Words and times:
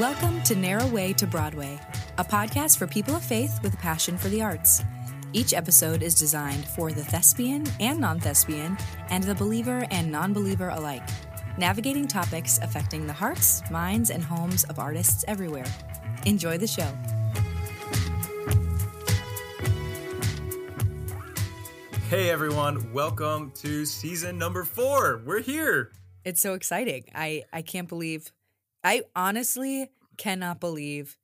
Welcome 0.00 0.42
to 0.42 0.56
Narrow 0.56 0.88
Way 0.88 1.12
to 1.12 1.24
Broadway, 1.24 1.78
a 2.18 2.24
podcast 2.24 2.78
for 2.78 2.86
people 2.88 3.14
of 3.14 3.22
faith 3.22 3.60
with 3.62 3.74
a 3.74 3.76
passion 3.76 4.18
for 4.18 4.28
the 4.28 4.42
arts. 4.42 4.82
Each 5.32 5.54
episode 5.54 6.02
is 6.02 6.16
designed 6.16 6.64
for 6.64 6.90
the 6.90 7.04
thespian 7.04 7.64
and 7.78 8.00
non 8.00 8.18
thespian, 8.18 8.76
and 9.10 9.22
the 9.22 9.36
believer 9.36 9.86
and 9.92 10.10
non 10.10 10.32
believer 10.32 10.70
alike, 10.70 11.08
navigating 11.58 12.08
topics 12.08 12.58
affecting 12.60 13.06
the 13.06 13.12
hearts, 13.12 13.62
minds, 13.70 14.10
and 14.10 14.24
homes 14.24 14.64
of 14.64 14.80
artists 14.80 15.24
everywhere. 15.28 15.72
Enjoy 16.26 16.58
the 16.58 16.66
show. 16.66 16.92
Hey 22.08 22.30
everyone, 22.30 22.92
welcome 22.92 23.52
to 23.58 23.86
season 23.86 24.38
number 24.38 24.64
four. 24.64 25.22
We're 25.24 25.40
here. 25.40 25.92
It's 26.24 26.40
so 26.40 26.54
exciting. 26.54 27.04
I, 27.14 27.44
I 27.52 27.62
can't 27.62 27.88
believe, 27.88 28.32
I 28.84 29.02
honestly 29.16 29.90
cannot 30.18 30.60
believe 30.60 31.16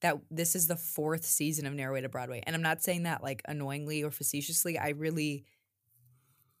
that 0.00 0.18
this 0.30 0.54
is 0.56 0.66
the 0.66 0.76
fourth 0.76 1.24
season 1.24 1.66
of 1.66 1.72
Narrow 1.74 1.94
Way 1.94 2.00
to 2.02 2.08
Broadway. 2.08 2.42
And 2.46 2.56
I'm 2.56 2.62
not 2.62 2.82
saying 2.82 3.04
that 3.04 3.22
like 3.22 3.42
annoyingly 3.46 4.02
or 4.02 4.10
facetiously. 4.10 4.78
I 4.78 4.90
really, 4.90 5.44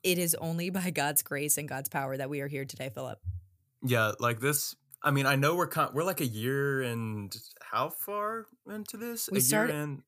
it 0.02 0.18
is 0.18 0.34
only 0.36 0.70
by 0.78 0.90
God's 0.90 1.22
grace 1.22 1.58
and 1.58 1.68
God's 1.68 1.88
power 1.88 2.16
that 2.16 2.30
we 2.30 2.40
are 2.40 2.48
here 2.48 2.64
today, 2.64 2.90
Phillip. 2.94 3.18
Yeah, 3.82 4.12
like 4.20 4.40
this. 4.40 4.74
I 5.02 5.10
mean, 5.10 5.26
I 5.26 5.36
know 5.36 5.54
we're 5.54 5.66
con- 5.66 5.90
we're 5.92 6.04
like 6.04 6.22
a 6.22 6.26
year 6.26 6.80
and 6.82 7.34
how 7.60 7.90
far 7.90 8.46
into 8.70 8.96
this? 8.96 9.28
We 9.30 9.38
a 9.38 9.40
started- 9.42 9.72
year 9.74 9.82
and 9.82 10.02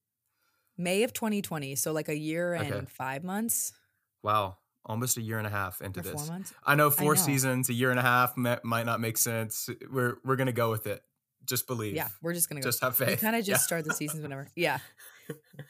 May 0.79 1.03
of 1.05 1.13
2020, 1.15 1.75
so 1.77 1.93
like 1.93 2.09
a 2.11 2.17
year 2.17 2.53
and 2.55 2.73
Okay. 2.73 2.87
five 2.89 3.25
months 3.25 3.73
wow, 4.23 4.57
almost 4.87 5.17
a 5.19 5.21
year 5.21 5.39
and 5.39 5.47
a 5.47 5.51
half 5.51 5.83
into 5.83 6.01
this. 6.01 6.31
I 6.65 6.75
know 6.77 6.91
four 6.91 7.15
know. 7.15 7.21
seasons, 7.21 7.69
a 7.69 7.75
year 7.75 7.91
and 7.91 7.99
a 7.99 8.03
half 8.03 8.37
might 8.37 8.87
not 8.87 9.01
make 9.01 9.19
sense. 9.19 9.69
We're 9.91 10.17
we're 10.25 10.37
gonna 10.37 10.53
go 10.53 10.71
with 10.71 10.87
it. 10.87 11.03
Just 11.45 11.67
believe. 11.67 11.95
Yeah, 11.95 12.09
we're 12.23 12.33
just 12.33 12.49
gonna 12.49 12.61
go. 12.61 12.69
Just 12.69 12.81
have 12.81 12.99
we 12.99 13.07
faith. 13.07 13.21
kind 13.21 13.37
of 13.37 13.45
just 13.45 13.63
Yeah. 13.63 13.67
start 13.67 13.85
the 13.85 13.95
seasons 13.95 14.23
whenever. 14.23 14.49
Yeah, 14.57 14.79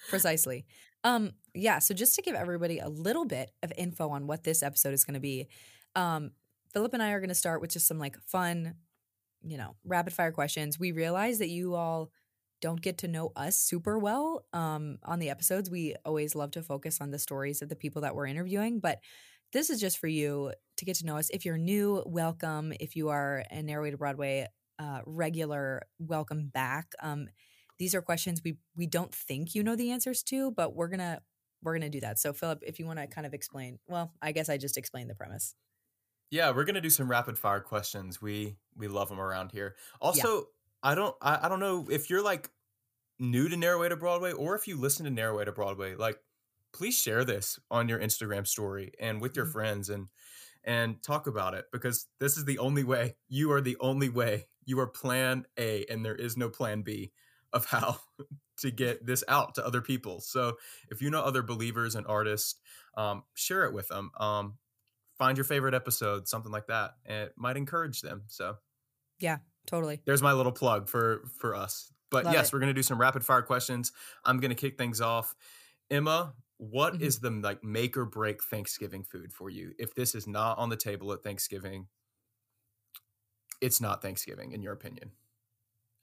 precisely. 0.08 0.66
Um, 1.04 1.32
yeah. 1.54 1.78
So 1.78 1.94
just 1.94 2.14
to 2.16 2.22
give 2.22 2.34
everybody 2.34 2.78
a 2.78 2.88
little 2.88 3.24
bit 3.24 3.50
of 3.62 3.72
info 3.76 4.08
on 4.10 4.26
what 4.26 4.44
this 4.44 4.62
episode 4.62 4.92
is 4.92 5.04
going 5.04 5.14
to 5.14 5.20
be, 5.20 5.48
um, 5.94 6.32
Phillip 6.72 6.92
and 6.94 7.02
I 7.02 7.10
are 7.12 7.20
going 7.20 7.28
to 7.28 7.34
start 7.34 7.60
with 7.60 7.70
just 7.70 7.86
some 7.86 7.98
like 7.98 8.18
fun, 8.22 8.74
you 9.42 9.56
know, 9.56 9.76
rapid 9.84 10.12
fire 10.12 10.32
questions. 10.32 10.78
We 10.78 10.92
realize 10.92 11.38
that 11.38 11.48
you 11.48 11.74
all 11.74 12.10
don't 12.60 12.80
get 12.80 12.98
to 12.98 13.08
know 13.08 13.32
us 13.36 13.56
super 13.56 13.98
well 13.98 14.44
um, 14.52 14.98
on 15.04 15.18
the 15.18 15.30
episodes. 15.30 15.70
We 15.70 15.94
always 16.04 16.34
love 16.34 16.52
to 16.52 16.62
focus 16.62 17.00
on 17.00 17.10
the 17.10 17.18
stories 17.18 17.62
of 17.62 17.68
the 17.68 17.76
people 17.76 18.02
that 18.02 18.14
we're 18.14 18.26
interviewing, 18.26 18.80
but 18.80 19.00
this 19.52 19.70
is 19.70 19.80
just 19.80 19.98
for 19.98 20.08
you 20.08 20.52
to 20.76 20.84
get 20.84 20.96
to 20.96 21.06
know 21.06 21.16
us. 21.16 21.30
If 21.30 21.44
you're 21.44 21.58
new, 21.58 22.02
welcome. 22.06 22.72
If 22.80 22.96
you 22.96 23.08
are 23.08 23.44
a 23.50 23.62
Narrow 23.62 23.84
Way 23.84 23.90
to 23.90 23.96
Broadway 23.96 24.48
uh, 24.78 25.00
regular, 25.06 25.82
welcome 25.98 26.48
back. 26.52 26.92
Um, 27.00 27.28
these 27.78 27.94
are 27.94 28.02
questions 28.02 28.40
we 28.44 28.56
we 28.76 28.86
don't 28.86 29.14
think 29.14 29.54
you 29.54 29.62
know 29.62 29.76
the 29.76 29.90
answers 29.92 30.22
to, 30.24 30.50
but 30.50 30.74
we're 30.74 30.88
gonna 30.88 31.20
we're 31.62 31.74
gonna 31.74 31.90
do 31.90 32.00
that. 32.00 32.18
So, 32.18 32.32
Phillip, 32.32 32.62
if 32.66 32.78
you 32.78 32.86
want 32.86 32.98
to 32.98 33.06
kind 33.06 33.26
of 33.26 33.34
explain, 33.34 33.78
well, 33.86 34.12
I 34.22 34.32
guess 34.32 34.48
I 34.48 34.56
just 34.56 34.76
explained 34.76 35.10
the 35.10 35.14
premise. 35.14 35.54
Yeah, 36.30 36.50
we're 36.50 36.64
gonna 36.64 36.80
do 36.80 36.90
some 36.90 37.10
rapid 37.10 37.38
fire 37.38 37.60
questions. 37.60 38.20
We 38.20 38.56
we 38.74 38.88
love 38.88 39.08
them 39.08 39.20
around 39.20 39.52
here. 39.52 39.76
Also, 40.00 40.48
I 40.86 40.94
don't 40.94 41.16
I, 41.22 41.46
I 41.46 41.48
don't 41.48 41.60
know 41.60 41.88
if 41.90 42.10
you're 42.10 42.22
like 42.22 42.50
new 43.18 43.48
to 43.48 43.56
Narrow 43.56 43.80
Way 43.80 43.88
to 43.88 43.96
Broadway 43.96 44.32
or 44.32 44.54
if 44.56 44.68
you 44.68 44.76
listen 44.76 45.04
to 45.04 45.10
Narrow 45.10 45.38
Way 45.38 45.44
to 45.46 45.52
Broadway, 45.52 45.94
like 45.96 46.18
please 46.72 46.98
share 46.98 47.24
this 47.24 47.58
on 47.70 47.88
your 47.88 47.98
Instagram 48.00 48.46
story 48.46 48.92
and 49.00 49.20
with 49.20 49.36
your 49.36 49.46
Mhm. 49.46 49.52
friends 49.52 49.88
and 49.90 50.08
and 50.64 51.02
talk 51.02 51.26
about 51.26 51.54
it 51.54 51.66
because 51.72 52.08
this 52.20 52.36
is 52.36 52.44
the 52.44 52.58
only 52.58 52.84
way. 52.84 53.16
You 53.28 53.52
are 53.52 53.60
the 53.60 53.76
only 53.80 54.08
way. 54.08 54.48
You 54.64 54.80
are 54.80 54.88
plan 54.88 55.46
A 55.58 55.86
and 55.86 56.04
there 56.04 56.16
is 56.16 56.36
no 56.36 56.50
plan 56.50 56.82
B 56.82 57.12
of 57.52 57.66
how 57.66 58.00
to 58.58 58.70
get 58.70 59.06
this 59.06 59.24
out 59.28 59.54
to 59.56 59.66
other 59.66 59.82
people. 59.82 60.20
So 60.20 60.56
if 60.90 61.02
you 61.02 61.10
know 61.10 61.22
other 61.22 61.42
believers 61.42 61.94
and 61.94 62.06
artists, 62.06 62.56
um, 62.96 63.24
share 63.34 63.64
it 63.64 63.74
with 63.74 63.88
them. 63.88 64.10
Um, 64.18 64.58
find 65.18 65.38
your 65.38 65.44
favorite 65.44 65.74
episode, 65.74 66.28
something 66.28 66.52
like 66.52 66.68
that, 66.68 66.92
and 67.06 67.28
it 67.28 67.34
might 67.36 67.56
encourage 67.56 68.02
them. 68.02 68.24
So 68.28 68.56
Totally. 69.66 70.02
there's 70.06 70.22
my 70.22 70.32
little 70.32 70.52
plug 70.52 70.88
for 70.88 71.24
for 71.38 71.54
us. 71.54 71.92
But 72.10 72.24
Love 72.24 72.32
yes, 72.32 72.48
it. 72.48 72.52
we're 72.52 72.60
gonna 72.60 72.74
do 72.74 72.82
some 72.82 73.00
rapid 73.00 73.24
fire 73.24 73.42
questions. 73.42 73.92
I'm 74.24 74.38
gonna 74.40 74.54
kick 74.54 74.78
things 74.78 75.00
off. 75.00 75.34
Emma, 75.90 76.34
what 76.58 77.00
is 77.02 77.18
Mhm. 77.18 77.20
the 77.20 77.30
like 77.30 77.62
make 77.64 77.96
or 77.96 78.04
break 78.06 78.42
Thanksgiving 78.44 79.04
food 79.04 79.32
for 79.32 79.50
you? 79.50 79.74
If 79.78 79.94
this 79.94 80.14
is 80.14 80.26
not 80.26 80.58
on 80.58 80.68
the 80.70 80.76
table 80.76 81.12
at 81.12 81.22
Thanksgiving, 81.22 81.88
it's 83.60 83.80
not 83.80 84.02
Thanksgiving 84.02 84.52
in 84.52 84.62
your 84.62 84.72
opinion. 84.72 85.12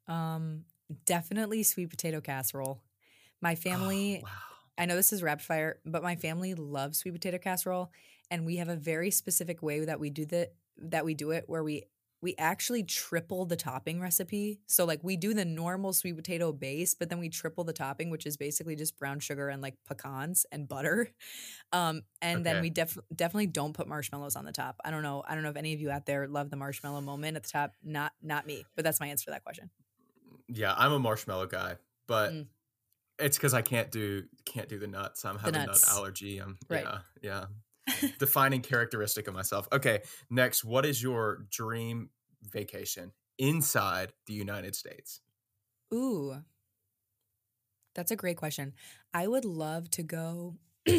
Um, 0.08 0.66
definitely 1.06 1.64
sweet 1.64 1.90
potato 1.90 2.22
casserole. 2.22 2.84
My 3.42 3.54
Oh, 3.54 3.56
family, 3.56 4.22
wow. 4.24 4.30
I 4.78 4.86
know 4.86 4.96
this 4.96 5.14
is 5.14 5.24
rapid 5.24 5.44
fire, 5.46 5.82
but 5.86 6.04
my 6.04 6.16
family 6.16 6.54
loves 6.56 7.00
sweet 7.00 7.12
potato 7.12 7.38
casserole, 7.38 7.92
and 8.32 8.46
we 8.46 8.58
have 8.58 8.70
a 8.70 8.76
very 8.76 9.12
specific 9.12 9.62
way 9.62 9.86
that 9.86 10.00
we 10.00 10.10
do 10.10 10.26
the 10.26 10.52
that 10.78 11.06
we 11.06 11.14
do 11.14 11.32
it, 11.32 11.46
where 11.48 11.64
we 11.64 11.84
we 12.24 12.34
actually 12.38 12.84
triple 12.84 13.46
the 13.46 13.58
topping 13.58 14.00
recipe. 14.00 14.62
So 14.68 14.86
like 14.86 15.02
we 15.04 15.18
do 15.18 15.34
the 15.34 15.44
normal 15.44 15.92
sweet 15.92 16.16
potato 16.16 16.54
base, 16.54 16.96
but 16.96 17.10
then 17.10 17.20
we 17.20 17.28
triple 17.28 17.66
the 17.66 17.74
topping, 17.74 18.10
which 18.10 18.26
is 18.26 18.38
basically 18.38 18.78
just 18.78 18.98
brown 18.98 19.20
sugar 19.20 19.50
and 19.50 19.62
like 19.62 19.76
pecans 19.88 20.46
and 20.52 20.68
butter. 20.68 21.10
Um, 21.74 22.04
and 22.22 22.46
then 22.46 22.62
we 22.62 22.70
def- 22.70 22.98
definitely 23.14 23.48
don't 23.48 23.74
put 23.74 23.88
marshmallows 23.88 24.36
on 24.36 24.46
the 24.46 24.52
top. 24.52 24.78
I 24.86 24.92
don't 24.92 25.02
know. 25.04 25.24
I 25.28 25.34
don't 25.34 25.44
know 25.44 25.50
if 25.50 25.58
any 25.58 25.74
of 25.74 25.82
you 25.82 25.92
out 25.92 26.06
there 26.06 26.28
love 26.28 26.50
the 26.50 26.56
marshmallow 26.56 27.02
moment 27.02 27.36
at 27.36 27.44
the 27.44 27.50
top. 27.50 27.74
Not 27.84 28.14
not 28.22 28.46
me, 28.48 28.64
but 28.76 28.86
that's 28.86 29.00
my 29.00 29.08
answer 29.08 29.26
to 29.26 29.32
that 29.32 29.44
question. 29.44 29.70
Yeah, 30.48 30.74
I'm 30.78 30.94
a 30.94 31.00
marshmallow 31.00 31.48
guy, 31.48 31.76
but 32.08 32.32
Mm. 32.32 32.48
it's 33.20 33.38
because 33.38 33.54
I 33.54 33.64
can't 33.64 33.92
do 33.92 34.24
can't 34.46 34.70
do 34.70 34.80
the 34.80 34.88
nuts. 34.88 35.26
I'm 35.26 35.38
having 35.40 35.56
a 35.56 35.66
nut 35.66 35.84
allergy. 35.90 36.38
I'm 36.38 36.58
Right. 36.70 36.84
yeah, 36.84 37.00
yeah. 37.22 37.46
Defining 38.20 38.62
characteristic 38.62 39.28
of 39.28 39.34
myself. 39.34 39.68
Okay, 39.72 40.02
next, 40.30 40.64
what 40.64 40.86
is 40.86 41.02
your 41.02 41.46
dream 41.50 42.10
vacation 42.44 43.12
inside 43.38 44.14
the 44.28 44.34
United 44.34 44.76
States? 44.76 45.22
Ooh. 45.94 46.38
That's 47.96 48.12
a 48.12 48.16
great 48.16 48.38
question. 48.38 48.74
I 49.14 49.28
would 49.28 49.46
love 49.46 49.90
to 49.92 50.04
go 50.04 50.58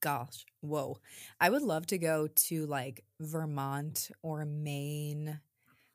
gosh, 0.00 0.44
whoa. 0.60 0.98
I 1.40 1.50
would 1.50 1.62
love 1.62 1.86
to 1.88 1.98
go 1.98 2.26
to 2.26 2.66
like 2.66 3.04
Vermont 3.20 4.10
or 4.22 4.44
Maine, 4.44 5.40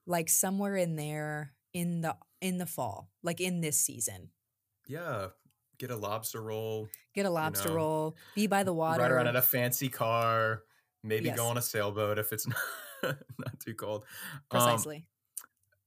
like 0.05 0.29
somewhere 0.29 0.75
in 0.75 0.95
there 0.95 1.53
in 1.73 2.01
the 2.01 2.15
in 2.41 2.57
the 2.57 2.65
fall, 2.65 3.09
like 3.23 3.41
in 3.41 3.61
this 3.61 3.79
season. 3.79 4.29
Yeah, 4.87 5.27
get 5.77 5.91
a 5.91 5.95
lobster 5.95 6.41
roll, 6.41 6.89
Get 7.13 7.25
a 7.25 7.29
lobster 7.29 7.69
know, 7.69 7.75
roll, 7.75 8.17
be 8.35 8.47
by 8.47 8.63
the 8.63 8.73
water. 8.73 9.01
ride 9.01 9.11
around 9.11 9.27
in 9.27 9.35
a 9.35 9.41
fancy 9.41 9.89
car, 9.89 10.63
maybe 11.03 11.27
Yes. 11.27 11.37
go 11.37 11.47
on 11.47 11.57
a 11.57 11.61
sailboat 11.61 12.19
if 12.19 12.33
it's 12.33 12.47
not, 13.03 13.17
not 13.37 13.59
too 13.59 13.73
cold. 13.75 14.05
Um, 14.49 14.49
Precisely. 14.49 15.07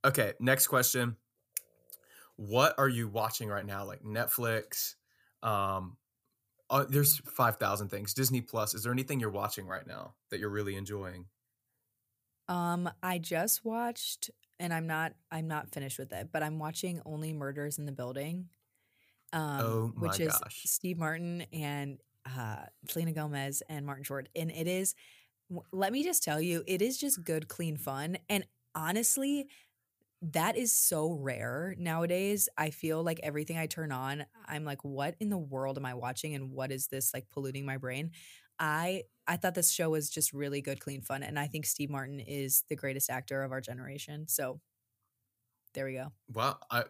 okay, 0.05 0.35
next 0.41 0.69
question. 0.69 1.17
What 2.37 2.75
are 2.79 2.89
you 2.89 3.09
watching 3.09 3.49
right 3.49 3.67
now? 3.67 3.85
Like 3.85 4.03
Netflix? 4.03 4.95
Um, 5.43 5.97
uh, 6.71 6.85
there's 6.89 7.19
five 7.21 7.57
thousand 7.59 7.89
things. 7.91 8.15
Disney 8.15 8.41
Plus. 8.43 8.75
Is 8.75 8.83
there 8.85 8.93
anything 8.93 9.21
you're 9.21 9.31
watching 9.31 9.67
right 9.67 9.87
now 9.87 10.15
that 10.31 10.41
you're 10.41 10.51
really 10.51 10.77
enjoying? 10.77 11.27
Um, 12.49 12.91
I 13.03 13.19
just 13.19 13.65
watched, 13.65 14.31
and 14.59 14.73
I'm 14.73 14.87
not 14.87 15.15
I'm 15.31 15.49
not 15.49 15.71
finished 15.73 15.99
with 15.99 16.13
it, 16.13 16.31
but 16.33 16.43
I'm 16.43 16.59
watching 16.59 17.01
Only 17.05 17.33
Murders 17.33 17.79
in 17.79 17.85
the 17.87 17.93
Building, 17.93 18.49
um, 19.33 19.61
Oh 19.65 19.93
my 19.97 20.03
which 20.09 20.21
is 20.21 20.43
gosh. 20.43 20.63
Steve 20.65 20.99
Martin 20.99 21.43
and 21.53 21.99
uh, 22.27 22.65
Selena 22.89 23.13
Gomez 23.13 23.63
and 23.69 23.87
Martin 23.87 24.05
Short, 24.05 24.29
and 24.35 24.51
it 24.51 24.67
is. 24.67 24.95
Let 25.73 25.93
me 25.93 26.05
just 26.05 26.23
tell 26.23 26.41
you, 26.41 26.63
it 26.67 26.83
is 26.83 26.99
just 26.99 27.25
good, 27.25 27.49
clean 27.49 27.77
fun, 27.77 28.19
and 28.29 28.45
honestly. 28.75 29.49
That 30.21 30.57
is 30.57 30.73
so 30.73 31.13
rare 31.13 31.77
nowadays. 31.79 32.49
I 32.59 32.71
feel 32.71 33.05
like 33.05 33.21
everything 33.23 33.57
I 33.57 33.67
turn 33.67 33.93
on, 33.93 34.27
I'm 34.47 34.65
like, 34.65 34.83
what 34.83 35.15
in 35.21 35.31
the 35.31 35.39
world 35.39 35.79
am 35.79 35.87
I 35.87 35.95
watching 35.95 36.35
and 36.35 36.51
what 36.51 36.73
is 36.73 36.89
this 36.89 37.15
like 37.15 37.29
polluting 37.31 37.65
my 37.65 37.77
brain? 37.77 38.11
I 38.59 39.05
I 39.29 39.37
thought 39.37 39.55
this 39.55 39.71
show 39.71 39.91
was 39.91 40.11
just 40.11 40.33
really 40.33 40.61
good, 40.61 40.81
clean 40.81 41.03
fun, 41.03 41.23
and 41.23 41.39
I 41.39 41.47
think 41.47 41.67
Steve 41.67 41.91
Martin 41.91 42.19
is 42.19 42.65
the 42.69 42.75
greatest 42.77 43.11
actor 43.11 43.45
of 43.45 43.53
our 43.53 43.61
generation. 43.61 44.27
So 44.27 44.61
there 45.75 45.85
we 45.85 45.95
go. 45.95 46.13
Wow, 46.33 46.59
I, 46.71 46.85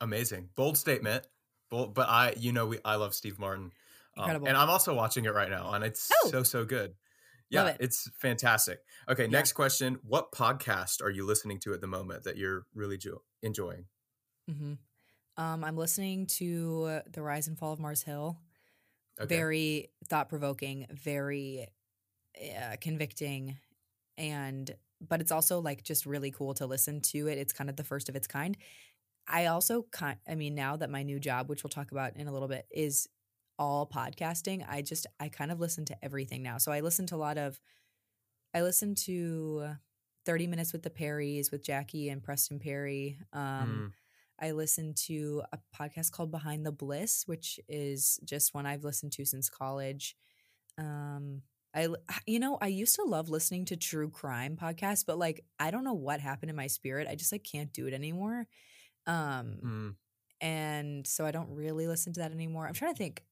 amazing, 0.00 0.50
bold 0.54 0.76
statement. 0.76 1.26
Bold, 1.70 1.94
but 1.94 2.08
I, 2.08 2.34
you 2.36 2.52
know, 2.52 2.66
we 2.66 2.78
I 2.84 2.96
love 2.96 3.14
Steve 3.14 3.38
Martin, 3.38 3.72
Um, 4.16 4.22
Incredible. 4.24 4.48
and 4.48 4.56
I'm 4.56 4.70
also 4.70 4.94
watching 4.94 5.24
it 5.26 5.34
right 5.34 5.50
now, 5.50 5.72
and 5.72 5.84
it's 5.84 6.10
Oh! 6.24 6.28
so 6.30 6.42
so 6.42 6.64
good. 6.64 6.94
Yeah, 7.50 7.68
it. 7.68 7.76
it's 7.80 8.10
fantastic. 8.20 8.80
Okay, 9.08 9.24
Yeah. 9.24 9.30
next 9.30 9.52
question: 9.52 9.98
What 10.02 10.32
podcast 10.32 11.02
are 11.02 11.10
you 11.10 11.24
listening 11.26 11.60
to 11.60 11.72
at 11.74 11.80
the 11.80 11.86
moment 11.86 12.24
that 12.24 12.36
you're 12.36 12.66
really 12.74 12.98
jo- 12.98 13.22
enjoying? 13.42 13.86
hmm 14.48 14.74
Um, 15.36 15.62
I'm 15.64 15.76
listening 15.76 16.26
to 16.38 16.84
uh, 16.84 17.02
the 17.12 17.22
Rise 17.22 17.48
and 17.48 17.58
Fall 17.58 17.72
of 17.72 17.78
Mars 17.80 18.02
Hill. 18.02 18.40
Okay. 19.20 19.34
Very 19.36 19.90
thought 20.06 20.28
provoking, 20.28 20.86
very 20.90 21.66
uh, 22.40 22.76
convicting, 22.80 23.56
and 24.16 24.74
but 25.00 25.20
it's 25.20 25.30
also 25.32 25.60
like 25.60 25.82
just 25.84 26.06
really 26.06 26.30
cool 26.30 26.54
to 26.54 26.66
listen 26.66 27.00
to 27.00 27.28
it. 27.28 27.38
It's 27.38 27.52
kind 27.52 27.70
of 27.70 27.76
the 27.76 27.84
first 27.84 28.08
of 28.08 28.16
its 28.16 28.26
kind. 28.26 28.56
I 29.28 29.46
also 29.46 29.86
kind 29.90 30.16
I 30.28 30.34
mean 30.34 30.54
now 30.54 30.76
that 30.76 30.90
my 30.90 31.02
new 31.02 31.20
job, 31.20 31.48
which 31.48 31.62
we'll 31.62 31.70
talk 31.70 31.92
about 31.92 32.16
in 32.16 32.26
a 32.28 32.32
little 32.32 32.48
bit, 32.48 32.66
is 32.70 33.08
all 33.58 33.86
podcasting, 33.86 34.64
I 34.68 34.82
just 34.82 35.06
I 35.20 35.28
kind 35.28 35.52
of 35.52 35.60
listen 35.60 35.84
to 35.86 36.04
everything 36.04 36.42
now. 36.42 36.58
So 36.58 36.72
I 36.72 36.80
listen 36.80 37.06
to 37.06 37.16
a 37.16 37.18
lot 37.18 37.38
of 37.38 37.60
I 38.54 38.62
listen 38.62 38.94
to 39.06 39.74
30 40.26 40.46
minutes 40.46 40.72
with 40.72 40.82
the 40.82 40.90
Perrys 40.90 41.50
with 41.50 41.64
Jackie 41.64 42.08
and 42.08 42.22
Preston 42.22 42.58
Perry. 42.58 43.18
Um 43.32 43.92
Mm. 43.92 43.92
I 44.40 44.52
listen 44.52 44.94
to 45.06 45.42
a 45.52 45.58
podcast 45.76 46.12
called 46.12 46.30
Behind 46.30 46.64
the 46.64 46.72
Bliss, 46.72 47.24
which 47.26 47.58
is 47.68 48.20
just 48.24 48.54
one 48.54 48.66
I've 48.66 48.84
listened 48.84 49.12
to 49.12 49.24
since 49.24 49.50
college. 49.50 50.16
Um, 50.78 51.42
I, 51.74 51.88
you 52.26 52.38
know, 52.38 52.56
I 52.60 52.68
used 52.68 52.94
to 52.96 53.02
love 53.02 53.28
listening 53.28 53.64
to 53.66 53.76
true 53.76 54.10
crime 54.10 54.56
podcasts, 54.56 55.04
but 55.04 55.18
like, 55.18 55.44
I 55.58 55.70
don't 55.70 55.84
know 55.84 55.94
what 55.94 56.20
happened 56.20 56.50
in 56.50 56.56
my 56.56 56.68
spirit. 56.68 57.08
I 57.10 57.16
just 57.16 57.32
like 57.32 57.44
can't 57.44 57.72
do 57.72 57.86
it 57.86 57.94
anymore. 57.94 58.46
Um, 59.08 59.58
Mm. 59.64 59.96
and 60.40 61.06
so 61.06 61.26
I 61.26 61.32
don't 61.32 61.50
really 61.50 61.88
listen 61.88 62.12
to 62.12 62.20
that 62.20 62.30
anymore. 62.32 62.68
I'm 62.68 62.74
trying 62.74 62.94
to 62.94 62.98
think. 62.98 63.24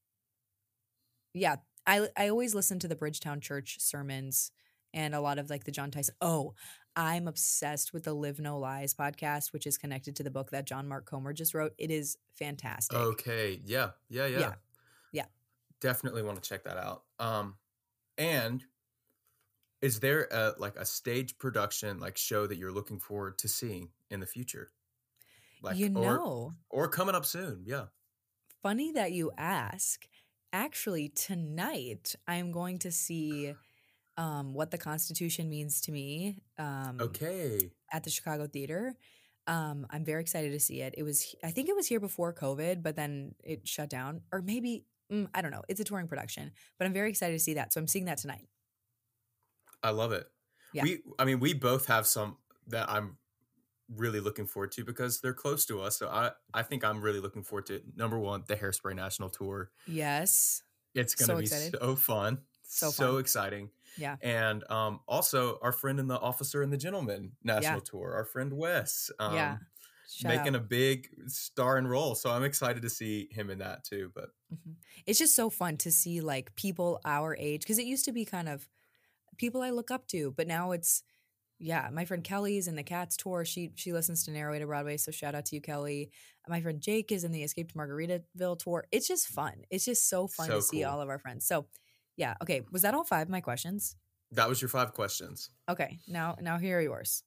Yeah, 1.33 1.57
I 1.85 2.09
I 2.17 2.29
always 2.29 2.55
listen 2.55 2.79
to 2.79 2.87
the 2.87 2.95
Bridgetown 2.95 3.41
Church 3.41 3.77
sermons 3.79 4.51
and 4.93 5.13
a 5.13 5.21
lot 5.21 5.37
of 5.39 5.49
like 5.49 5.63
the 5.65 5.71
Jon 5.71 5.91
Tyson. 5.91 6.15
Oh, 6.21 6.55
I'm 6.95 7.27
obsessed 7.27 7.93
with 7.93 8.03
the 8.05 8.13
Live 8.13 8.39
No 8.39 8.57
Lies 8.57 8.93
podcast, 8.95 9.53
which 9.53 9.67
is 9.67 9.77
connected 9.77 10.15
to 10.15 10.23
the 10.23 10.31
book 10.31 10.49
that 10.51 10.65
John 10.65 10.87
Mark 10.87 11.05
Comer 11.05 11.33
just 11.33 11.53
wrote. 11.53 11.73
It 11.77 11.91
is 11.91 12.17
fantastic. 12.35 12.97
Okay. 12.97 13.61
Yeah. 13.63 13.91
Yeah. 14.09 14.25
Yeah. 14.25 14.39
Yeah. 14.39 14.55
Yeah. 15.11 15.25
Definitely 15.79 16.23
want 16.23 16.41
to 16.41 16.49
check 16.49 16.63
that 16.63 16.77
out. 16.77 17.03
Um, 17.19 17.57
and 18.17 18.65
is 19.81 19.99
there 19.99 20.27
a 20.31 20.55
like 20.57 20.75
a 20.75 20.85
stage 20.85 21.37
production 21.37 21.99
like 21.99 22.17
show 22.17 22.47
that 22.47 22.57
you're 22.57 22.71
looking 22.71 22.99
forward 22.99 23.37
to 23.39 23.47
seeing 23.47 23.91
in 24.09 24.19
the 24.19 24.25
future? 24.25 24.71
Like 25.67 25.77
you 25.77 25.87
or 25.87 25.89
know, 25.91 26.53
or 26.69 26.87
coming 26.87 27.15
up 27.15 27.25
soon? 27.25 27.63
Yeah. 27.65 27.85
funny 28.63 28.91
that 28.93 29.11
you 29.11 29.31
ask. 29.37 30.07
Actually, 30.53 31.09
tonight 31.09 32.15
I'm 32.27 32.51
going 32.51 32.79
to 32.79 32.91
see 32.91 33.53
um, 34.17 34.53
what 34.53 34.71
the 34.71 34.77
Constitution 34.77 35.49
means 35.49 35.81
to 35.81 35.91
me. 35.91 36.39
Um, 36.57 36.97
Okay. 37.01 37.71
at 37.91 38.03
the 38.03 38.09
Chicago 38.09 38.47
Theater. 38.47 38.95
Um, 39.47 39.87
I'm 39.89 40.03
very 40.03 40.21
excited 40.21 40.51
to 40.51 40.59
see 40.59 40.81
it. 40.81 40.95
It 40.97 41.03
was, 41.03 41.33
I 41.43 41.51
think 41.51 41.69
it 41.69 41.75
was 41.75 41.87
here 41.87 42.01
before 42.01 42.33
COVID, 42.33 42.83
but 42.83 42.95
then 42.97 43.33
it 43.43 43.65
shut 43.67 43.89
down, 43.89 44.21
or 44.33 44.41
maybe 44.41 44.83
mm, 45.11 45.27
I 45.33 45.41
don't 45.41 45.51
know. 45.51 45.63
It's 45.69 45.79
a 45.79 45.85
touring 45.85 46.07
production, 46.07 46.51
but 46.77 46.85
I'm 46.85 46.91
very 46.93 47.09
excited 47.09 47.33
to 47.33 47.39
see 47.39 47.53
that. 47.53 47.71
So 47.71 47.79
I'm 47.79 47.87
seeing 47.87 48.05
that 48.05 48.17
tonight. 48.17 48.49
I 49.83 49.91
love 49.91 50.11
it. 50.11 50.27
Yeah. 50.73 50.83
We 50.83 50.99
I 51.17 51.23
mean 51.25 51.39
we 51.39 51.53
both 51.53 51.85
have 51.85 52.05
some 52.07 52.37
that 52.67 52.89
I'm 52.89 53.17
really 53.95 54.19
looking 54.19 54.45
forward 54.47 54.71
to 54.73 54.83
because 54.83 55.21
they're 55.21 55.33
close 55.33 55.65
to 55.67 55.81
us. 55.81 55.97
So 55.97 56.07
I 56.09 56.31
I 56.53 56.63
think 56.63 56.83
I'm 56.83 57.01
really 57.01 57.19
looking 57.19 57.43
forward 57.43 57.65
to 57.67 57.81
number 57.95 58.19
one, 58.19 58.43
the 58.47 58.55
Hairspray 58.55 58.95
National 58.95 59.29
Tour. 59.29 59.71
Yes, 59.85 60.61
It's 60.93 61.15
gonna 61.15 61.33
So 61.33 61.37
be 61.37 61.43
excited. 61.43 61.75
so 61.79 61.95
fun. 61.95 62.39
So 62.63 62.89
so 62.89 63.11
fun. 63.13 63.19
exciting. 63.21 63.69
yeah, 63.97 64.17
And 64.21 64.63
um 64.69 65.01
also 65.07 65.59
our 65.61 65.71
friend 65.71 65.99
in 65.99 66.07
the 66.07 66.19
Officer 66.19 66.61
and 66.61 66.71
the 66.71 66.77
Gentleman 66.77 67.33
National 67.43 67.81
Tour, 67.81 68.13
our 68.13 68.25
friend 68.25 68.53
Wes. 68.53 69.09
Um 69.19 69.33
yeah. 69.35 69.57
Shout 70.09 70.29
making 70.37 70.55
out. 70.55 70.61
a 70.61 70.63
big 70.63 71.09
star 71.27 71.77
and 71.77 71.89
role. 71.89 72.15
So 72.15 72.29
I'm 72.31 72.45
excited 72.45 72.81
to 72.83 72.89
see 72.89 73.27
him 73.31 73.49
in 73.49 73.59
that 73.59 73.83
too. 73.83 74.11
But 74.15 74.29
Mhm. 74.53 74.75
It's 75.05 75.19
just 75.19 75.35
so 75.35 75.49
fun 75.49 75.77
to 75.77 75.91
see 75.91 76.21
like 76.21 76.55
people 76.55 76.99
our 77.05 77.35
age 77.37 77.61
because 77.61 77.77
it 77.79 77.85
used 77.85 78.05
to 78.05 78.13
be 78.13 78.23
kind 78.25 78.47
of 78.49 78.69
people 79.37 79.61
I 79.61 79.69
look 79.71 79.91
up 79.91 80.07
to, 80.09 80.31
but 80.31 80.47
now 80.47 80.71
it's 80.71 81.03
yeah. 81.59 81.89
My 81.91 82.05
friend 82.05 82.23
Kelly's 82.23 82.67
in 82.67 82.75
the 82.75 82.83
Cats 82.83 83.17
tour. 83.17 83.45
She 83.45 83.71
she 83.75 83.93
listens 83.93 84.23
to 84.25 84.31
Narrow 84.31 84.51
Way 84.51 84.59
to 84.59 84.65
Broadway, 84.65 84.97
so 84.97 85.11
shout 85.11 85.35
out 85.35 85.45
to 85.45 85.55
you, 85.55 85.61
Kelly. 85.61 86.11
My 86.47 86.61
friend 86.61 86.79
Jake 86.79 87.11
is 87.11 87.23
in 87.23 87.31
the 87.31 87.43
Escape 87.43 87.71
to 87.71 87.77
Margaritaville 87.77 88.59
tour. 88.59 88.85
It's 88.91 89.07
just 89.07 89.27
fun. 89.27 89.63
It's 89.69 89.85
just 89.85 90.09
so 90.09 90.27
fun 90.27 90.47
So 90.47 90.55
to 90.55 90.61
see 90.61 90.83
all 90.83 91.01
of 91.01 91.09
our 91.09 91.19
friends. 91.19 91.45
So 91.45 91.67
yeah, 92.15 92.35
okay. 92.41 92.61
Was 92.71 92.83
that 92.83 92.93
all 92.93 93.03
five 93.03 93.27
of 93.27 93.31
my 93.31 93.41
questions? 93.41 93.95
that 94.31 94.49
was 94.49 94.61
your 94.61 94.69
five 94.69 94.93
questions. 94.93 95.49
Okay, 95.69 95.99
now 96.07 96.35
now 96.41 96.57
here 96.57 96.79
are 96.79 96.81
yours. 96.81 97.23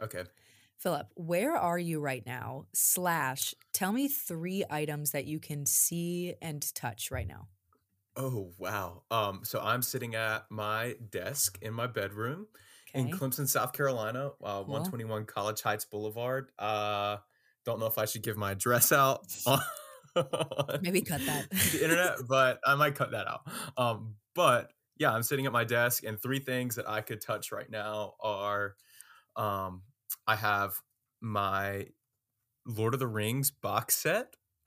Okay. 0.00 0.24
Phillip, 0.78 1.06
where 1.14 1.56
are 1.56 1.78
you 1.78 2.00
right 2.00 2.22
now? 2.26 2.66
Slash, 2.74 3.54
tell 3.72 3.92
me 3.92 4.08
three 4.08 4.62
items 4.68 5.12
that 5.12 5.24
you 5.24 5.40
can 5.40 5.64
see 5.64 6.34
and 6.42 6.62
touch 6.74 7.10
right 7.10 7.26
now. 7.26 7.48
Oh 8.14 8.52
wow. 8.58 9.02
Um, 9.10 9.40
so 9.42 9.60
I'm 9.60 9.82
sitting 9.82 10.14
at 10.14 10.44
my 10.50 10.96
desk 11.10 11.58
in 11.62 11.72
my 11.72 11.86
bedroom 11.86 12.46
in 12.94 13.10
Clemson, 13.10 13.48
South 13.48 13.72
Carolina, 13.72 14.30
uh, 14.42 14.62
121 14.62 15.26
College 15.26 15.62
Heights 15.62 15.84
Boulevard. 15.84 16.50
Uh, 16.58 17.18
don't 17.64 17.80
know 17.80 17.86
if 17.86 17.98
I 17.98 18.04
should 18.04 18.22
give 18.22 18.36
my 18.36 18.52
address 18.52 18.92
out 18.92 19.26
Maybe 20.80 21.02
cut 21.02 21.20
that. 21.26 21.50
the 21.50 21.80
internet, 21.82 22.18
but 22.28 22.58
I 22.64 22.74
might 22.74 22.94
cut 22.94 23.10
that 23.10 23.26
out. 23.26 23.40
Um, 23.76 24.14
but 24.34 24.70
yeah, 24.98 25.12
I'm 25.12 25.22
sitting 25.22 25.46
at 25.46 25.52
my 25.52 25.64
desk, 25.64 26.04
and 26.04 26.20
three 26.20 26.38
things 26.38 26.76
that 26.76 26.88
I 26.88 27.02
could 27.02 27.20
touch 27.20 27.52
right 27.52 27.68
now 27.70 28.14
are, 28.20 28.76
um, 29.36 29.82
I 30.26 30.36
have 30.36 30.80
my 31.20 31.88
Lord 32.66 32.94
of 32.94 33.00
the 33.00 33.06
Rings 33.06 33.50
box 33.50 33.96
set 33.96 34.36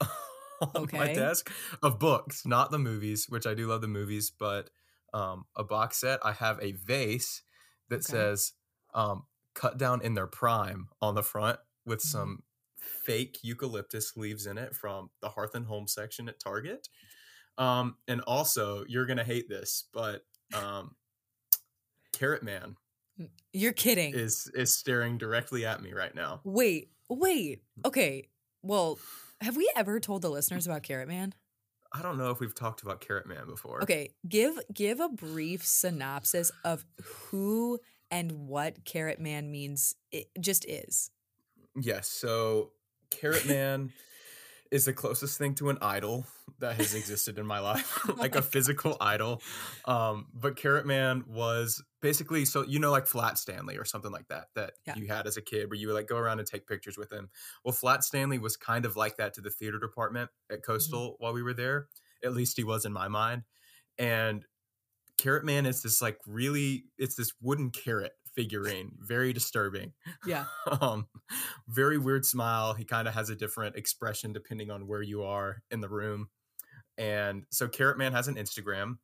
on 0.60 0.88
my 0.92 1.12
desk 1.12 1.50
of 1.82 1.98
books, 1.98 2.46
not 2.46 2.70
the 2.70 2.78
movies, 2.78 3.26
which 3.28 3.46
I 3.46 3.54
do 3.54 3.66
love 3.66 3.80
the 3.80 3.88
movies, 3.88 4.30
but 4.30 4.70
um, 5.12 5.46
a 5.56 5.64
box 5.64 5.98
set. 5.98 6.20
I 6.24 6.32
have 6.32 6.60
a 6.62 6.72
vase 6.72 7.42
that 7.90 8.04
Okay. 8.04 8.04
says 8.04 8.54
um, 8.94 9.26
"cut 9.54 9.78
down 9.78 10.02
in 10.02 10.14
their 10.14 10.26
prime" 10.28 10.88
on 11.02 11.14
the 11.14 11.22
front 11.22 11.60
with 11.86 12.02
Mhm. 12.04 12.10
some 12.12 12.44
fake 12.78 13.38
eucalyptus 13.42 14.16
leaves 14.16 14.46
in 14.46 14.58
it 14.58 14.74
from 14.74 15.10
the 15.20 15.30
Hearth 15.30 15.54
and 15.54 15.66
Home 15.66 15.86
section 15.88 16.28
at 16.28 16.40
Target. 16.40 16.88
Um, 17.58 17.98
and 18.08 18.20
also, 18.22 18.84
you're 18.88 19.06
gonna 19.06 19.24
hate 19.24 19.48
this, 19.48 19.84
but 19.92 20.26
um, 20.54 20.96
Carrot 22.12 22.42
Man 22.42 22.76
You're 23.52 23.72
kidding. 23.72 24.12
is 24.14 24.50
is 24.54 24.74
staring 24.74 25.18
directly 25.18 25.64
at 25.64 25.82
me 25.82 25.92
right 25.92 26.14
now. 26.14 26.44
Wait, 26.44 26.92
wait. 27.08 27.62
Okay. 27.84 28.28
Well, 28.62 28.98
have 29.40 29.56
we 29.56 29.70
ever 29.76 30.00
told 30.00 30.22
the 30.22 30.30
listeners 30.30 30.66
about 30.66 30.82
Carrot 30.82 31.08
Man? 31.08 31.34
I 31.92 32.02
don't 32.02 32.18
know 32.18 32.30
if 32.30 32.40
we've 32.40 32.54
talked 32.54 32.82
about 32.82 33.00
Carrot 33.00 33.26
Man 33.26 33.46
before. 33.46 33.82
Okay, 33.82 34.10
give 34.28 34.58
give 34.72 35.00
a 35.00 35.08
brief 35.08 35.64
synopsis 35.64 36.52
of 36.64 36.84
who 37.02 37.78
and 38.10 38.46
what 38.48 38.84
Carrot 38.84 39.20
Man 39.20 39.50
means. 39.50 39.96
It 40.12 40.28
just 40.40 40.64
is. 40.66 41.10
Yes. 41.76 42.08
So 42.08 42.70
Carrot 43.10 43.46
Man 43.46 43.92
is 44.70 44.84
the 44.84 44.92
closest 44.92 45.36
thing 45.36 45.54
to 45.56 45.68
an 45.68 45.78
idol 45.82 46.26
that 46.60 46.76
has 46.76 46.94
existed 46.94 47.38
in 47.38 47.46
my 47.46 47.58
life, 47.58 48.06
like 48.18 48.36
a 48.36 48.42
physical 48.42 48.96
idol. 49.00 49.42
Um, 49.84 50.26
but 50.32 50.54
Carrot 50.56 50.86
Man 50.86 51.24
was 51.26 51.82
basically 52.00 52.44
so 52.44 52.62
you 52.64 52.78
know 52.78 52.90
like 52.92 53.06
Flat 53.06 53.36
Stanley 53.38 53.76
or 53.76 53.84
something 53.84 54.12
like 54.12 54.28
that 54.28 54.46
that 54.54 54.74
Yeah. 54.86 54.94
you 54.96 55.06
had 55.08 55.26
as 55.26 55.36
a 55.36 55.42
kid 55.42 55.68
where 55.70 55.78
you 55.78 55.88
would 55.88 55.94
like 55.94 56.06
go 56.06 56.16
around 56.16 56.38
and 56.38 56.46
take 56.46 56.66
pictures 56.68 56.96
with 56.96 57.12
him. 57.12 57.30
Well, 57.64 57.72
Flat 57.72 58.04
Stanley 58.04 58.38
was 58.38 58.56
kind 58.56 58.84
of 58.84 58.96
like 58.96 59.16
that 59.16 59.34
to 59.34 59.40
the 59.40 59.50
theater 59.50 59.78
department 59.78 60.30
at 60.50 60.62
Coastal 60.62 61.16
while 61.18 61.32
we 61.32 61.42
were 61.42 61.54
there. 61.54 61.88
At 62.24 62.32
least 62.34 62.56
he 62.56 62.64
was 62.64 62.84
in 62.84 62.92
my 62.92 63.08
mind. 63.08 63.42
And 63.98 64.44
Carrot 65.18 65.44
Man 65.44 65.66
is 65.66 65.82
this 65.82 66.00
like 66.00 66.18
really 66.26 66.84
it's 66.96 67.14
this 67.16 67.32
wooden 67.42 67.70
carrot 67.70 68.12
figurine, 68.34 68.92
very 69.00 69.32
disturbing 69.32 69.92
Yeah. 70.26 70.44
um 70.80 71.06
very 71.68 71.98
weird 71.98 72.24
smile 72.24 72.74
he 72.74 72.84
kind 72.84 73.08
of 73.08 73.14
has 73.14 73.30
a 73.30 73.36
different 73.36 73.76
expression 73.76 74.32
depending 74.32 74.70
on 74.70 74.86
where 74.86 75.02
you 75.02 75.22
are 75.22 75.62
in 75.70 75.80
the 75.80 75.88
room 75.88 76.28
and 76.98 77.44
so 77.50 77.68
carrot 77.68 77.98
man 77.98 78.12
has 78.12 78.28
an 78.28 78.36
instagram 78.36 78.98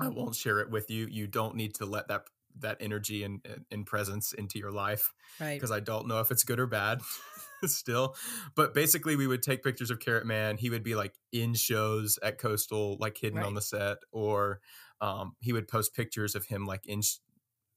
i 0.00 0.06
Mhm. 0.06 0.14
won't 0.14 0.34
share 0.34 0.60
it 0.60 0.70
with 0.70 0.90
you 0.90 1.06
you 1.10 1.26
don't 1.26 1.54
need 1.56 1.74
to 1.76 1.86
let 1.86 2.08
that 2.08 2.24
that 2.58 2.76
energy 2.80 3.24
and 3.24 3.40
and 3.70 3.86
presence 3.86 4.32
into 4.34 4.58
your 4.58 4.70
life 4.70 5.12
Right. 5.40 5.54
because 5.54 5.70
i 5.70 5.80
don't 5.80 6.06
know 6.06 6.20
if 6.20 6.30
it's 6.30 6.44
good 6.44 6.60
or 6.60 6.66
bad 6.66 7.00
still 7.64 8.14
but 8.54 8.74
basically 8.74 9.16
we 9.16 9.26
would 9.26 9.42
take 9.42 9.62
pictures 9.62 9.90
of 9.90 10.00
carrot 10.00 10.26
man 10.26 10.56
he 10.58 10.68
would 10.68 10.82
be 10.82 10.94
like 10.94 11.14
in 11.32 11.54
shows 11.54 12.18
at 12.22 12.38
coastal 12.38 12.96
like 13.00 13.16
hidden 13.16 13.38
on 13.42 13.54
the 13.54 13.62
set 13.62 13.98
or 14.12 14.60
um, 15.00 15.34
he 15.40 15.52
would 15.52 15.66
post 15.66 15.94
pictures 15.94 16.34
of 16.36 16.44
him 16.46 16.64
like 16.66 16.86
in 16.86 17.02
sh- 17.02 17.16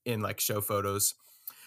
in 0.06 0.20
like 0.20 0.40
show 0.40 0.60
photos 0.62 1.14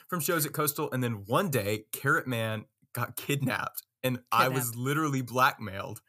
from 0.08 0.20
shows 0.20 0.46
at 0.46 0.54
coastal 0.54 0.90
and 0.92 1.04
then 1.04 1.24
one 1.28 1.52
day 1.52 1.86
carrot 1.92 2.26
man 2.26 2.66
got 2.94 3.16
kidnapped 3.16 3.84
and 4.04 4.20
i 4.32 4.48
was 4.48 4.76
literally 4.76 5.22
blackmailed 5.22 6.02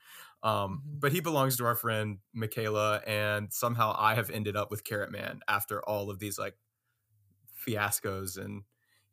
um, 0.43 0.83
Mhm. 0.87 1.01
but 1.01 1.13
he 1.13 1.21
belongs 1.21 1.57
to 1.59 1.67
our 1.67 1.75
friend 1.75 2.19
michaela 2.33 3.03
and 3.07 3.53
somehow 3.53 3.95
i 3.99 4.15
have 4.15 4.31
ended 4.31 4.57
up 4.57 4.71
with 4.71 4.85
carrot 4.85 5.11
man 5.13 5.41
after 5.49 5.83
all 5.87 6.09
of 6.09 6.19
these 6.19 6.39
like 6.39 6.57
fiascos 7.67 8.37
and 8.43 8.63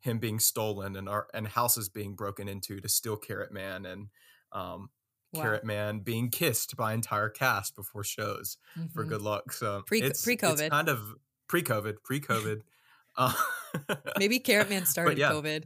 him 0.00 0.18
being 0.18 0.38
stolen 0.38 0.96
and 0.96 1.08
our 1.08 1.26
and 1.34 1.48
houses 1.48 1.88
being 1.88 2.14
broken 2.14 2.48
into 2.48 2.80
to 2.80 2.88
steal 2.88 3.16
Carrot 3.16 3.52
Man 3.52 3.84
and 3.84 4.08
um, 4.52 4.90
Wow. 5.34 5.42
Carrot 5.42 5.64
Man 5.64 5.98
being 5.98 6.30
kissed 6.30 6.76
by 6.76 6.94
entire 6.94 7.28
cast 7.28 7.76
before 7.76 8.04
shows 8.04 8.56
for 8.94 9.04
Mhm. 9.04 9.08
good 9.08 9.20
luck. 9.22 9.52
So 9.52 9.82
Pre- 9.86 10.00
it's, 10.00 10.22
pre-COVID. 10.24 10.52
it's 10.60 10.68
kind 10.70 10.88
of 10.88 11.16
pre-COVID, 11.48 11.96
pre-COVID. 12.02 12.62
Uh, 13.18 13.32
Maybe 14.18 14.38
Carrot 14.38 14.70
Man 14.70 14.86
started 14.86 15.18
yeah. 15.18 15.30
COVID. 15.30 15.64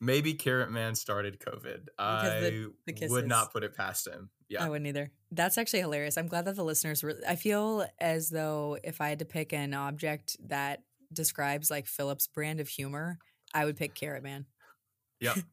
maybe 0.00 0.34
Carrot 0.34 0.70
Man 0.70 0.94
started 0.94 1.38
COVID. 1.40 1.86
I 1.98 2.40
the- 2.40 2.72
the 2.86 3.08
would 3.08 3.26
not 3.26 3.52
put 3.52 3.62
it 3.64 3.74
past 3.74 4.06
him. 4.06 4.30
Yeah. 4.48 4.64
I 4.64 4.68
wouldn't 4.68 4.86
either. 4.88 5.10
That's 5.30 5.56
actually 5.56 5.80
hilarious. 5.80 6.18
I'm 6.18 6.26
glad 6.26 6.44
that 6.44 6.56
the 6.56 6.64
listeners 6.64 7.02
really, 7.02 7.24
I 7.26 7.36
feel 7.36 7.86
as 7.98 8.28
though 8.28 8.76
if 8.84 9.00
I 9.00 9.08
had 9.08 9.20
to 9.20 9.24
pick 9.24 9.54
an 9.54 9.72
object 9.72 10.36
that 10.48 10.82
describes 11.10 11.70
like 11.70 11.86
Phillip's 11.86 12.26
brand 12.26 12.60
of 12.60 12.68
humor, 12.68 13.18
I 13.54 13.64
would 13.64 13.76
pick 13.76 13.94
Carrot 13.94 14.22
Man. 14.22 14.46
Yep. 15.20 15.36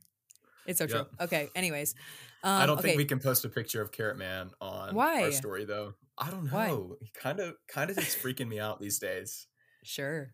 It's 0.66 0.78
so 0.78 0.86
true. 0.86 1.08
Okay. 1.20 1.50
Anyways. 1.56 1.96
Um, 2.44 2.62
I 2.62 2.66
don't 2.68 2.78
okay. 2.78 2.90
think 2.90 2.98
we 2.98 3.06
can 3.06 3.20
post 3.20 3.44
a 3.44 3.50
picture 3.50 3.82
of 3.82 3.92
Carrot 3.92 4.20
Man 4.20 4.52
on 4.62 4.94
Why? 4.94 5.24
our 5.24 5.32
story 5.32 5.66
though. 5.66 5.96
I 6.16 6.30
don't 6.30 6.44
know. 6.44 6.52
Why? 6.52 6.96
He 7.02 7.12
kind 7.20 7.40
of 7.40 7.56
kind 7.68 7.90
of 7.90 7.98
is 7.98 8.16
freaking 8.16 8.48
me 8.48 8.60
out 8.60 8.80
these 8.80 9.00
days. 9.00 9.48
Sure. 9.84 10.32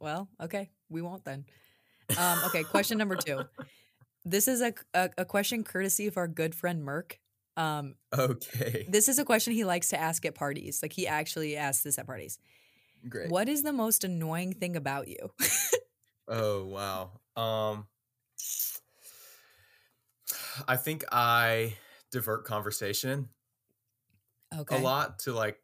Well, 0.00 0.28
okay. 0.40 0.70
We 0.88 1.02
won't 1.02 1.24
then. 1.24 1.44
Um, 2.16 2.40
okay. 2.46 2.64
Question 2.64 2.98
number 2.98 3.16
two. 3.16 3.42
This 4.24 4.48
is 4.48 4.60
a, 4.60 4.74
a, 4.94 5.10
a 5.18 5.24
question 5.24 5.64
courtesy 5.64 6.06
of 6.06 6.16
our 6.16 6.28
good 6.28 6.54
friend 6.54 6.82
Merk. 6.84 7.18
Um, 7.56 7.94
Okay. 8.16 8.86
this 8.88 9.08
is 9.08 9.18
a 9.18 9.24
question 9.24 9.52
he 9.52 9.64
likes 9.64 9.88
to 9.90 10.00
ask 10.00 10.24
at 10.24 10.34
parties. 10.34 10.80
Like 10.82 10.92
he 10.92 11.06
actually 11.06 11.56
asks 11.56 11.82
this 11.82 11.98
at 11.98 12.06
parties. 12.06 12.38
Great. 13.08 13.30
What 13.30 13.48
is 13.48 13.62
the 13.62 13.72
most 13.72 14.04
annoying 14.04 14.54
thing 14.54 14.76
about 14.76 15.08
you? 15.08 15.30
Oh 16.30 16.66
wow. 16.66 17.10
Um 17.42 17.86
I 20.66 20.76
think 20.76 21.04
I 21.10 21.74
divert 22.10 22.44
conversation 22.44 23.30
okay. 24.54 24.76
a 24.76 24.80
lot 24.80 25.20
to 25.20 25.32
like 25.32 25.58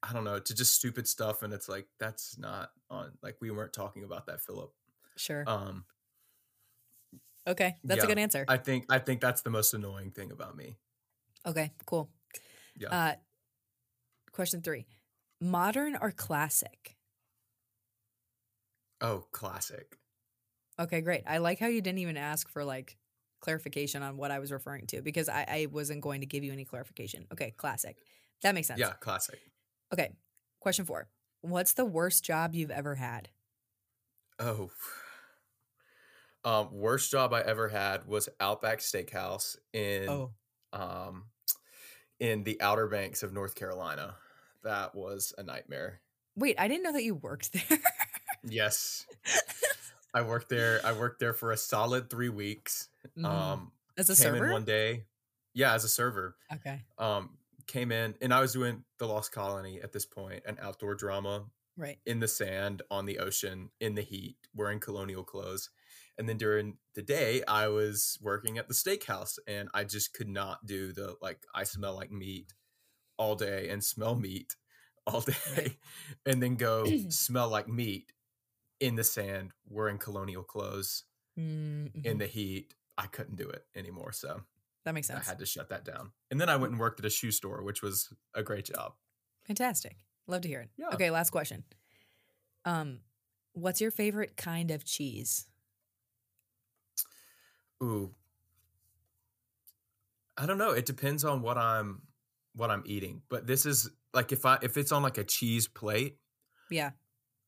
I 0.00 0.12
don't 0.12 0.24
know, 0.24 0.38
to 0.38 0.54
just 0.54 0.74
stupid 0.74 1.08
stuff 1.08 1.42
and 1.42 1.52
it's 1.52 1.68
like 1.68 1.86
that's 1.98 2.38
not 2.38 2.70
on 2.94 3.12
like 3.22 3.36
we 3.40 3.50
weren't 3.50 3.72
talking 3.72 4.04
about 4.04 4.26
that 4.26 4.40
Phillip. 4.40 4.72
Sure. 5.16 5.44
Um 5.46 5.84
okay. 7.46 7.76
That's 7.84 8.04
a 8.04 8.06
good 8.06 8.18
answer. 8.18 8.44
I 8.48 8.56
think 8.56 8.86
I 8.90 8.98
think 8.98 9.20
that's 9.20 9.42
the 9.42 9.50
most 9.50 9.74
annoying 9.74 10.10
thing 10.10 10.32
about 10.32 10.56
me. 10.56 10.76
okay. 11.46 11.72
Cool. 11.86 12.10
Yeah. 12.76 12.88
Uh, 12.88 13.14
question 14.32 14.62
three 14.62 14.86
modern 15.40 15.96
or 16.00 16.10
classic? 16.10 16.96
oh, 19.00 19.26
classic. 19.32 19.98
Okay, 20.80 21.00
great. 21.02 21.22
I 21.26 21.38
like 21.38 21.60
how 21.60 21.66
you 21.66 21.80
didn't 21.80 21.98
even 21.98 22.16
ask 22.16 22.48
for 22.48 22.64
like 22.64 22.96
clarification 23.40 24.02
on 24.02 24.16
what 24.16 24.30
I 24.30 24.38
was 24.38 24.50
referring 24.50 24.86
to 24.88 25.02
because 25.02 25.28
I, 25.28 25.44
I 25.48 25.66
wasn't 25.70 26.00
going 26.00 26.22
to 26.22 26.26
give 26.26 26.42
you 26.42 26.52
any 26.52 26.64
clarification. 26.64 27.26
Okay, 27.32 27.52
classic. 27.56 27.98
That 28.42 28.54
makes 28.54 28.68
sense. 28.68 28.80
Yeah, 28.80 28.92
classic. 29.00 29.38
Okay, 29.92 30.10
question 30.60 30.84
four. 30.84 31.08
What's 31.44 31.74
the 31.74 31.84
worst 31.84 32.24
job 32.24 32.54
you've 32.54 32.70
ever 32.70 32.94
had? 32.94 33.28
Oh. 34.38 34.70
Um, 36.46 36.68
worst 36.72 37.10
job 37.10 37.32
I 37.32 37.40
ever 37.40 37.70
had 37.70 38.06
was 38.06 38.28
Outback 38.38 38.80
Steakhouse 38.80 39.56
in 39.72 40.10
Oh. 40.10 40.30
um, 40.74 41.24
in 42.20 42.44
the 42.44 42.60
Outer 42.60 42.86
Banks 42.86 43.22
of 43.22 43.32
North 43.32 43.54
Carolina. 43.54 44.16
That 44.62 44.94
was 44.94 45.32
a 45.38 45.42
nightmare. 45.42 46.02
Wait, 46.36 46.56
I 46.60 46.68
didn't 46.68 46.82
know 46.82 46.92
that 46.92 47.02
you 47.02 47.14
worked 47.14 47.50
there. 47.70 47.78
Yes, 48.42 49.06
I 50.14 50.20
worked 50.20 50.50
there. 50.50 50.82
I 50.84 50.92
worked 50.92 51.18
there 51.18 51.32
for 51.32 51.52
a 51.52 51.56
solid 51.56 52.10
three 52.10 52.28
weeks. 52.28 52.88
Mhm. 53.18 53.24
Um, 53.24 53.72
As 53.96 54.10
a 54.10 54.14
server? 54.14 54.52
one 54.52 54.66
day. 54.66 55.06
Yeah, 55.54 55.72
as 55.72 55.84
a 55.84 55.88
server. 55.88 56.36
okay, 56.52 56.82
Um, 56.98 57.38
came 57.66 57.92
in 57.92 58.14
and 58.20 58.32
I 58.32 58.40
was 58.40 58.52
doing 58.52 58.84
the 58.98 59.06
Lost 59.06 59.32
Colony 59.32 59.80
at 59.82 59.92
this 59.92 60.06
point, 60.06 60.42
an 60.46 60.58
outdoor 60.60 60.94
drama 60.94 61.46
right. 61.76 61.98
in 62.06 62.20
the 62.20 62.28
sand, 62.28 62.82
on 62.90 63.06
the 63.06 63.18
ocean, 63.18 63.70
in 63.80 63.94
the 63.94 64.02
heat, 64.02 64.36
wearing 64.54 64.80
colonial 64.80 65.24
clothes. 65.24 65.70
And 66.18 66.28
then 66.28 66.36
during 66.38 66.78
the 66.94 67.02
day, 67.02 67.42
I 67.48 67.68
was 67.68 68.18
working 68.22 68.58
at 68.58 68.68
the 68.68 68.74
steakhouse 68.74 69.38
and 69.48 69.68
I 69.74 69.84
just 69.84 70.14
could 70.14 70.28
not 70.28 70.64
do 70.66 70.92
the 70.92 71.16
like, 71.20 71.40
I 71.54 71.64
smell 71.64 71.94
like 71.96 72.12
meat 72.12 72.52
all 73.18 73.34
day 73.36 73.68
and 73.68 73.82
smell 73.82 74.14
meat 74.14 74.56
all 75.06 75.20
day 75.20 75.76
and 76.26 76.42
then 76.42 76.56
go 76.56 76.84
smell 77.08 77.48
like 77.48 77.68
meat 77.68 78.12
in 78.80 78.96
the 78.96 79.04
sand, 79.04 79.52
wearing 79.68 79.98
colonial 79.98 80.42
clothes 80.42 81.04
Mhm. 81.38 82.04
in 82.04 82.18
the 82.18 82.26
heat. 82.26 82.74
I 82.96 83.06
couldn't 83.06 83.36
do 83.36 83.48
it 83.48 83.66
anymore. 83.74 84.12
So 84.12 84.42
that 84.84 84.94
makes 84.94 85.06
sense. 85.06 85.26
I 85.26 85.30
had 85.30 85.38
to 85.38 85.46
shut 85.46 85.68
that 85.70 85.84
down. 85.84 86.12
And 86.30 86.40
then 86.40 86.48
I 86.48 86.56
went 86.56 86.72
and 86.72 86.80
worked 86.80 87.00
at 87.00 87.06
a 87.06 87.10
shoe 87.10 87.30
store, 87.30 87.62
which 87.62 87.82
was 87.82 88.12
a 88.34 88.42
great 88.42 88.64
job. 88.66 88.92
Fantastic. 89.46 89.96
Love 90.26 90.42
to 90.42 90.48
hear 90.48 90.60
it. 90.60 90.70
Yeah. 90.76 90.88
Okay, 90.94 91.10
last 91.10 91.30
question. 91.30 91.64
Um, 92.64 93.00
what's 93.52 93.80
your 93.80 93.90
favorite 93.90 94.36
kind 94.36 94.70
of 94.70 94.84
cheese? 94.84 95.46
Ooh. 97.82 98.14
I 100.36 100.46
don't 100.46 100.58
know. 100.58 100.70
It 100.72 100.86
depends 100.86 101.24
on 101.24 101.42
what 101.42 101.56
I'm 101.58 102.02
what 102.54 102.70
I'm 102.70 102.82
eating. 102.86 103.22
But 103.28 103.46
this 103.46 103.66
is 103.66 103.90
like 104.12 104.32
if 104.32 104.46
I 104.46 104.58
if 104.62 104.76
it's 104.76 104.92
on 104.92 105.02
like 105.02 105.18
a 105.18 105.24
cheese 105.24 105.68
plate, 105.68 106.16
Yeah. 106.70 106.90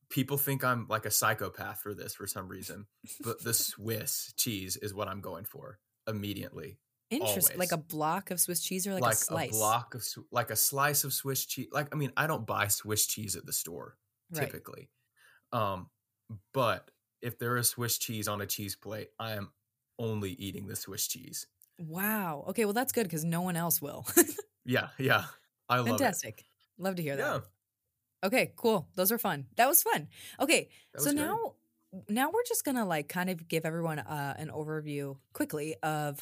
people 0.09 0.37
think 0.37 0.63
I'm 0.63 0.85
like 0.89 1.05
a 1.05 1.11
psychopath 1.11 1.81
for 1.81 1.93
this 1.93 2.13
for 2.13 2.27
some 2.27 2.47
reason. 2.47 2.85
but 3.23 3.43
the 3.43 3.53
Swiss 3.53 4.33
cheese 4.37 4.77
is 4.77 4.93
what 4.93 5.07
I'm 5.07 5.21
going 5.21 5.45
for 5.45 5.79
immediately. 6.07 6.77
Interesting. 7.09 7.57
Like 7.57 7.71
a 7.71 7.77
block 7.77 8.31
of 8.31 8.39
Swiss 8.39 8.61
cheese 8.61 8.85
or 8.85 8.93
like, 8.93 9.01
Like, 9.01 9.13
a 9.13 9.17
slice? 9.17 9.51
block 9.57 9.95
of 9.95 10.03
like 10.31 10.49
a 10.51 10.55
slice 10.55 11.03
of 11.03 11.13
Swiss 11.13 11.45
cheese. 11.45 11.67
Like 11.71 11.87
I 11.93 11.95
mean, 11.97 12.11
I 12.17 12.27
don't 12.27 12.45
buy 12.45 12.67
Swiss 12.67 13.07
cheese 13.07 13.35
at 13.35 13.45
the 13.45 13.53
store 13.53 13.97
Right. 14.31 14.45
typically. 14.45 14.89
Um 15.53 15.89
but 16.53 16.91
if 17.21 17.39
there 17.39 17.57
is 17.57 17.69
Swiss 17.69 17.97
cheese 17.97 18.27
on 18.27 18.41
a 18.41 18.45
cheese 18.45 18.75
plate, 18.75 19.09
I 19.19 19.33
am 19.33 19.51
only 19.97 20.31
eating 20.33 20.67
the 20.67 20.75
Swiss 20.75 21.07
cheese. 21.07 21.47
Wow. 21.79 22.45
Okay, 22.49 22.65
well 22.65 22.73
that's 22.73 22.91
good 22.91 23.03
because 23.03 23.23
no 23.23 23.41
one 23.41 23.55
else 23.55 23.81
will. 23.81 24.05
Yeah, 24.65 24.89
yeah. 24.97 25.23
I 25.69 25.77
love 25.77 25.87
it. 25.87 25.89
Fantastic. 25.99 26.43
Love 26.77 26.95
to 26.97 27.01
hear 27.01 27.15
that. 27.15 27.23
Yeah. 27.23 27.39
Okay, 28.27 28.51
cool. 28.57 28.89
Those 28.95 29.13
are 29.13 29.17
fun. 29.17 29.45
That 29.55 29.69
was 29.69 29.81
fun. 29.81 30.09
Okay, 30.41 30.67
That 30.93 31.01
so 31.03 31.05
was 31.11 31.13
great. 31.13 31.25
now 31.25 31.53
now 32.09 32.29
we're 32.31 32.43
just 32.45 32.65
gonna 32.65 32.85
like 32.85 33.07
kind 33.07 33.29
of 33.29 33.47
give 33.47 33.65
everyone 33.65 33.99
uh, 33.99 34.33
an 34.37 34.49
overview 34.49 35.17
quickly 35.31 35.75
of 35.83 36.21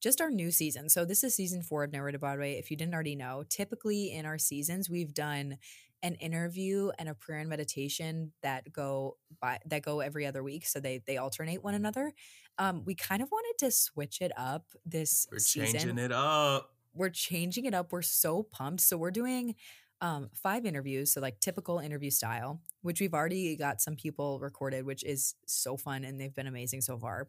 just 0.00 0.20
our 0.20 0.30
new 0.30 0.50
season. 0.50 0.88
So 0.88 1.04
this 1.04 1.24
is 1.24 1.34
season 1.34 1.62
four 1.62 1.84
of 1.84 1.92
Narrow 1.92 2.06
Way 2.06 2.12
to 2.12 2.18
Broadway. 2.18 2.52
If 2.54 2.70
you 2.70 2.76
didn't 2.76 2.94
already 2.94 3.16
know, 3.16 3.44
typically 3.48 4.12
in 4.12 4.26
our 4.26 4.38
seasons 4.38 4.88
we've 4.90 5.14
done 5.14 5.58
an 6.02 6.14
interview 6.16 6.90
and 6.98 7.08
a 7.08 7.14
prayer 7.14 7.38
and 7.38 7.48
meditation 7.48 8.32
that 8.42 8.70
go 8.72 9.16
by 9.40 9.58
that 9.66 9.82
go 9.82 10.00
every 10.00 10.26
other 10.26 10.42
week. 10.42 10.66
So 10.66 10.78
they 10.78 11.02
they 11.06 11.16
alternate 11.16 11.64
one 11.64 11.74
another. 11.74 12.12
Um, 12.58 12.82
we 12.84 12.94
kind 12.94 13.22
of 13.22 13.30
wanted 13.30 13.54
to 13.64 13.70
switch 13.70 14.20
it 14.20 14.32
up 14.36 14.66
this 14.84 15.26
We're 15.32 15.38
season 15.38 15.80
changing 15.80 15.98
it 15.98 16.12
up. 16.12 16.74
we're 16.94 17.10
changing 17.10 17.64
it 17.64 17.74
up. 17.74 17.92
We're 17.92 18.02
so 18.02 18.42
pumped. 18.42 18.82
So 18.82 18.96
we're 18.96 19.10
doing 19.10 19.54
um, 20.02 20.28
five 20.34 20.66
interviews, 20.66 21.12
so 21.12 21.20
like 21.22 21.40
typical 21.40 21.78
interview 21.78 22.10
style, 22.10 22.60
which 22.82 23.00
we've 23.00 23.14
already 23.14 23.56
got 23.56 23.80
some 23.80 23.96
people 23.96 24.38
recorded, 24.38 24.84
which 24.84 25.02
is 25.02 25.34
so 25.46 25.76
fun 25.78 26.04
and 26.04 26.20
they've 26.20 26.34
been 26.34 26.46
amazing 26.46 26.82
so 26.82 26.98
far. 26.98 27.28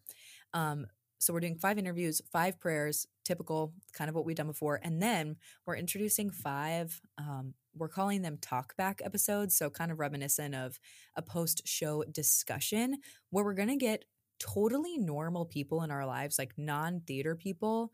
Um, 0.53 0.85
so 1.17 1.33
we're 1.33 1.39
doing 1.39 1.57
five 1.57 1.77
interviews, 1.77 2.21
five 2.31 2.59
prayers, 2.59 3.07
typical, 3.25 3.73
kind 3.93 4.09
of 4.09 4.15
what 4.15 4.25
we've 4.25 4.35
done 4.35 4.47
before, 4.47 4.79
and 4.83 5.01
then 5.01 5.35
we're 5.65 5.75
introducing 5.75 6.29
five. 6.29 6.99
Um, 7.17 7.53
we're 7.75 7.89
calling 7.89 8.21
them 8.21 8.37
talkback 8.37 9.01
episodes, 9.03 9.55
so 9.55 9.69
kind 9.69 9.91
of 9.91 9.99
reminiscent 9.99 10.55
of 10.55 10.79
a 11.15 11.21
post-show 11.21 12.03
discussion 12.11 12.97
where 13.29 13.43
we're 13.43 13.53
gonna 13.53 13.77
get 13.77 14.05
totally 14.39 14.97
normal 14.97 15.45
people 15.45 15.83
in 15.83 15.91
our 15.91 16.05
lives, 16.05 16.37
like 16.39 16.53
non-theater 16.57 17.35
people 17.35 17.91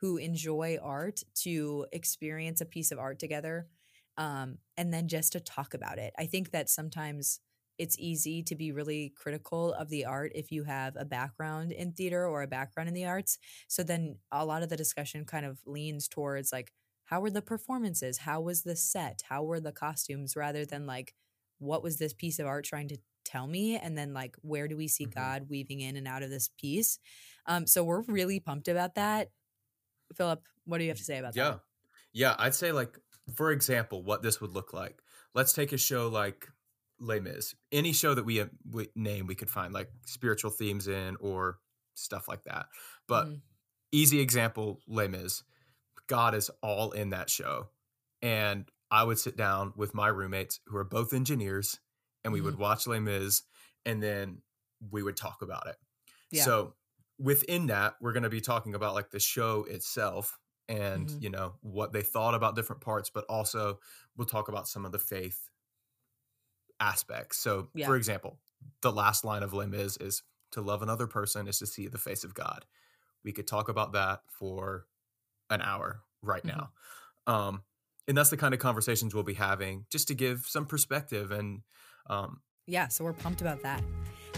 who 0.00 0.16
enjoy 0.16 0.78
art 0.82 1.22
to 1.34 1.86
experience 1.92 2.60
a 2.60 2.66
piece 2.66 2.90
of 2.90 2.98
art 2.98 3.18
together 3.18 3.68
um, 4.16 4.58
and 4.76 4.92
then 4.92 5.08
just 5.08 5.32
to 5.32 5.40
talk 5.40 5.74
about 5.74 5.98
it. 5.98 6.12
I 6.18 6.26
think 6.26 6.50
that 6.50 6.68
sometimes 6.68 7.40
it's 7.78 7.98
easy 7.98 8.42
to 8.44 8.54
be 8.54 8.72
really 8.72 9.10
critical 9.16 9.72
of 9.74 9.88
the 9.88 10.04
art 10.04 10.32
if 10.34 10.52
you 10.52 10.64
have 10.64 10.96
a 10.96 11.04
background 11.04 11.72
in 11.72 11.92
theater 11.92 12.26
or 12.26 12.42
a 12.42 12.46
background 12.46 12.88
in 12.88 12.94
the 12.94 13.06
arts. 13.06 13.38
So 13.68 13.82
then 13.82 14.18
a 14.30 14.44
lot 14.44 14.62
of 14.62 14.68
the 14.68 14.76
discussion 14.76 15.24
kind 15.24 15.46
of 15.46 15.60
leans 15.66 16.08
towards 16.08 16.52
like, 16.52 16.72
how 17.04 17.20
were 17.20 17.30
the 17.30 17.42
performances? 17.42 18.18
How 18.18 18.40
was 18.40 18.62
the 18.62 18.76
set? 18.76 19.22
How 19.28 19.42
were 19.42 19.60
the 19.60 19.72
costumes? 19.72 20.36
Rather 20.36 20.64
than 20.64 20.86
like, 20.86 21.14
what 21.58 21.82
was 21.82 21.98
this 21.98 22.12
piece 22.14 22.38
of 22.38 22.46
art 22.46 22.64
trying 22.64 22.88
to 22.88 22.98
tell 23.24 23.46
me? 23.46 23.76
And 23.76 23.96
then 23.96 24.12
like, 24.12 24.36
where 24.42 24.68
do 24.68 24.76
we 24.76 24.88
see 24.88 25.04
Mhm. 25.04 25.12
God 25.14 25.48
weaving 25.48 25.80
in 25.80 25.96
and 25.96 26.08
out 26.08 26.22
of 26.22 26.30
this 26.30 26.48
piece? 26.48 26.98
Um, 27.46 27.66
so 27.66 27.84
we're 27.84 28.02
really 28.02 28.40
pumped 28.40 28.68
about 28.68 28.94
that. 28.96 29.30
Phillip, 30.16 30.48
what 30.64 30.78
do 30.78 30.84
you 30.84 30.90
have 30.90 30.98
to 30.98 31.04
say 31.04 31.18
about 31.18 31.34
Yeah. 31.34 31.42
that? 31.44 31.54
Yeah 31.54 31.58
yeah. 32.14 32.36
I'd 32.38 32.54
say, 32.54 32.72
like, 32.72 32.98
for 33.36 33.52
example, 33.52 34.04
what 34.04 34.22
this 34.22 34.40
would 34.40 34.52
look 34.52 34.72
like. 34.74 35.02
Let's 35.34 35.52
take 35.54 35.72
a 35.72 35.78
show 35.78 36.08
like 36.08 36.48
Les 37.02 37.20
Mis. 37.20 37.54
Any 37.72 37.92
show 37.92 38.14
that 38.14 38.24
we, 38.24 38.44
we 38.70 38.88
name, 38.94 39.26
we 39.26 39.34
could 39.34 39.50
find 39.50 39.74
like 39.74 39.90
spiritual 40.06 40.50
themes 40.50 40.86
in 40.88 41.16
or 41.20 41.58
stuff 41.94 42.28
like 42.28 42.44
that. 42.44 42.66
But 43.08 43.26
Mhm. 43.26 43.42
easy 43.90 44.20
example 44.20 44.80
Les 44.86 45.08
Mis. 45.08 45.42
God 46.06 46.34
is 46.34 46.50
all 46.62 46.92
in 46.92 47.10
that 47.10 47.28
show. 47.28 47.68
And 48.22 48.70
I 48.90 49.02
would 49.04 49.18
sit 49.18 49.36
down 49.36 49.72
with 49.76 49.94
my 49.94 50.08
roommates 50.08 50.60
who 50.66 50.76
are 50.76 50.84
both 50.84 51.12
engineers 51.12 51.80
and 52.24 52.32
we 52.32 52.40
would 52.40 52.56
watch 52.56 52.86
Les 52.86 53.00
Mis 53.00 53.42
and 53.84 54.02
then 54.02 54.42
we 54.90 55.02
would 55.02 55.16
talk 55.16 55.42
about 55.42 55.66
it. 55.66 55.76
Yeah. 56.30 56.44
So 56.44 56.76
within 57.18 57.66
that, 57.66 57.96
we're 58.00 58.12
going 58.12 58.22
to 58.22 58.28
be 58.30 58.40
talking 58.40 58.74
about 58.74 58.94
like 58.94 59.10
the 59.10 59.18
show 59.20 59.64
itself 59.64 60.38
and, 60.68 61.08
Mhm. 61.08 61.22
you 61.22 61.30
know, 61.30 61.58
what 61.62 61.92
they 61.92 62.02
thought 62.02 62.34
about 62.34 62.54
different 62.54 62.80
parts, 62.80 63.10
but 63.10 63.24
also 63.28 63.80
we'll 64.16 64.26
talk 64.26 64.48
about 64.48 64.68
some 64.68 64.84
of 64.84 64.92
the 64.92 64.98
faith 64.98 65.50
aspects. 66.82 67.38
So, 67.38 67.68
Yeah. 67.74 67.86
for 67.86 67.96
example, 67.96 68.38
the 68.82 68.92
last 68.92 69.24
line 69.24 69.42
of 69.42 69.52
Les 69.54 69.66
Mis 69.66 69.96
is 69.96 70.22
to 70.50 70.60
love 70.60 70.82
another 70.82 71.06
person 71.06 71.48
is 71.48 71.58
to 71.60 71.66
see 71.66 71.88
the 71.88 71.98
face 71.98 72.24
of 72.24 72.34
God. 72.34 72.66
We 73.24 73.32
could 73.32 73.46
talk 73.46 73.68
about 73.68 73.92
that 73.92 74.22
for 74.28 74.86
an 75.48 75.62
hour 75.62 76.02
right 76.22 76.42
Mhm. 76.42 76.56
now. 76.56 76.72
Um, 77.26 77.64
and 78.08 78.18
that's 78.18 78.30
the 78.30 78.36
kind 78.36 78.52
of 78.52 78.60
conversations 78.60 79.14
we'll 79.14 79.22
be 79.22 79.34
having 79.34 79.86
just 79.90 80.08
to 80.08 80.14
give 80.14 80.46
some 80.46 80.66
perspective 80.66 81.30
and 81.30 81.62
um, 82.06 82.42
yeah, 82.66 82.88
so 82.88 83.04
we're 83.04 83.12
pumped 83.12 83.40
about 83.40 83.62
that. 83.62 83.82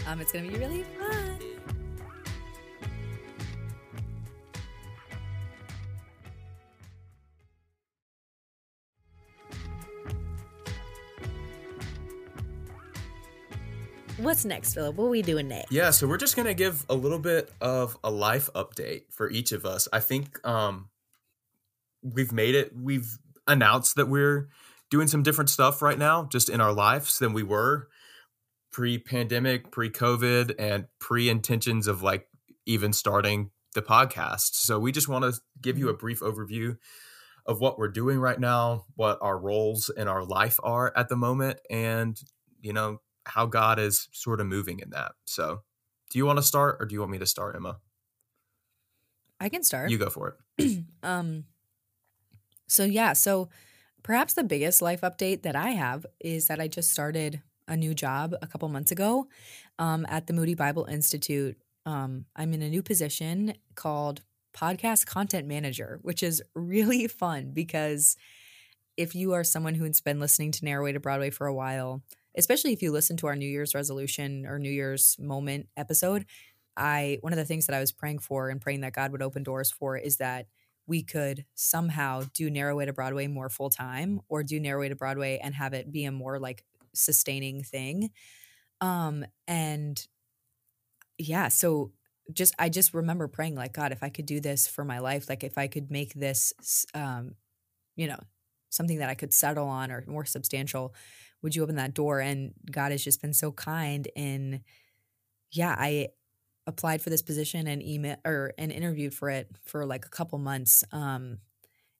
Um, 0.05 0.21
it's 0.21 0.31
gonna 0.31 0.47
be 0.47 0.57
really 0.57 0.83
fun. 0.83 1.54
What's 14.17 14.45
next, 14.45 14.73
Phillip? 14.73 14.95
What 14.95 15.05
are 15.05 15.09
we 15.09 15.21
doing 15.21 15.49
next? 15.49 15.73
Yeah, 15.73 15.91
so 15.91 16.07
we're 16.07 16.17
just 16.17 16.37
gonna 16.37 16.53
give 16.53 16.85
a 16.87 16.95
little 16.95 17.19
bit 17.19 17.51
of 17.59 17.97
a 18.01 18.09
life 18.09 18.49
update 18.55 19.11
for 19.11 19.29
each 19.29 19.51
of 19.51 19.65
us. 19.65 19.89
I 19.91 19.99
think 19.99 20.39
um 20.47 20.89
we've 22.01 22.31
made 22.31 22.55
it 22.55 22.71
we've 22.73 23.17
announced 23.45 23.95
that 23.97 24.07
we're 24.07 24.47
doing 24.89 25.07
some 25.07 25.21
different 25.21 25.49
stuff 25.49 25.81
right 25.81 25.99
now, 25.99 26.25
just 26.31 26.49
in 26.49 26.61
our 26.61 26.71
lives 26.71 27.19
than 27.19 27.33
we 27.33 27.43
were 27.43 27.89
pre-pandemic, 28.71 29.71
pre-COVID, 29.71 30.55
and 30.59 30.85
pre-intentions 30.99 31.87
of 31.87 32.01
like 32.01 32.27
even 32.65 32.93
starting 32.93 33.51
the 33.73 33.81
podcast. 33.81 34.55
So 34.55 34.79
we 34.79 34.91
just 34.91 35.07
want 35.07 35.25
to 35.25 35.39
give 35.61 35.77
you 35.77 35.89
a 35.89 35.93
brief 35.93 36.21
overview 36.21 36.77
of 37.45 37.59
what 37.59 37.77
we're 37.77 37.89
doing 37.89 38.19
right 38.19 38.39
now, 38.39 38.85
what 38.95 39.17
our 39.21 39.37
roles 39.37 39.89
in 39.89 40.07
our 40.07 40.23
life 40.23 40.57
are 40.63 40.93
at 40.95 41.09
the 41.09 41.15
moment, 41.17 41.59
and 41.69 42.17
you 42.61 42.71
know, 42.73 42.99
how 43.25 43.45
God 43.45 43.79
is 43.79 44.07
sort 44.11 44.41
of 44.41 44.47
moving 44.47 44.79
in 44.79 44.91
that. 44.91 45.13
So, 45.25 45.61
do 46.11 46.17
you 46.17 46.25
want 46.25 46.37
to 46.37 46.43
start 46.43 46.77
or 46.79 46.85
do 46.85 46.93
you 46.93 46.99
want 46.99 47.11
me 47.11 47.17
to 47.19 47.25
start, 47.25 47.55
Emma? 47.55 47.77
I 49.39 49.49
can 49.49 49.63
start. 49.63 49.89
You 49.89 49.97
go 49.97 50.09
for 50.09 50.29
it. 50.29 50.35
um 51.03 51.45
so 52.67 52.83
yeah 52.83 53.13
so 53.13 53.49
perhaps 54.03 54.33
the 54.33 54.43
biggest 54.43 54.81
life 54.81 55.01
update 55.01 55.43
that 55.43 55.55
i 55.55 55.71
have 55.71 56.05
is 56.19 56.47
that 56.47 56.59
i 56.59 56.67
just 56.67 56.91
started 56.91 57.41
a 57.67 57.75
new 57.75 57.93
job 57.93 58.33
a 58.41 58.47
couple 58.47 58.69
months 58.69 58.91
ago 58.91 59.27
um, 59.79 60.05
at 60.09 60.27
the 60.27 60.33
moody 60.33 60.55
bible 60.55 60.85
institute 60.85 61.57
um, 61.85 62.25
i'm 62.35 62.53
in 62.53 62.61
a 62.61 62.69
new 62.69 62.81
position 62.81 63.53
called 63.75 64.21
podcast 64.55 65.05
content 65.05 65.47
manager 65.47 65.99
which 66.01 66.23
is 66.23 66.41
really 66.55 67.07
fun 67.07 67.51
because 67.53 68.15
if 68.97 69.13
you 69.13 69.33
are 69.33 69.43
someone 69.43 69.75
who's 69.75 69.99
been 69.99 70.19
listening 70.19 70.51
to 70.51 70.63
narrow 70.63 70.85
way 70.85 70.93
to 70.93 70.99
broadway 70.99 71.29
for 71.29 71.47
a 71.47 71.53
while 71.53 72.01
especially 72.37 72.73
if 72.73 72.81
you 72.81 72.91
listen 72.91 73.17
to 73.17 73.27
our 73.27 73.35
new 73.35 73.47
year's 73.47 73.75
resolution 73.75 74.45
or 74.45 74.59
new 74.59 74.71
year's 74.71 75.15
moment 75.19 75.67
episode 75.77 76.25
i 76.77 77.17
one 77.21 77.33
of 77.33 77.37
the 77.37 77.45
things 77.45 77.65
that 77.67 77.75
i 77.75 77.79
was 77.79 77.91
praying 77.91 78.19
for 78.19 78.49
and 78.49 78.61
praying 78.61 78.81
that 78.81 78.93
god 78.93 79.11
would 79.11 79.21
open 79.21 79.43
doors 79.43 79.71
for 79.71 79.97
is 79.97 80.17
that 80.17 80.47
we 80.87 81.01
could 81.01 81.45
somehow 81.55 82.23
do 82.33 82.49
narrow 82.49 82.75
way 82.75 82.85
to 82.85 82.93
broadway 82.93 83.27
more 83.27 83.49
full 83.49 83.69
time 83.69 84.21
or 84.29 84.43
do 84.43 84.59
narrow 84.59 84.81
way 84.81 84.89
to 84.89 84.95
broadway 84.95 85.39
and 85.41 85.55
have 85.55 85.73
it 85.73 85.91
be 85.91 86.05
a 86.05 86.11
more 86.11 86.39
like 86.39 86.63
sustaining 86.93 87.63
thing. 87.63 88.11
Um 88.81 89.25
and 89.47 90.05
yeah 91.17 91.47
so 91.47 91.91
just 92.33 92.53
i 92.59 92.69
just 92.69 92.93
remember 92.93 93.27
praying 93.27 93.55
like 93.55 93.73
god 93.73 93.91
if 93.91 94.03
i 94.03 94.09
could 94.09 94.25
do 94.25 94.39
this 94.39 94.67
for 94.67 94.83
my 94.83 94.99
life 94.99 95.29
like 95.29 95.43
if 95.43 95.57
i 95.57 95.67
could 95.67 95.91
make 95.91 96.13
this 96.13 96.53
um 96.93 97.35
you 97.95 98.07
know 98.07 98.19
something 98.69 98.99
that 98.99 99.09
i 99.09 99.15
could 99.15 99.33
settle 99.33 99.67
on 99.67 99.91
or 99.91 100.03
more 100.07 100.25
substantial 100.25 100.93
would 101.45 101.55
you 101.55 101.63
open 101.63 101.75
that 101.77 101.93
door? 101.93 102.19
And 102.19 102.53
god 102.71 102.91
has 102.91 103.03
just 103.03 103.21
been 103.21 103.33
so 103.33 103.53
kind 103.53 104.09
in 104.15 104.61
yeah 105.51 105.75
i 105.77 106.09
applied 106.67 107.01
for 107.01 107.11
this 107.11 107.21
position 107.21 107.67
and 107.67 107.83
email 107.83 108.17
or 108.25 108.53
and 108.57 108.71
interviewed 108.71 109.13
for 109.13 109.29
it 109.29 109.49
for 109.65 109.85
like 109.85 110.05
a 110.05 110.09
couple 110.09 110.39
months 110.39 110.83
um 110.91 111.37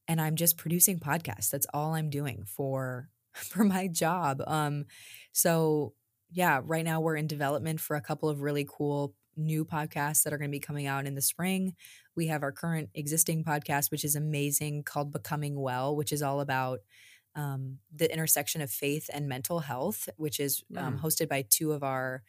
and 0.07 0.19
i'm 0.19 0.35
just 0.35 0.57
producing 0.57 0.99
podcasts. 0.99 1.49
That's 1.51 1.67
all 1.73 1.93
i'm 1.95 2.09
doing 2.09 2.45
for 2.47 3.09
for 3.33 3.63
my 3.63 3.87
job. 3.87 4.41
Um 4.47 4.85
so 5.31 5.93
yeah 6.31 6.61
right 6.63 6.85
now 6.85 6.99
we're 7.01 7.15
in 7.15 7.27
development 7.27 7.79
for 7.79 7.95
a 7.95 8.01
couple 8.01 8.29
of 8.29 8.41
really 8.41 8.67
cool 8.67 9.13
new 9.37 9.65
podcasts 9.65 10.23
that 10.23 10.33
are 10.33 10.37
going 10.37 10.49
to 10.49 10.55
be 10.55 10.59
coming 10.61 10.87
out 10.87 11.05
in 11.05 11.13
the 11.15 11.21
spring. 11.21 11.75
We 12.15 12.27
have 12.27 12.41
our 12.43 12.53
current 12.53 12.89
existing 12.95 13.43
podcast 13.43 13.91
which 13.91 14.03
is 14.05 14.15
amazing 14.15 14.83
called 14.83 15.11
becoming 15.11 15.59
well 15.59 15.95
which 15.95 16.11
is 16.11 16.23
all 16.23 16.41
about 16.41 16.79
um, 17.35 17.79
the 17.93 18.11
intersection 18.11 18.61
of 18.61 18.71
faith 18.71 19.09
and 19.13 19.27
mental 19.27 19.59
health 19.61 20.09
which 20.17 20.39
is 20.39 20.63
um, 20.77 20.95
Mm. 20.97 21.01
hosted 21.01 21.27
by 21.29 21.45
two 21.49 21.71
of 21.73 21.83
our 21.83 22.23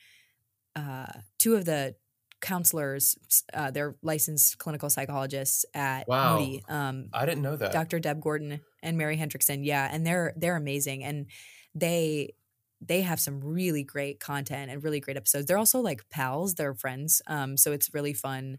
uh, 0.75 1.07
two 1.39 1.55
of 1.55 1.65
the 1.65 1.95
counselors 2.41 3.17
uh, 3.55 3.71
they're 3.71 3.97
licensed 4.03 4.59
clinical 4.59 4.91
psychologists 4.91 5.65
at 5.75 6.07
Wow. 6.07 6.37
moody 6.37 6.63
um, 6.69 7.09
I 7.13 7.25
didn't 7.25 7.43
know 7.43 7.57
that. 7.57 7.73
Dr. 7.73 7.99
Deb 7.99 8.21
Gordon 8.21 8.61
and 8.83 8.99
Mary 8.99 9.17
Hendrickson. 9.17 9.65
Yeah, 9.65 9.89
and 9.91 10.07
they're 10.07 10.35
they're 10.37 10.57
amazing 10.57 11.03
and 11.03 11.27
they 11.75 12.35
they 12.83 13.01
have 13.01 13.19
some 13.19 13.41
really 13.41 13.83
great 13.85 14.21
content 14.21 14.71
and 14.71 14.85
really 14.85 15.01
great 15.01 15.17
episodes. 15.17 15.47
They're 15.47 15.57
also 15.57 15.81
like 15.81 16.09
pals, 16.11 16.55
they're 16.55 16.75
friends. 16.75 17.23
Um 17.27 17.57
so 17.57 17.73
it's 17.73 17.95
really 17.95 18.13
fun 18.13 18.59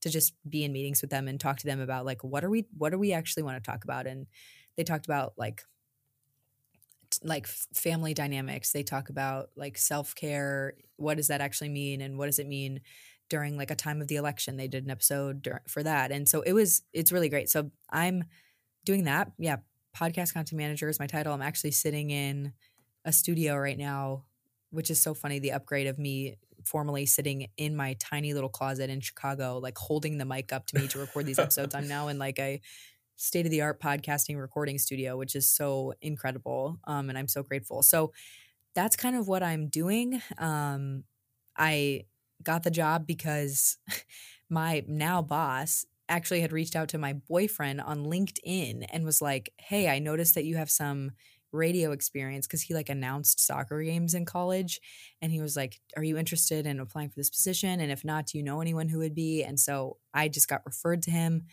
to 0.00 0.08
just 0.10 0.32
be 0.48 0.64
in 0.64 0.72
meetings 0.72 1.02
with 1.02 1.10
them 1.10 1.28
and 1.28 1.38
talk 1.38 1.58
to 1.58 1.66
them 1.66 1.80
about 1.80 2.06
like 2.06 2.24
what 2.24 2.44
are 2.44 2.50
we 2.50 2.66
what 2.78 2.90
do 2.90 2.98
we 2.98 3.12
actually 3.12 3.42
want 3.42 3.62
to 3.62 3.70
talk 3.70 3.84
about 3.84 4.06
and 4.06 4.26
they 4.76 4.84
talked 4.84 5.04
about 5.06 5.34
like 5.36 5.62
like 7.22 7.46
family 7.46 8.14
dynamics. 8.14 8.72
They 8.72 8.82
talk 8.82 9.08
about 9.08 9.50
like 9.56 9.78
self-care, 9.78 10.74
what 10.96 11.16
does 11.16 11.28
that 11.28 11.40
actually 11.40 11.70
mean 11.70 12.00
and 12.00 12.18
what 12.18 12.26
does 12.26 12.38
it 12.38 12.46
mean 12.46 12.80
during 13.28 13.56
like 13.56 13.70
a 13.70 13.76
time 13.76 14.00
of 14.00 14.08
the 14.08 14.16
election. 14.16 14.56
They 14.56 14.68
did 14.68 14.84
an 14.84 14.90
episode 14.90 15.42
dur- 15.42 15.62
for 15.68 15.82
that. 15.82 16.10
And 16.10 16.28
so 16.28 16.42
it 16.42 16.52
was 16.52 16.82
it's 16.92 17.12
really 17.12 17.28
great. 17.28 17.50
So 17.50 17.70
I'm 17.90 18.24
doing 18.84 19.04
that. 19.04 19.32
Yeah, 19.38 19.56
podcast 19.96 20.34
content 20.34 20.58
manager 20.58 20.88
is 20.88 20.98
my 20.98 21.06
title. 21.06 21.32
I'm 21.32 21.42
actually 21.42 21.72
sitting 21.72 22.10
in 22.10 22.52
a 23.04 23.12
studio 23.12 23.56
right 23.56 23.78
now, 23.78 24.24
which 24.70 24.90
is 24.90 25.00
so 25.00 25.14
funny. 25.14 25.38
The 25.38 25.52
upgrade 25.52 25.86
of 25.86 25.98
me 25.98 26.36
formally 26.64 27.06
sitting 27.06 27.48
in 27.56 27.76
my 27.76 27.94
tiny 27.94 28.34
little 28.34 28.48
closet 28.48 28.90
in 28.90 29.00
Chicago, 29.00 29.58
like 29.58 29.78
holding 29.78 30.18
the 30.18 30.24
mic 30.24 30.52
up 30.52 30.66
to 30.66 30.78
me 30.78 30.88
to 30.88 30.98
record 30.98 31.26
these 31.26 31.38
episodes. 31.38 31.74
I'm 31.74 31.88
now 31.96 32.08
in 32.08 32.18
like 32.18 32.38
a 32.38 32.60
state 33.18 33.44
of 33.44 33.50
the 33.50 33.60
art 33.60 33.80
podcasting 33.80 34.40
recording 34.40 34.78
studio, 34.78 35.16
which 35.16 35.34
is 35.34 35.48
so 35.48 35.92
incredible. 36.00 36.78
Um, 36.84 37.08
and 37.08 37.18
I'm 37.18 37.28
so 37.28 37.42
grateful. 37.42 37.82
So 37.82 38.12
that's 38.74 38.96
kind 38.96 39.16
of 39.16 39.26
what 39.26 39.42
I'm 39.42 39.68
doing. 39.68 40.22
Um, 40.38 41.04
I 41.56 42.04
got 42.42 42.62
the 42.62 42.70
job 42.70 43.06
because 43.06 43.76
my 44.48 44.84
now 44.86 45.20
boss 45.20 45.84
actually 46.08 46.40
had 46.40 46.52
reached 46.52 46.76
out 46.76 46.88
to 46.90 46.98
my 46.98 47.12
boyfriend 47.12 47.80
on 47.80 48.06
LinkedIn 48.06 48.86
and 48.90 49.04
was 49.04 49.20
like, 49.20 49.52
"Hey, 49.58 49.88
I 49.88 49.98
noticed 49.98 50.36
that 50.36 50.44
you 50.44 50.56
have 50.56 50.70
some 50.70 51.10
radio 51.50 51.92
experience 51.92 52.46
because 52.46 52.62
he 52.62 52.74
like 52.74 52.88
announced 52.88 53.40
soccer 53.40 53.82
games 53.82 54.14
in 54.14 54.24
college 54.24 54.80
and 55.22 55.32
he 55.32 55.40
was 55.40 55.56
like 55.56 55.80
are 55.96 56.04
you 56.04 56.18
interested 56.18 56.66
in 56.66 56.78
applying 56.78 57.08
for 57.08 57.16
this 57.16 57.30
position 57.30 57.80
and 57.80 57.90
if 57.90 58.04
not 58.04 58.26
do 58.26 58.36
you 58.36 58.44
know 58.44 58.60
anyone 58.60 58.86
who 58.86 58.98
would 58.98 59.14
be 59.14 59.42
and 59.42 59.58
so 59.58 59.96
i 60.12 60.28
just 60.28 60.46
got 60.46 60.60
referred 60.66 61.00
to 61.00 61.10
him 61.10 61.46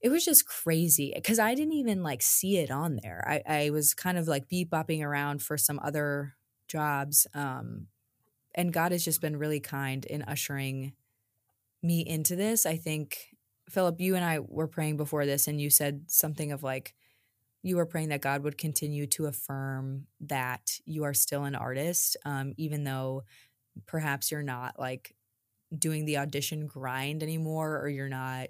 it 0.00 0.10
was 0.10 0.24
just 0.24 0.46
crazy 0.46 1.12
because 1.14 1.38
i 1.38 1.54
didn't 1.54 1.74
even 1.74 2.02
like 2.02 2.22
see 2.22 2.58
it 2.58 2.70
on 2.70 2.98
there. 3.02 3.24
I, 3.26 3.64
I 3.64 3.70
was 3.70 3.94
kind 3.94 4.16
of 4.18 4.28
like 4.28 4.48
beep 4.48 4.70
bopping 4.70 5.02
around 5.02 5.42
for 5.42 5.56
some 5.56 5.80
other 5.82 6.34
jobs 6.68 7.26
um, 7.34 7.86
and 8.54 8.72
god 8.72 8.92
has 8.92 9.04
just 9.04 9.20
been 9.20 9.36
really 9.36 9.60
kind 9.60 10.04
in 10.04 10.22
ushering 10.22 10.92
me 11.82 12.00
into 12.00 12.34
this. 12.34 12.66
I 12.66 12.76
think 12.76 13.28
phillip 13.68 14.00
you 14.00 14.16
and 14.16 14.24
i 14.24 14.38
were 14.38 14.66
praying 14.66 14.96
before 14.96 15.26
this 15.26 15.46
and 15.46 15.60
you 15.60 15.68
said 15.68 16.02
something 16.08 16.52
of 16.52 16.62
like 16.62 16.94
you 17.62 17.76
were 17.76 17.86
praying 17.86 18.08
that 18.08 18.20
God 18.22 18.42
would 18.44 18.56
continue 18.56 19.06
to 19.08 19.26
affirm 19.26 20.06
that 20.20 20.78
you 20.84 21.04
are 21.04 21.14
still 21.14 21.44
an 21.44 21.54
artist, 21.54 22.16
um, 22.24 22.52
even 22.56 22.84
though 22.84 23.24
perhaps 23.86 24.30
you're 24.30 24.42
not 24.42 24.78
like 24.78 25.14
doing 25.76 26.04
the 26.04 26.18
audition 26.18 26.66
grind 26.66 27.22
anymore, 27.22 27.78
or 27.78 27.88
you're 27.88 28.08
not 28.08 28.48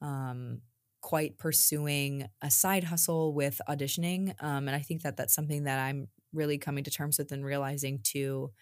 um, 0.00 0.60
quite 1.02 1.38
pursuing 1.38 2.28
a 2.42 2.50
side 2.50 2.84
hustle 2.84 3.34
with 3.34 3.60
auditioning. 3.68 4.34
Um, 4.42 4.68
and 4.68 4.76
I 4.76 4.80
think 4.80 5.02
that 5.02 5.18
that's 5.18 5.34
something 5.34 5.64
that 5.64 5.80
I'm 5.80 6.08
really 6.32 6.58
coming 6.58 6.84
to 6.84 6.92
terms 6.92 7.18
with 7.18 7.32
and 7.32 7.44
realizing 7.44 8.00
too 8.02 8.52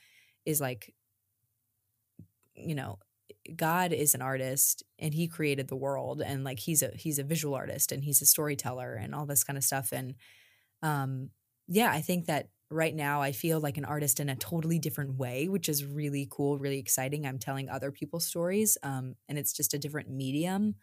is 0.47 0.61
like, 0.61 0.95
you 2.55 2.75
know, 2.75 2.99
God 3.57 3.93
is 3.93 4.15
an 4.15 4.23
artist 4.23 4.85
and 4.99 5.15
he 5.15 5.29
created 5.29 5.69
the 5.69 5.77
world 5.77 6.23
and 6.23 6.45
like 6.45 6.61
he's 6.61 6.83
a 6.83 6.93
he's 6.97 7.19
a 7.19 7.25
visual 7.25 7.55
artist 7.55 7.93
and 7.93 8.05
he's 8.05 8.23
a 8.23 8.27
storyteller 8.27 8.95
and 8.95 9.15
all 9.15 9.27
this 9.27 9.45
kind 9.45 9.57
of 9.57 9.65
stuff 9.65 9.93
and 9.93 10.15
um 10.83 11.31
yeah 11.69 11.91
I 11.93 12.01
think 12.03 12.27
that 12.27 12.51
right 12.71 12.95
now 12.95 13.23
I 13.23 13.33
feel 13.33 13.61
like 13.61 13.79
an 13.79 13.85
artist 13.87 14.21
in 14.21 14.29
a 14.31 14.37
totally 14.37 14.79
different 14.79 15.17
way, 15.17 15.49
which 15.49 15.69
is 15.69 15.85
really 15.85 16.29
cool, 16.31 16.59
really 16.59 16.79
exciting. 16.79 17.27
I'm 17.27 17.39
telling 17.39 17.69
other 17.71 17.93
people's 17.93 18.27
stories, 18.27 18.79
um, 18.83 19.17
and 19.29 19.39
it's 19.39 19.53
just 19.53 19.75
a 19.75 19.79
different 19.79 20.11
medium. 20.11 20.77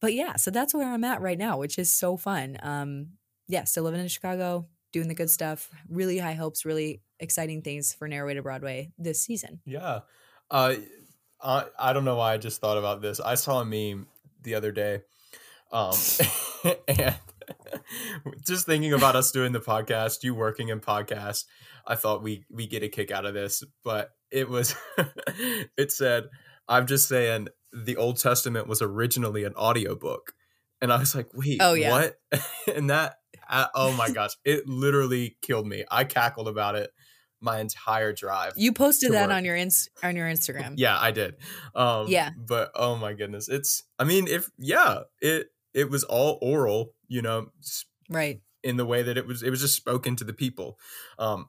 But 0.00 0.14
yeah, 0.14 0.36
so 0.36 0.50
that's 0.50 0.74
where 0.74 0.90
I'm 0.90 1.04
at 1.04 1.20
right 1.20 1.38
now, 1.38 1.58
which 1.58 1.78
is 1.78 1.92
so 1.92 2.16
fun. 2.16 2.56
Um, 2.62 3.10
yeah, 3.48 3.64
still 3.64 3.84
living 3.84 4.00
in 4.00 4.08
Chicago, 4.08 4.66
doing 4.92 5.08
the 5.08 5.14
good 5.14 5.30
stuff. 5.30 5.68
Really 5.88 6.18
high 6.18 6.34
hopes, 6.34 6.64
really 6.64 7.02
exciting 7.18 7.62
things 7.62 7.92
for 7.92 8.08
Narrow 8.08 8.26
Way 8.26 8.34
to 8.34 8.42
Broadway 8.42 8.92
this 8.98 9.22
season. 9.22 9.60
Yeah. 9.66 10.00
Uh, 10.50 10.74
I, 11.42 11.64
I 11.78 11.92
don't 11.92 12.04
know 12.04 12.16
why 12.16 12.34
I 12.34 12.38
just 12.38 12.60
thought 12.60 12.78
about 12.78 13.02
this. 13.02 13.20
I 13.20 13.34
saw 13.34 13.60
a 13.60 13.64
meme 13.64 14.06
the 14.42 14.54
other 14.54 14.72
day. 14.72 15.02
Um, 15.72 15.94
and 16.88 17.14
just 18.46 18.66
thinking 18.66 18.92
about 18.92 19.16
us 19.16 19.30
doing 19.30 19.52
the 19.52 19.60
podcast, 19.60 20.22
you 20.22 20.34
working 20.34 20.68
in 20.68 20.80
podcast, 20.80 21.44
I 21.86 21.94
thought 21.94 22.22
we 22.22 22.44
we 22.50 22.66
get 22.66 22.82
a 22.82 22.88
kick 22.88 23.10
out 23.10 23.24
of 23.24 23.34
this, 23.34 23.62
but 23.84 24.10
it 24.30 24.48
was 24.48 24.74
it 25.76 25.92
said, 25.92 26.28
I'm 26.68 26.86
just 26.86 27.08
saying 27.08 27.48
the 27.72 27.96
Old 27.96 28.18
Testament 28.18 28.66
was 28.66 28.82
originally 28.82 29.44
an 29.44 29.54
audiobook. 29.54 30.32
And 30.82 30.92
I 30.92 30.98
was 30.98 31.14
like, 31.14 31.28
wait, 31.34 31.58
oh, 31.60 31.74
yeah. 31.74 31.90
what? 31.90 32.16
and 32.74 32.90
that 32.90 33.16
uh, 33.50 33.66
oh 33.74 33.92
my 33.92 34.10
gosh, 34.10 34.36
it 34.44 34.66
literally 34.68 35.36
killed 35.42 35.66
me. 35.66 35.84
I 35.90 36.04
cackled 36.04 36.48
about 36.48 36.76
it 36.76 36.90
my 37.40 37.58
entire 37.58 38.12
drive. 38.12 38.52
You 38.56 38.72
posted 38.72 39.12
that 39.12 39.28
work. 39.28 39.36
on 39.36 39.44
your 39.44 39.56
ins- 39.56 39.88
on 40.02 40.16
your 40.16 40.28
Instagram. 40.28 40.74
yeah, 40.76 40.98
I 40.98 41.10
did. 41.10 41.34
Um, 41.74 42.06
yeah, 42.08 42.30
but 42.36 42.70
oh 42.74 42.96
my 42.96 43.12
goodness, 43.12 43.48
it's. 43.48 43.82
I 43.98 44.04
mean, 44.04 44.28
if 44.28 44.48
yeah, 44.56 45.00
it 45.20 45.48
it 45.74 45.90
was 45.90 46.04
all 46.04 46.38
oral, 46.40 46.94
you 47.08 47.22
know, 47.22 47.48
right 48.08 48.40
in 48.62 48.76
the 48.76 48.86
way 48.86 49.02
that 49.02 49.18
it 49.18 49.26
was. 49.26 49.42
It 49.42 49.50
was 49.50 49.60
just 49.60 49.74
spoken 49.74 50.16
to 50.16 50.24
the 50.24 50.32
people. 50.32 50.78
Um, 51.18 51.48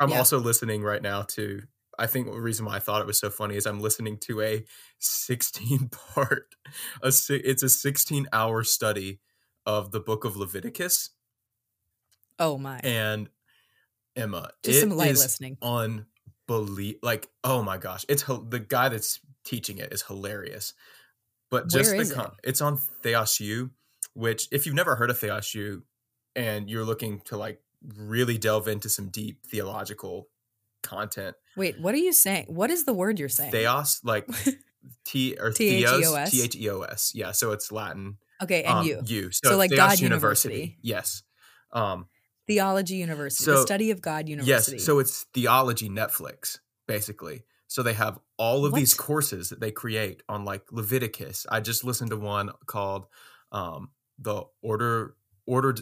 I'm 0.00 0.10
yeah. 0.10 0.18
also 0.18 0.38
listening 0.38 0.82
right 0.82 1.02
now 1.02 1.22
to. 1.22 1.62
I 1.98 2.06
think 2.06 2.26
the 2.26 2.40
reason 2.40 2.66
why 2.66 2.76
I 2.76 2.78
thought 2.78 3.00
it 3.00 3.06
was 3.06 3.18
so 3.18 3.30
funny 3.30 3.56
is 3.56 3.66
I'm 3.66 3.80
listening 3.80 4.18
to 4.18 4.40
a 4.42 4.64
16 4.98 5.90
part. 6.14 6.54
A 7.02 7.12
it's 7.28 7.62
a 7.62 7.68
16 7.68 8.26
hour 8.32 8.62
study 8.64 9.20
of 9.64 9.90
the 9.90 10.00
book 10.00 10.24
of 10.24 10.36
Leviticus. 10.36 11.10
Oh 12.38 12.58
my! 12.58 12.80
And 12.82 13.30
Emma. 14.16 14.50
Just 14.62 14.80
some 14.80 14.90
light 14.90 15.10
listening. 15.10 15.58
Unbelievable. 15.62 16.98
Like, 17.02 17.28
oh 17.44 17.62
my 17.62 17.76
gosh. 17.76 18.04
It's 18.08 18.24
the 18.24 18.64
guy 18.66 18.88
that's 18.88 19.20
teaching 19.44 19.78
it 19.78 19.92
is 19.92 20.02
hilarious. 20.02 20.72
But 21.50 21.68
just 21.68 21.92
Where 21.94 22.04
the 22.04 22.14
con- 22.14 22.32
it? 22.42 22.48
it's 22.48 22.60
on 22.60 22.78
Theos 23.02 23.38
U, 23.40 23.70
which 24.14 24.48
if 24.50 24.66
you've 24.66 24.74
never 24.74 24.96
heard 24.96 25.10
of 25.10 25.18
Theos 25.18 25.54
U 25.54 25.84
and 26.34 26.68
you're 26.68 26.84
looking 26.84 27.20
to 27.26 27.36
like 27.36 27.60
really 27.96 28.38
delve 28.38 28.66
into 28.66 28.88
some 28.88 29.08
deep 29.08 29.44
theological 29.46 30.28
content. 30.86 31.36
Wait, 31.56 31.80
what 31.80 31.94
are 31.94 31.98
you 31.98 32.12
saying? 32.12 32.46
What 32.48 32.70
is 32.70 32.84
the 32.84 32.94
word 32.94 33.18
you're 33.18 33.28
saying? 33.28 33.52
Theos, 33.52 34.00
like 34.04 34.26
T 35.04 35.36
or 35.38 35.52
Theos, 35.52 36.30
T 36.30 36.42
H 36.42 36.56
E 36.56 36.70
O 36.70 36.82
S. 36.82 37.12
Yeah, 37.14 37.32
so 37.32 37.52
it's 37.52 37.70
Latin. 37.70 38.18
Okay, 38.42 38.62
and 38.62 38.78
um, 38.78 38.86
you. 38.86 39.00
You. 39.04 39.32
So, 39.32 39.50
so 39.50 39.56
like 39.56 39.70
Theos 39.70 39.78
God 39.78 40.00
University. 40.00 40.54
University. 40.54 40.78
Yes. 40.82 41.22
Um, 41.72 42.06
Theology 42.46 42.94
University, 42.94 43.44
so, 43.44 43.54
the 43.56 43.62
study 43.62 43.90
of 43.90 44.00
God 44.00 44.28
University. 44.28 44.76
Yes, 44.76 44.84
so 44.84 45.00
it's 45.00 45.24
theology 45.34 45.88
Netflix, 45.88 46.60
basically. 46.86 47.42
So 47.66 47.82
they 47.82 47.94
have 47.94 48.20
all 48.38 48.64
of 48.64 48.72
what? 48.72 48.78
these 48.78 48.94
courses 48.94 49.48
that 49.48 49.58
they 49.58 49.72
create 49.72 50.22
on 50.28 50.44
like 50.44 50.62
Leviticus. 50.70 51.46
I 51.50 51.58
just 51.58 51.82
listened 51.82 52.10
to 52.10 52.16
one 52.16 52.50
called 52.66 53.06
um, 53.50 53.90
the 54.18 54.44
Order 54.62 55.16
Order. 55.46 55.74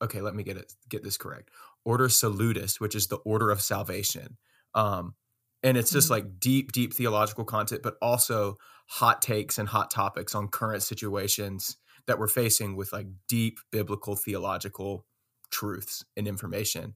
Okay, 0.00 0.22
let 0.22 0.34
me 0.34 0.42
get 0.42 0.56
it 0.56 0.72
get 0.88 1.02
this 1.02 1.18
correct. 1.18 1.50
Ordo 1.84 2.08
Salutis, 2.08 2.80
which 2.80 2.94
is 2.94 3.08
the 3.08 3.16
order 3.16 3.50
of 3.50 3.60
salvation. 3.60 4.36
Um, 4.74 5.14
and 5.62 5.76
it's 5.76 5.90
just 5.90 6.06
mm-hmm. 6.06 6.26
like 6.26 6.40
deep, 6.40 6.72
deep 6.72 6.94
theological 6.94 7.44
content, 7.44 7.82
but 7.82 7.96
also 8.02 8.58
hot 8.88 9.22
takes 9.22 9.58
and 9.58 9.68
hot 9.68 9.90
topics 9.90 10.34
on 10.34 10.48
current 10.48 10.82
situations 10.82 11.76
that 12.06 12.18
we're 12.18 12.28
facing 12.28 12.76
with 12.76 12.92
like 12.92 13.06
deep 13.28 13.58
biblical 13.70 14.16
theological 14.16 15.06
truths 15.50 16.04
and 16.16 16.26
information 16.26 16.94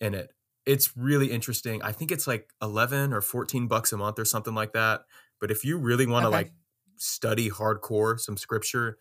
in 0.00 0.14
it. 0.14 0.32
It's 0.66 0.96
really 0.96 1.32
interesting. 1.32 1.82
I 1.82 1.92
think 1.92 2.12
it's 2.12 2.26
like 2.26 2.52
11 2.60 3.12
or 3.12 3.20
14 3.20 3.66
bucks 3.66 3.92
a 3.92 3.96
month 3.96 4.18
or 4.18 4.24
something 4.24 4.54
like 4.54 4.72
that. 4.74 5.02
But 5.40 5.50
if 5.50 5.64
you 5.64 5.78
really 5.78 6.06
want 6.06 6.24
to 6.24 6.28
okay. 6.28 6.36
like 6.36 6.52
study 6.96 7.50
hardcore 7.50 8.20
some 8.20 8.36
scripture, 8.36 8.98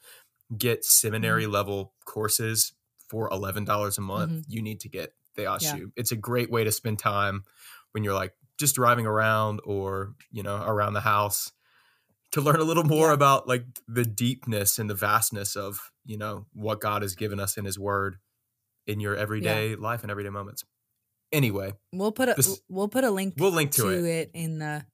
get 0.57 0.85
seminary 0.85 1.43
mm-hmm. 1.43 1.53
level 1.53 1.93
courses 2.05 2.73
for 3.09 3.29
$11 3.29 3.97
a 3.97 4.01
month, 4.01 4.31
mm-hmm. 4.31 4.41
you 4.47 4.61
need 4.61 4.79
to 4.79 4.89
get 4.89 5.13
Theos 5.35 5.63
yeah. 5.63 5.85
It's 5.95 6.11
a 6.11 6.15
great 6.15 6.51
way 6.51 6.63
to 6.63 6.71
spend 6.71 6.99
time 6.99 7.43
when 7.91 8.03
you're 8.03 8.13
like 8.13 8.33
just 8.59 8.75
driving 8.75 9.05
around 9.05 9.59
or, 9.65 10.13
you 10.31 10.43
know, 10.43 10.55
around 10.55 10.93
the 10.93 11.01
house 11.01 11.51
to 12.31 12.41
learn 12.41 12.59
a 12.59 12.63
little 12.63 12.83
more 12.83 13.07
yeah. 13.07 13.13
about 13.13 13.47
like 13.47 13.65
the 13.87 14.05
deepness 14.05 14.79
and 14.79 14.89
the 14.89 14.95
vastness 14.95 15.55
of, 15.55 15.91
you 16.05 16.17
know, 16.17 16.45
what 16.53 16.79
God 16.79 17.01
has 17.01 17.15
given 17.15 17.39
us 17.39 17.57
in 17.57 17.65
his 17.65 17.77
word 17.77 18.17
in 18.87 18.99
your 18.99 19.15
everyday 19.15 19.71
yeah. 19.71 19.75
life 19.79 20.03
and 20.03 20.11
everyday 20.11 20.29
moments. 20.29 20.63
Anyway, 21.31 21.73
we'll 21.93 22.11
put 22.11 22.29
a 22.29 22.33
this, 22.33 22.61
we'll 22.67 22.89
put 22.89 23.03
a 23.03 23.11
link 23.11 23.35
we'll 23.37 23.51
link 23.51 23.71
to, 23.71 23.83
to 23.83 23.89
it. 23.89 24.05
it. 24.05 24.31
in 24.33 24.59
the 24.59 24.85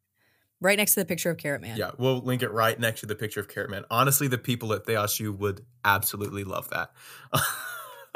right 0.62 0.78
next 0.78 0.93
to 0.93 1.00
the 1.00 1.06
picture 1.06 1.32
of 1.32 1.38
Carrot 1.38 1.62
Man. 1.62 1.78
Yeah, 1.78 1.91
we'll 1.97 2.21
link 2.21 2.43
it 2.43 2.52
right 2.52 2.80
next 2.80 3.02
to 3.02 3.06
the 3.08 3.15
picture 3.15 3.39
of 3.39 3.47
Carrot 3.47 3.71
Man. 3.71 3.86
Honestly, 3.89 4.28
the 4.28 4.38
people 4.38 4.71
at 4.73 4.86
Theos 4.86 5.19
U 5.19 5.34
would 5.34 5.65
absolutely 5.84 6.43
love 6.43 6.69
that. 6.69 6.91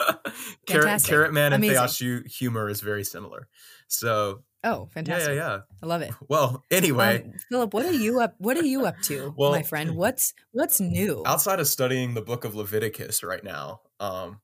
Carrot, 0.66 1.04
Carrot 1.04 1.34
Man 1.34 1.54
and 1.54 1.64
Theos 1.64 2.00
U 2.02 2.24
humor 2.26 2.70
is 2.70 2.82
very 2.82 3.04
similar. 3.04 3.48
So 3.88 4.44
Oh, 4.64 4.88
fantastic! 4.94 5.30
Yeah, 5.30 5.36
yeah, 5.36 5.54
yeah. 5.56 5.60
I 5.82 5.86
love 5.88 6.02
it. 6.04 6.12
Well, 6.28 6.64
anyway, 6.70 7.24
um, 7.24 7.34
Phillip, 7.50 7.74
what 7.74 7.86
are 7.86 7.92
you 7.92 8.20
up? 8.20 8.36
What 8.38 8.58
are 8.58 8.66
you 8.66 8.86
up 8.86 9.02
to, 9.04 9.34
well, 9.38 9.52
my 9.52 9.64
friend? 9.64 9.96
What's 9.96 10.36
what's 10.52 10.80
new 10.80 11.24
outside 11.26 11.60
of 11.60 11.68
studying 11.68 12.14
the 12.14 12.22
Book 12.22 12.46
of 12.46 12.54
Leviticus 12.54 13.24
right 13.24 13.44
now? 13.44 13.82
Um, 14.00 14.40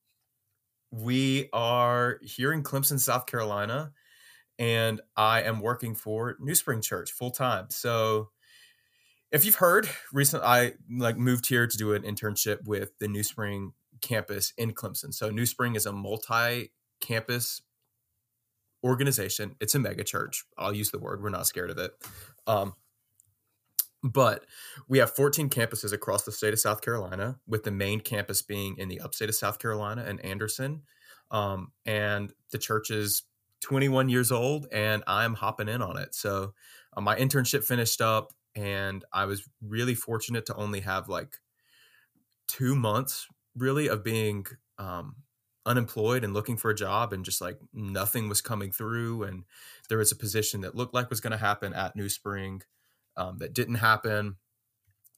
we 0.89 1.49
are 1.53 2.19
here 2.23 2.51
in 2.51 2.63
Clemson, 2.63 2.99
South 2.99 3.27
Carolina, 3.27 3.91
and 4.57 5.01
I 5.15 5.43
am 5.43 5.59
working 5.59 5.93
for 5.93 6.35
New 6.39 6.55
Spring 6.55 6.81
Church 6.81 7.11
full 7.11 7.31
time. 7.31 7.67
So, 7.69 8.29
if 9.31 9.45
you've 9.45 9.55
heard, 9.55 9.87
recently 10.11 10.47
I 10.47 10.73
like 10.89 11.17
moved 11.17 11.47
here 11.47 11.67
to 11.67 11.77
do 11.77 11.93
an 11.93 12.01
internship 12.01 12.65
with 12.65 12.97
the 12.97 13.07
New 13.07 13.23
Spring 13.23 13.73
campus 14.01 14.53
in 14.57 14.73
Clemson. 14.73 15.13
So, 15.13 15.29
New 15.29 15.45
Spring 15.45 15.75
is 15.75 15.85
a 15.85 15.91
multi-campus 15.91 17.61
organization. 18.83 19.55
It's 19.59 19.75
a 19.75 19.79
mega 19.79 20.03
church. 20.03 20.45
I'll 20.57 20.73
use 20.73 20.91
the 20.91 20.99
word. 20.99 21.21
We're 21.21 21.29
not 21.29 21.47
scared 21.47 21.69
of 21.69 21.77
it. 21.77 21.91
Um, 22.45 22.73
but 24.03 24.45
we 24.87 24.99
have 24.99 25.15
14 25.15 25.49
campuses 25.49 25.91
across 25.91 26.23
the 26.23 26.31
state 26.31 26.53
of 26.53 26.59
South 26.59 26.81
Carolina, 26.81 27.39
with 27.47 27.63
the 27.63 27.71
main 27.71 27.99
campus 27.99 28.41
being 28.41 28.75
in 28.77 28.89
the 28.89 29.01
upstate 29.01 29.29
of 29.29 29.35
South 29.35 29.59
Carolina 29.59 30.05
and 30.07 30.23
Anderson. 30.23 30.83
Um, 31.31 31.71
and 31.85 32.31
the 32.51 32.57
church 32.57 32.89
is 32.89 33.23
21 33.61 34.09
years 34.09 34.31
old, 34.31 34.67
and 34.71 35.03
I'm 35.07 35.33
hopping 35.33 35.67
in 35.67 35.81
on 35.81 35.97
it. 35.97 36.13
So 36.13 36.53
uh, 36.95 37.01
my 37.01 37.15
internship 37.15 37.63
finished 37.63 38.01
up, 38.01 38.33
and 38.55 39.03
I 39.11 39.25
was 39.25 39.47
really 39.61 39.95
fortunate 39.95 40.45
to 40.47 40.55
only 40.55 40.81
have 40.81 41.09
like 41.09 41.37
two 42.47 42.75
months 42.75 43.27
really 43.57 43.87
of 43.87 44.03
being 44.03 44.45
um, 44.77 45.15
unemployed 45.65 46.23
and 46.23 46.33
looking 46.33 46.57
for 46.57 46.71
a 46.71 46.75
job, 46.75 47.13
and 47.13 47.25
just 47.25 47.41
like 47.41 47.59
nothing 47.73 48.29
was 48.29 48.41
coming 48.41 48.71
through. 48.71 49.23
And 49.23 49.43
there 49.89 49.97
was 49.97 50.11
a 50.11 50.15
position 50.15 50.61
that 50.61 50.75
looked 50.75 50.93
like 50.93 51.09
was 51.09 51.19
going 51.19 51.31
to 51.31 51.37
happen 51.37 51.73
at 51.73 51.95
New 51.95 52.09
Spring 52.09 52.61
um, 53.15 53.37
that 53.39 53.53
didn't 53.53 53.75
happen. 53.75 54.37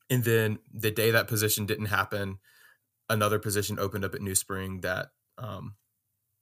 And 0.09 0.23
then 0.23 0.59
the 0.73 0.91
day 0.91 1.11
that 1.11 1.27
position 1.27 1.65
didn't 1.65 1.85
happen, 1.85 2.39
another 3.09 3.39
position 3.39 3.77
opened 3.79 4.05
up 4.05 4.15
at 4.15 4.21
New 4.21 4.35
Spring 4.35 4.81
that 4.81 5.11
um, 5.37 5.75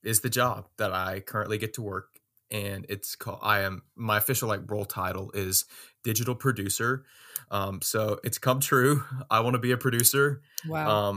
is 0.03 0.21
the 0.21 0.29
job 0.29 0.67
that 0.77 0.93
I 0.93 1.19
currently 1.19 1.57
get 1.57 1.73
to 1.75 1.81
work. 1.81 2.19
And 2.49 2.85
it's 2.87 3.17
called, 3.17 3.39
I 3.41 3.61
am, 3.61 3.83
my 3.95 4.17
official 4.17 4.47
like 4.47 4.61
role 4.71 4.85
title 4.85 5.31
is 5.33 5.65
digital 6.03 6.33
producer. 6.33 7.03
Um, 7.51 7.81
so 7.81 8.19
it's 8.23 8.37
come 8.37 8.61
true. 8.61 9.03
I 9.29 9.41
want 9.41 9.55
to 9.55 9.59
be 9.59 9.71
a 9.71 9.77
producer. 9.77 10.41
Wow. 10.65 11.09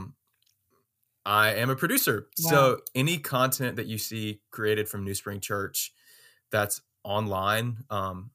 I 1.25 1.55
am 1.55 1.71
a 1.71 1.77
producer. 1.77 2.29
So 2.37 2.81
any 2.95 3.19
content 3.19 3.77
that 3.77 3.87
you 3.87 3.99
see 3.99 4.41
created 4.51 4.89
from 4.89 5.05
New 5.05 5.15
Spring 5.15 5.41
Church 5.41 5.93
that's 6.51 6.81
online, 7.05 7.85
um, 7.91 8.31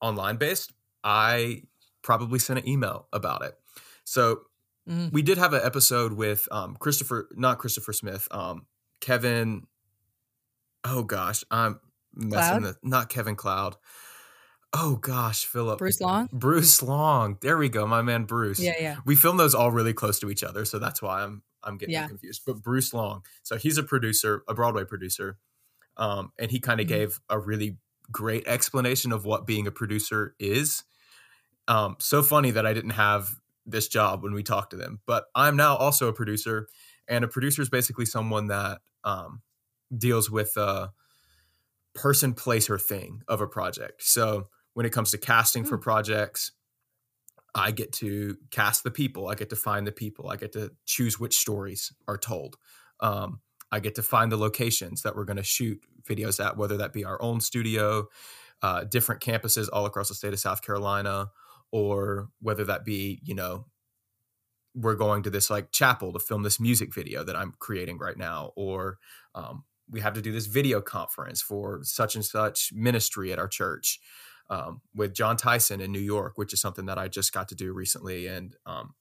online 0.00 0.36
based, 0.36 0.72
I 1.02 1.62
probably 2.02 2.38
sent 2.38 2.58
an 2.58 2.68
email 2.68 3.08
about 3.12 3.42
it. 3.42 3.54
So 4.04 4.42
mm. 4.88 5.12
we 5.12 5.22
did 5.22 5.38
have 5.38 5.52
an 5.52 5.62
episode 5.64 6.12
with 6.12 6.46
um, 6.50 6.76
Christopher, 6.78 7.28
not 7.34 7.58
Christopher 7.58 7.92
Smith, 7.92 8.28
um, 8.30 8.66
Kevin. 9.00 9.66
Oh 10.84 11.02
gosh, 11.02 11.44
I'm 11.50 11.80
messing 12.14 12.62
the 12.62 12.76
not 12.82 13.08
Kevin 13.08 13.36
Cloud. 13.36 13.76
Oh 14.72 14.96
gosh, 14.96 15.44
Phillip. 15.46 15.78
Bruce 15.78 16.00
Long? 16.00 16.28
Bruce 16.32 16.82
Long. 16.82 17.38
There 17.40 17.56
we 17.58 17.68
go, 17.68 17.86
my 17.86 18.02
man 18.02 18.24
Bruce. 18.24 18.60
Yeah, 18.60 18.74
yeah. 18.78 18.96
We 19.04 19.16
filmed 19.16 19.40
those 19.40 19.54
all 19.54 19.70
really 19.70 19.92
close 19.92 20.20
to 20.20 20.30
each 20.30 20.44
other, 20.44 20.64
so 20.64 20.78
that's 20.78 21.02
why 21.02 21.22
I'm 21.22 21.42
I'm 21.64 21.78
getting 21.78 21.94
yeah. 21.94 22.08
confused. 22.08 22.42
But 22.46 22.62
Bruce 22.62 22.92
Long. 22.94 23.24
So 23.42 23.56
he's 23.56 23.78
a 23.78 23.82
producer, 23.82 24.42
a 24.48 24.54
Broadway 24.54 24.84
producer. 24.84 25.38
um, 25.96 26.32
and 26.38 26.50
he 26.50 26.60
kind 26.60 26.80
of 26.80 26.86
Mhm. 26.86 26.88
gave 26.88 27.20
a 27.28 27.38
really 27.38 27.78
great 28.10 28.46
explanation 28.46 29.12
of 29.12 29.24
what 29.26 29.46
being 29.46 29.66
a 29.66 29.70
producer 29.70 30.34
is. 30.38 30.84
Um, 31.68 31.96
so 31.98 32.22
funny 32.22 32.50
that 32.52 32.66
I 32.66 32.72
didn't 32.72 32.90
have 32.92 33.36
this 33.66 33.88
job 33.88 34.22
when 34.22 34.32
we 34.32 34.42
talked 34.42 34.70
to 34.70 34.76
them, 34.76 35.00
but 35.06 35.26
I'm 35.34 35.56
now 35.56 35.76
also 35.76 36.08
a 36.08 36.12
producer, 36.12 36.68
and 37.08 37.24
a 37.24 37.28
producer 37.28 37.62
is 37.62 37.68
basically 37.68 38.06
someone 38.06 38.46
that 38.48 38.80
um, 39.04 39.42
deals 39.96 40.30
with 40.30 40.56
a 40.56 40.92
person, 41.94 42.34
place, 42.34 42.70
or 42.70 42.78
thing 42.78 43.22
of 43.28 43.40
a 43.40 43.46
project. 43.46 44.02
So 44.02 44.48
when 44.74 44.86
it 44.86 44.90
comes 44.92 45.10
to 45.10 45.18
casting 45.18 45.64
for 45.64 45.76
Hmm. 45.76 45.82
projects, 45.82 46.52
I 47.54 47.70
get 47.70 47.92
to 47.94 48.36
cast 48.50 48.84
the 48.84 48.90
people. 48.90 49.28
I 49.28 49.34
get 49.34 49.50
to 49.50 49.56
find 49.56 49.86
the 49.86 49.92
people. 49.92 50.30
I 50.30 50.36
get 50.36 50.52
to 50.52 50.72
choose 50.86 51.18
which 51.18 51.36
stories 51.36 51.92
are 52.06 52.18
told. 52.18 52.56
Um, 53.00 53.40
I 53.72 53.80
get 53.80 53.94
to 53.96 54.02
find 54.02 54.30
the 54.30 54.36
locations 54.36 55.02
that 55.02 55.16
we're 55.16 55.24
going 55.24 55.36
to 55.36 55.42
shoot 55.42 55.80
videos 56.08 56.44
at, 56.44 56.56
whether 56.56 56.76
that 56.78 56.92
be 56.92 57.04
our 57.04 57.20
own 57.22 57.40
studio, 57.40 58.08
uh, 58.62 58.84
different 58.84 59.20
campuses 59.20 59.68
all 59.72 59.86
across 59.86 60.08
the 60.08 60.14
state 60.14 60.32
of 60.32 60.40
South 60.40 60.62
Carolina, 60.62 61.30
or 61.72 62.28
whether 62.40 62.64
that 62.64 62.84
be, 62.84 63.20
you 63.22 63.34
know, 63.34 63.66
we're 64.74 64.94
going 64.94 65.22
to 65.22 65.30
this 65.30 65.50
like 65.50 65.72
chapel 65.72 66.12
to 66.12 66.18
film 66.18 66.42
this 66.42 66.60
music 66.60 66.94
video 66.94 67.24
that 67.24 67.36
I'm 67.36 67.54
creating 67.58 67.98
right 67.98 68.16
now, 68.16 68.52
or 68.56 68.98
um, 69.34 69.64
we 69.88 70.00
have 70.00 70.14
to 70.14 70.22
do 70.22 70.32
this 70.32 70.46
video 70.46 70.80
conference 70.80 71.42
for 71.42 71.80
such 71.82 72.14
and 72.14 72.24
such 72.24 72.72
ministry 72.72 73.32
at 73.32 73.38
our 73.38 73.48
church 73.48 74.00
um, 74.50 74.82
with 74.94 75.14
Jon 75.14 75.36
Tyson 75.36 75.80
in 75.80 75.92
New 75.92 76.00
York, 76.00 76.34
which 76.36 76.52
is 76.52 76.60
something 76.60 76.86
that 76.86 76.98
I 76.98 77.08
just 77.08 77.32
got 77.32 77.48
to 77.50 77.54
do 77.54 77.72
recently, 77.72 78.26
and 78.26 78.56
um, 78.66 78.94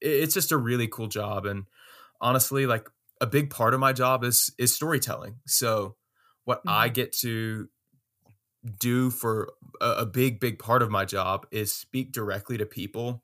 it- 0.00 0.08
it's 0.24 0.34
just 0.34 0.52
a 0.52 0.58
really 0.58 0.88
cool 0.88 1.08
job. 1.08 1.46
And 1.46 1.66
honestly, 2.20 2.66
like 2.66 2.88
a 3.20 3.26
big 3.26 3.50
part 3.50 3.74
of 3.74 3.80
my 3.80 3.92
job 3.92 4.24
is 4.24 4.52
is 4.58 4.74
storytelling. 4.74 5.36
So 5.46 5.96
what 6.44 6.62
I 6.66 6.88
get 6.88 7.12
to 7.20 7.68
do 8.78 9.10
for 9.10 9.52
a, 9.80 9.90
a 9.98 10.06
big 10.06 10.40
big 10.40 10.58
part 10.58 10.82
of 10.82 10.90
my 10.90 11.04
job 11.04 11.46
is 11.50 11.72
speak 11.72 12.12
directly 12.12 12.58
to 12.58 12.66
people 12.66 13.22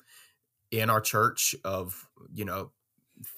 in 0.71 0.91
our 0.91 1.01
church 1.01 1.55
of 1.65 2.09
you 2.33 2.45
know 2.45 2.71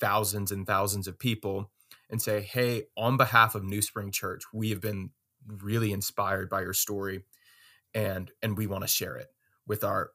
thousands 0.01 0.53
and 0.53 0.66
thousands 0.66 1.09
of 1.09 1.18
people 1.18 1.70
and 2.11 2.20
say 2.20 2.40
hey 2.42 2.85
on 2.96 3.16
behalf 3.16 3.55
of 3.55 3.64
new 3.64 3.83
spring 3.83 4.11
church 4.11 4.42
we 4.53 4.70
have 4.70 4.81
been 4.81 5.11
really 5.46 5.92
inspired 5.92 6.51
by 6.51 6.61
your 6.61 6.72
story 6.75 7.22
and 7.96 8.30
and 8.42 8.56
we 8.59 8.68
want 8.68 8.82
to 8.85 8.88
share 8.88 9.16
it 9.16 9.28
with 9.66 9.82
our 9.82 10.12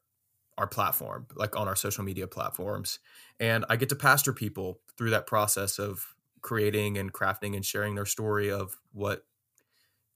our 0.58 0.68
platform 0.68 1.26
like 1.36 1.56
on 1.58 1.68
our 1.68 1.76
social 1.76 2.04
media 2.04 2.28
platforms 2.28 3.00
and 3.40 3.66
i 3.70 3.76
get 3.76 3.90
to 3.90 3.96
pastor 3.96 4.32
people 4.34 4.80
through 4.98 5.10
that 5.10 5.28
process 5.28 5.80
of 5.80 6.14
creating 6.42 6.98
and 6.98 7.12
crafting 7.14 7.56
and 7.56 7.66
sharing 7.66 7.96
their 7.96 8.06
story 8.06 8.52
of 8.52 8.80
what 8.94 9.26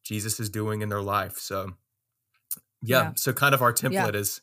jesus 0.04 0.40
is 0.40 0.50
doing 0.50 0.82
in 0.82 0.90
their 0.90 1.02
life 1.02 1.38
so 1.38 1.74
yeah, 2.82 3.02
Yeah. 3.02 3.12
so 3.16 3.34
kind 3.34 3.56
of 3.56 3.62
our 3.62 3.74
Yeah. 3.82 3.90
template 3.90 4.16
is 4.16 4.42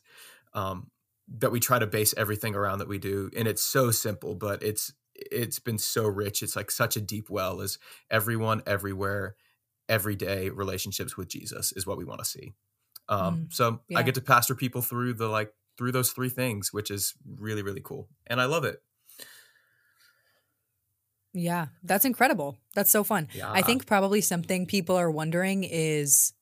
um 0.53 0.91
that 1.39 1.51
we 1.51 1.59
try 1.61 1.79
to 1.79 1.87
base 1.87 2.13
everything 2.17 2.55
around 2.55 2.79
that 2.79 2.87
we 2.89 2.97
do 2.97 3.29
and 3.37 3.47
it's 3.47 3.61
so 3.61 3.91
simple 3.91 4.35
but 4.35 4.61
it's 4.61 4.93
it's 5.15 5.59
been 5.59 5.77
so 5.77 6.05
rich 6.05 6.43
it's 6.43 6.55
like 6.55 6.71
such 6.71 6.97
a 6.97 7.01
deep 7.01 7.29
well 7.29 7.61
is 7.61 7.79
everyone 8.11 8.61
everywhere 8.67 9.35
every 9.87 10.15
day 10.15 10.49
relationships 10.49 11.15
with 11.15 11.29
jesus 11.29 11.71
is 11.73 11.87
what 11.87 11.97
we 11.97 12.03
want 12.05 12.19
to 12.19 12.25
see 12.25 12.53
um 13.09 13.35
Mm, 13.47 13.53
so 13.53 13.81
yeah. 13.89 13.99
i 13.99 14.03
get 14.03 14.15
to 14.15 14.21
pastor 14.21 14.55
people 14.55 14.81
through 14.81 15.13
the 15.13 15.27
like 15.27 15.53
through 15.77 15.91
those 15.91 16.11
three 16.11 16.29
things 16.29 16.71
which 16.71 16.89
is 16.91 17.13
really 17.39 17.61
really 17.63 17.81
cool 17.83 18.07
and 18.27 18.39
i 18.41 18.45
love 18.45 18.63
it 18.65 18.81
Yeah, 21.35 21.67
that's 21.83 22.05
incredible. 22.05 22.57
That's 22.75 22.91
so 22.91 23.03
fun. 23.03 23.27
yeah 23.33 23.51
I 23.51 23.61
think 23.63 23.85
probably 23.87 24.21
something 24.21 24.65
people 24.67 24.95
are 24.95 25.09
wondering 25.09 25.63
is 25.63 26.33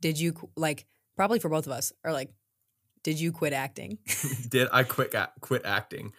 did 0.00 0.18
you 0.18 0.34
like 0.56 0.86
probably 1.16 1.40
for 1.40 1.48
both 1.48 1.66
of 1.66 1.72
us 1.72 1.92
are 2.04 2.12
like 2.12 2.30
did 3.02 3.18
you 3.18 3.32
quit 3.32 3.52
acting? 3.52 3.98
did 4.48 4.68
i 4.72 4.84
quit 4.84 5.14
quit 5.40 5.62
acting 5.64 6.12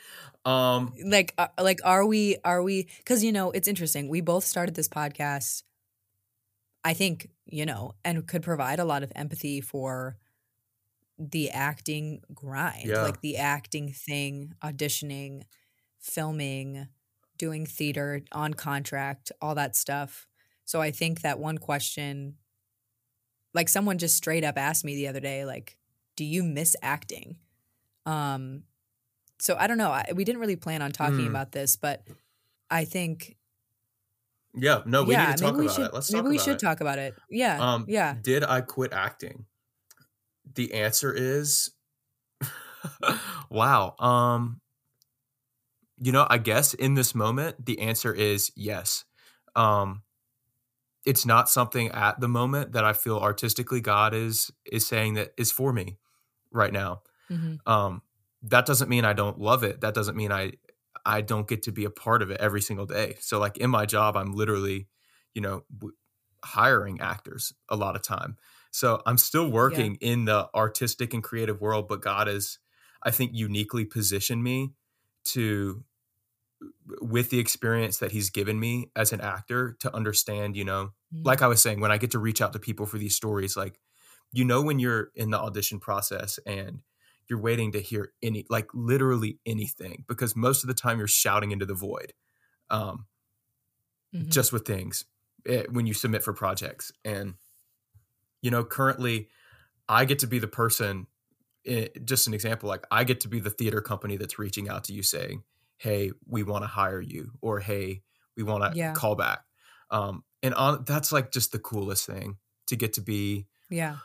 um 0.45 0.93
like 1.05 1.33
uh, 1.37 1.47
like 1.61 1.79
are 1.85 2.05
we 2.05 2.35
are 2.43 2.61
we 2.61 2.89
cuz 3.05 3.23
you 3.23 3.31
know 3.31 3.51
it's 3.51 3.67
interesting. 3.67 4.09
We 4.09 4.19
both 4.21 4.43
started 4.43 4.75
this 4.75 4.89
podcast 4.89 5.63
I 6.83 6.93
think, 6.93 7.29
you 7.45 7.65
know, 7.65 7.93
and 8.03 8.27
could 8.27 8.43
provide 8.43 8.79
a 8.79 8.85
lot 8.85 9.03
of 9.03 9.11
empathy 9.15 9.61
for 9.61 10.17
the 11.17 11.49
acting 11.51 12.21
grind, 12.33 12.89
Yeah. 12.89 13.01
like 13.01 13.21
the 13.21 13.37
acting 13.37 13.91
thing, 13.93 14.53
auditioning, 14.63 15.43
filming, 15.99 16.87
doing 17.37 17.65
theater 17.65 18.21
on 18.31 18.53
contract, 18.53 19.31
all 19.41 19.55
that 19.55 19.75
stuff. 19.75 20.27
So 20.65 20.81
I 20.81 20.91
think 20.91 21.21
that 21.21 21.39
one 21.39 21.57
question 21.57 22.37
like 23.53 23.69
someone 23.69 23.97
just 23.97 24.17
straight 24.17 24.43
up 24.43 24.57
asked 24.57 24.83
me 24.85 24.95
the 24.95 25.07
other 25.07 25.19
day 25.19 25.45
like 25.45 25.77
do 26.15 26.25
you 26.25 26.43
miss 26.43 26.75
acting? 26.81 27.37
Um 28.05 28.63
so 29.39 29.55
I 29.59 29.67
don't 29.67 29.77
know. 29.79 29.91
I, 29.91 30.11
we 30.15 30.25
didn't 30.25 30.41
really 30.41 30.55
plan 30.57 30.81
on 30.81 30.91
talking 30.91 31.25
Mm. 31.25 31.27
about 31.27 31.51
this, 31.51 31.75
but 31.75 32.07
I 32.69 32.85
think 32.85 33.37
yeah 34.55 34.81
no 34.85 35.03
we 35.03 35.13
yeah, 35.13 35.27
need 35.27 35.37
to 35.37 35.43
talk 35.43 35.55
about 35.55 35.75
should 35.75 35.85
it 35.85 35.93
let's 35.93 36.09
talk 36.09 36.23
maybe 36.23 36.29
we 36.29 36.35
about 36.35 36.45
should 36.45 36.55
it. 36.55 36.59
talk 36.59 36.81
about 36.81 36.99
it. 36.99 37.15
Yeah. 37.29 37.57
Um, 37.73 37.85
yeah. 37.87 38.15
Did 38.21 38.43
I 38.43 38.61
quit 38.61 38.91
acting? 38.93 39.45
The 40.55 40.73
answer 40.73 41.13
is 41.13 41.71
wow. 43.49 43.95
Um 43.99 44.61
you 46.03 46.11
know, 46.11 46.25
I 46.29 46.37
guess 46.39 46.73
in 46.73 46.95
this 46.95 47.13
moment 47.13 47.65
the 47.65 47.79
answer 47.79 48.13
is 48.13 48.51
yes. 48.55 49.05
Um 49.55 50.03
it's 51.05 51.25
not 51.25 51.49
something 51.49 51.89
at 51.89 52.19
the 52.19 52.27
moment 52.27 52.73
that 52.73 52.83
I 52.83 52.93
feel 52.93 53.17
artistically 53.17 53.81
God 53.81 54.13
is 54.13 54.51
is 54.65 54.85
saying 54.87 55.15
that 55.15 55.31
is 55.37 55.51
for 55.51 55.71
me 55.73 55.97
right 56.51 56.73
now. 56.73 57.01
hmm 57.29 57.55
Um 57.65 58.01
that 58.43 58.65
doesn't 58.65 58.89
mean 58.89 59.05
I 59.05 59.13
don't 59.13 59.39
love 59.39 59.63
it. 59.63 59.81
That 59.81 59.93
doesn't 59.93 60.17
mean 60.17 60.31
I 60.31 60.53
I 61.05 61.21
don't 61.21 61.47
get 61.47 61.63
to 61.63 61.71
be 61.71 61.85
a 61.85 61.89
part 61.89 62.21
of 62.21 62.31
it 62.31 62.39
every 62.39 62.61
single 62.61 62.85
day. 62.85 63.17
So 63.19 63.39
like 63.39 63.57
in 63.57 63.69
my 63.69 63.85
job 63.85 64.15
I'm 64.17 64.33
literally, 64.33 64.87
you 65.33 65.41
know, 65.41 65.63
w- 65.75 65.95
hiring 66.43 66.99
actors 67.01 67.53
a 67.69 67.75
lot 67.75 67.95
of 67.95 68.01
time. 68.01 68.37
So 68.71 69.01
I'm 69.05 69.17
still 69.17 69.51
working 69.51 69.95
in 70.01 70.25
the 70.25 70.49
artistic 70.55 71.13
and 71.13 71.23
creative 71.23 71.61
world, 71.61 71.87
but 71.87 72.01
God 72.01 72.27
has, 72.27 72.57
I 73.03 73.11
think, 73.11 73.31
uniquely 73.33 73.85
positioned 73.85 74.43
me 74.43 74.73
to, 75.25 75.83
with 77.01 77.29
the 77.29 77.39
experience 77.39 77.97
that 77.97 78.11
He's 78.11 78.29
given 78.29 78.59
me 78.59 78.91
as 78.95 79.13
an 79.13 79.21
actor, 79.21 79.75
to 79.79 79.93
understand, 79.95 80.55
you 80.55 80.65
know, 80.65 80.91
Mm. 81.13 81.23
like 81.25 81.41
I 81.41 81.47
was 81.47 81.61
saying, 81.61 81.79
when 81.79 81.91
I 81.91 81.97
get 81.97 82.11
to 82.11 82.19
reach 82.19 82.41
out 82.41 82.53
to 82.53 82.59
people 82.59 82.85
for 82.85 82.97
these 82.97 83.15
stories, 83.15 83.57
like, 83.57 83.79
you 84.31 84.45
know, 84.45 84.61
when 84.61 84.79
you're 84.79 85.11
in 85.15 85.29
the 85.31 85.39
audition 85.39 85.79
process 85.79 86.39
and 86.45 86.81
you're 87.31 87.41
waiting 87.41 87.73
to 87.73 87.81
hear 87.81 88.13
any, 88.23 88.45
like 88.51 88.69
literally 88.75 89.39
anything, 89.47 90.05
because 90.09 90.35
most 90.37 90.63
of 90.65 90.69
the 90.69 90.75
time 90.75 90.99
you're 90.99 91.07
shouting 91.09 91.51
into 91.53 91.65
the 91.65 91.75
void. 91.75 92.13
Um, 92.69 93.07
Mhm. 94.13 94.27
just 94.27 94.51
with 94.53 94.65
things 94.65 95.05
eh, 95.45 95.63
when 95.69 95.87
you 95.87 95.93
submit 95.93 96.23
for 96.23 96.33
projects 96.33 96.91
and 97.03 97.35
you 98.41 98.51
know 98.51 98.63
currently 98.63 99.29
i 99.89 100.05
get 100.05 100.19
to 100.19 100.27
be 100.27 100.39
the 100.39 100.47
person 100.47 101.07
eh, 101.65 101.87
just 102.05 102.27
an 102.27 102.33
example 102.33 102.69
like 102.69 102.85
i 102.91 103.03
get 103.03 103.21
to 103.21 103.27
be 103.27 103.39
the 103.39 103.49
theater 103.49 103.81
company 103.81 104.17
that's 104.17 104.39
reaching 104.39 104.69
out 104.69 104.85
to 104.85 104.93
you 104.93 105.03
saying 105.03 105.43
hey 105.77 106.11
we 106.27 106.43
want 106.43 106.63
to 106.63 106.67
hire 106.67 107.01
you 107.01 107.31
or 107.41 107.59
hey 107.59 108.03
we 108.37 108.43
want 108.43 108.63
to 108.63 108.77
Yeah. 108.77 108.93
call 108.93 109.15
back 109.15 109.41
um 109.91 110.23
and 110.43 110.53
on 110.55 110.83
that's 110.85 111.11
like 111.11 111.31
just 111.31 111.51
the 111.51 111.59
coolest 111.59 112.05
thing 112.07 112.37
to 112.67 112.75
get 112.75 112.93
to 112.93 113.01
be 113.01 113.47
yeah. 113.69 113.97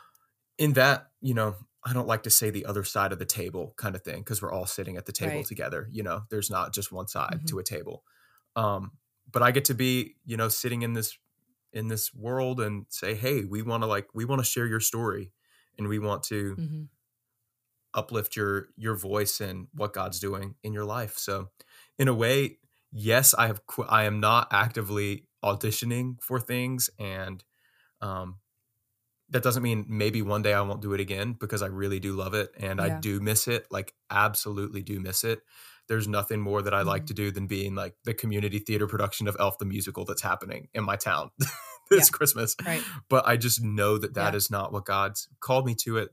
in 0.57 0.73
that 0.73 1.11
you 1.21 1.33
know 1.33 1.55
i 1.85 1.93
don't 1.93 2.07
like 2.07 2.23
to 2.23 2.29
say 2.29 2.49
the 2.49 2.65
other 2.65 2.83
side 2.83 3.11
of 3.11 3.19
the 3.19 3.25
table 3.25 3.73
kind 3.77 3.95
of 3.95 4.01
thing 4.03 4.19
because 4.19 4.41
we're 4.41 4.51
all 4.51 4.65
sitting 4.65 4.97
at 4.97 5.05
the 5.05 5.11
table 5.11 5.37
Right. 5.39 5.47
together 5.47 5.87
you 5.91 6.03
know 6.03 6.23
there's 6.29 6.49
not 6.49 6.73
just 6.73 6.91
one 6.91 7.07
side 7.07 7.41
Mhm. 7.41 7.47
to 7.47 7.59
a 7.59 7.63
table 7.63 8.03
um 8.55 8.91
but 9.31 9.43
i 9.43 9.51
get 9.51 9.65
to 9.65 9.73
be 9.73 10.15
you 10.25 10.37
know 10.37 10.49
sitting 10.49 10.81
in 10.81 10.93
this 10.93 11.17
in 11.73 11.87
this 11.87 12.13
world 12.13 12.59
and 12.61 12.85
say 12.89 13.15
hey 13.15 13.43
we 13.45 13.61
want 13.61 13.83
to 13.83 13.87
like 13.87 14.07
we 14.13 14.25
want 14.25 14.39
to 14.39 14.45
share 14.45 14.67
your 14.67 14.79
story 14.79 15.31
and 15.77 15.87
we 15.87 15.99
want 15.99 16.23
to 16.23 16.57
hmm 16.57 16.89
uplift 17.93 18.35
your 18.35 18.67
your 18.75 18.95
voice 18.95 19.39
and 19.41 19.67
what 19.73 19.93
god's 19.93 20.19
doing 20.19 20.55
in 20.63 20.73
your 20.73 20.85
life 20.85 21.17
so 21.17 21.49
in 21.97 22.07
a 22.07 22.13
way 22.13 22.57
yes 22.91 23.33
i 23.33 23.47
have 23.47 23.61
i 23.87 24.03
am 24.03 24.19
not 24.19 24.47
actively 24.51 25.25
auditioning 25.43 26.21
for 26.21 26.39
things 26.39 26.89
and 26.99 27.43
um 28.01 28.37
that 29.29 29.43
doesn't 29.43 29.63
mean 29.63 29.85
maybe 29.89 30.21
one 30.21 30.41
day 30.41 30.53
i 30.53 30.61
won't 30.61 30.81
do 30.81 30.93
it 30.93 30.99
again 30.99 31.33
because 31.39 31.61
i 31.61 31.67
really 31.67 31.99
do 31.99 32.13
love 32.15 32.33
it 32.33 32.49
and 32.59 32.79
i 32.79 32.99
do 32.99 33.19
miss 33.19 33.47
it 33.47 33.65
like 33.71 33.93
absolutely 34.09 34.81
do 34.81 34.99
miss 34.99 35.23
it 35.23 35.41
there's 35.87 36.07
nothing 36.07 36.39
more 36.41 36.61
that 36.61 36.73
i 36.73 36.81
like 36.81 37.03
Mhm. 37.03 37.07
to 37.07 37.13
do 37.13 37.31
than 37.31 37.47
being 37.47 37.75
like 37.75 37.95
the 38.05 38.13
community 38.13 38.59
theater 38.59 38.87
production 38.87 39.27
of 39.27 39.35
elf 39.39 39.57
the 39.57 39.65
musical 39.65 40.05
that's 40.05 40.21
happening 40.21 40.67
in 40.73 40.83
my 40.83 40.95
town 40.95 41.29
this 41.89 42.09
christmas 42.09 42.55
Right. 42.65 42.83
but 43.09 43.27
i 43.27 43.37
just 43.37 43.61
know 43.63 43.97
that 43.97 44.13
that 44.15 44.33
Yeah. 44.33 44.37
is 44.37 44.49
not 44.51 44.71
what 44.71 44.85
god's 44.85 45.27
called 45.39 45.65
me 45.65 45.75
to 45.83 45.99
at 45.99 46.09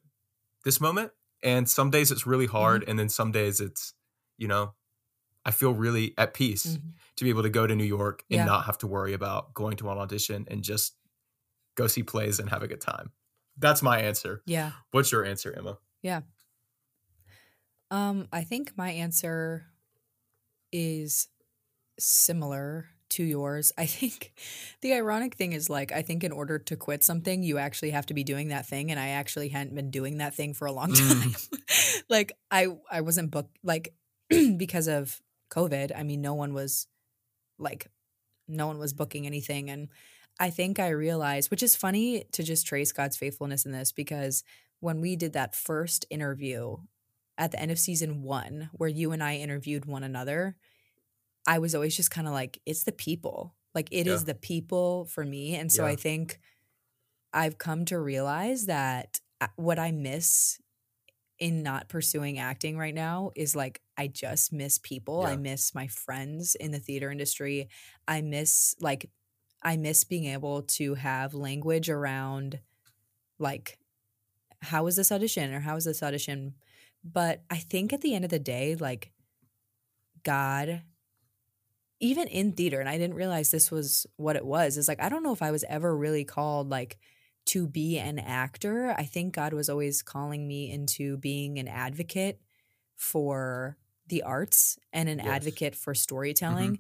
this 0.65 0.81
moment 0.81 1.13
and 1.43 1.69
some 1.69 1.91
days 1.91 2.11
it's 2.11 2.27
really 2.27 2.47
hard 2.47 2.83
Mm-hmm. 2.83 2.91
and 2.91 2.99
then 2.99 3.09
some 3.09 3.31
days 3.33 3.61
it's 3.61 3.95
you 4.39 4.49
know 4.49 4.75
i 5.45 5.51
feel 5.51 5.73
really 5.75 6.15
at 6.19 6.35
peace 6.35 6.67
Mhm. 6.79 6.93
to 7.17 7.25
be 7.25 7.31
able 7.31 7.43
to 7.43 7.51
go 7.51 7.67
to 7.67 7.75
new 7.77 7.85
york 7.85 8.25
and 8.31 8.39
Yeah. 8.39 8.45
not 8.45 8.65
have 8.67 8.79
to 8.79 8.87
worry 8.87 9.13
about 9.13 9.55
going 9.55 9.77
to 9.79 9.91
an 9.91 9.99
audition 9.99 10.47
and 10.49 10.63
just 10.65 10.97
go 11.77 11.87
see 11.87 12.03
plays 12.03 12.39
and 12.39 12.51
have 12.51 12.63
a 12.63 12.69
good 12.69 12.81
time. 12.81 13.11
That's 13.59 13.83
my 13.83 14.01
answer. 14.01 14.43
Yeah. 14.47 14.73
What's 14.91 15.13
your 15.13 15.25
answer, 15.25 15.53
Emma? 15.57 15.79
Yeah. 16.03 16.23
Um, 17.91 18.27
I 18.33 18.43
think 18.43 18.73
my 18.77 18.91
answer 18.91 19.67
is 20.73 21.29
similar 21.99 22.87
to 23.11 23.23
yours. 23.23 23.71
I 23.79 23.87
think 23.87 24.33
the 24.81 24.95
ironic 24.95 25.35
thing 25.37 25.53
is 25.53 25.71
like 25.71 25.93
I 25.93 26.03
think 26.03 26.25
in 26.25 26.33
order 26.33 26.59
to 26.59 26.77
quit 26.77 27.05
something, 27.05 27.43
you 27.43 27.59
actually 27.59 27.91
have 27.91 28.07
to 28.07 28.15
be 28.15 28.25
doing 28.25 28.49
that 28.49 28.67
thing 28.67 28.91
and 28.91 28.99
I 28.99 29.09
actually 29.11 29.49
hadn't 29.49 29.75
been 29.75 29.91
doing 29.91 30.19
that 30.19 30.35
thing 30.35 30.55
for 30.55 30.67
a 30.67 30.73
long 30.73 30.91
Mm. 30.95 31.23
time. 31.23 31.61
like 32.09 32.33
I 32.51 32.69
I 32.91 33.03
wasn't 33.03 33.31
booked 33.31 33.57
like 33.63 33.95
because 34.57 34.89
of 34.89 35.21
COVID. 35.51 35.93
I 35.97 36.03
mean, 36.03 36.21
no 36.21 36.35
one 36.35 36.55
was 36.55 36.89
like 37.59 37.87
no 38.49 38.67
one 38.67 38.79
was 38.79 38.93
booking 38.93 39.27
anything 39.27 39.71
and 39.71 39.89
I 40.41 40.51
think 40.51 40.79
I 40.79 40.89
realized, 40.89 41.51
which 41.51 41.63
is 41.63 41.77
funny 41.77 42.25
to 42.33 42.43
just 42.43 42.67
trace 42.67 42.93
God's 42.93 43.17
faithfulness 43.17 43.65
in 43.65 43.73
this 43.73 43.93
because 43.93 44.43
when 44.81 45.01
we 45.01 45.17
did 45.17 45.33
that 45.35 45.55
first 45.55 46.05
interview 46.11 46.77
at 47.39 47.53
the 47.53 47.61
end 47.61 47.71
of 47.71 47.79
season 47.79 48.23
one, 48.23 48.71
where 48.73 48.89
you 48.89 49.13
and 49.13 49.23
I 49.23 49.37
interviewed 49.37 49.87
one 49.87 50.03
another, 50.03 50.57
I 51.47 51.59
was 51.59 51.75
always 51.75 51.97
just 51.97 52.11
kind 52.11 52.27
of 52.27 52.33
like, 52.33 52.61
it's 52.67 52.85
the 52.85 52.93
people. 52.93 53.55
Like, 53.75 53.89
it 53.91 54.07
is 54.07 54.23
Yeah. 54.23 54.27
the 54.27 54.35
people 54.35 55.07
for 55.07 55.25
me. 55.25 55.57
And 55.57 55.71
so 55.71 55.85
I 55.85 55.97
think 55.97 56.41
I've 57.33 57.59
come 57.59 57.85
to 57.87 57.99
realize 57.99 58.67
that 58.67 59.21
uh, 59.41 59.49
what 59.57 59.79
I 59.79 59.91
miss 59.91 60.61
in 61.39 61.63
not 61.65 61.89
pursuing 61.89 62.39
acting 62.39 62.79
right 62.79 62.95
now 62.95 63.33
is 63.35 63.57
like, 63.57 63.81
I 63.97 64.07
just 64.07 64.53
miss 64.53 64.79
people. 64.79 65.23
I 65.27 65.37
miss 65.37 65.75
my 65.75 65.89
friends 65.89 66.55
in 66.55 66.71
the 66.71 66.79
theater 66.79 67.11
industry. 67.11 67.69
I 68.07 68.21
miss, 68.21 68.77
like, 68.81 69.11
I 69.65 69.77
miss 69.77 70.05
being 70.05 70.27
able 70.27 70.63
to 70.63 70.95
have 70.95 71.35
language 71.35 71.89
around, 71.89 72.61
like, 73.39 73.79
how 74.61 74.85
was 74.85 74.97
this 74.97 75.13
audition 75.13 75.53
or 75.55 75.61
how 75.61 75.75
was 75.75 75.85
this 75.85 76.03
audition? 76.03 76.55
But 77.03 77.43
I 77.51 77.57
think 77.57 77.93
at 77.93 78.01
the 78.01 78.15
end 78.15 78.25
of 78.25 78.31
the 78.31 78.39
day, 78.39 78.77
like 78.77 79.13
God, 80.23 80.83
even 82.01 82.29
in 82.29 82.53
theater, 82.53 82.81
and 82.81 82.89
I 82.89 82.99
didn't 82.99 83.17
realize 83.17 83.51
this 83.51 83.71
was 83.71 84.07
what 84.17 84.37
it 84.37 84.45
was, 84.45 84.77
is 84.77 84.89
like 84.89 85.03
I 85.03 85.09
don't 85.09 85.23
know 85.23 85.33
if 85.33 85.43
I 85.43 85.51
was 85.51 85.65
ever 85.69 85.97
really 85.97 86.25
called 86.25 86.71
like 86.71 86.99
to 87.47 87.67
be 87.67 87.99
an 87.99 88.19
actor. 88.19 88.95
I 88.97 89.05
think 89.05 89.35
God 89.35 89.53
was 89.53 89.69
always 89.69 90.03
calling 90.03 90.49
me 90.49 90.71
into 90.71 91.19
being 91.19 91.59
an 91.59 91.69
advocate 91.69 92.41
for 92.97 93.77
the 94.07 94.23
arts 94.23 94.79
and 94.93 95.09
an 95.09 95.19
Yes. 95.19 95.29
advocate 95.29 95.75
for 95.75 95.93
mm-hmm. 95.93 95.99
storytelling. 95.99 96.79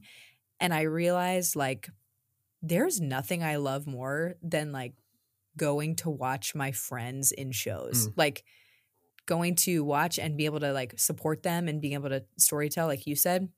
And 0.60 0.72
I 0.72 0.82
realized 0.82 1.56
like 1.56 1.90
there's 2.64 3.00
nothing 3.00 3.42
I 3.42 3.56
love 3.56 3.86
more 3.86 4.36
than 4.42 4.72
like 4.72 4.94
going 5.56 5.96
to 5.96 6.10
watch 6.10 6.54
my 6.54 6.72
friends 6.72 7.32
in 7.32 7.52
shows. 7.52 8.08
Like 8.16 8.44
going 9.26 9.56
to 9.56 9.84
watch 9.84 10.18
and 10.18 10.36
be 10.36 10.46
able 10.46 10.60
to 10.60 10.72
like 10.72 10.98
support 10.98 11.42
them 11.42 11.68
and 11.68 11.80
being 11.80 11.94
able 11.94 12.10
to 12.10 12.24
storytell 12.40 12.86
like 12.88 13.06
you 13.06 13.16
said. 13.16 13.48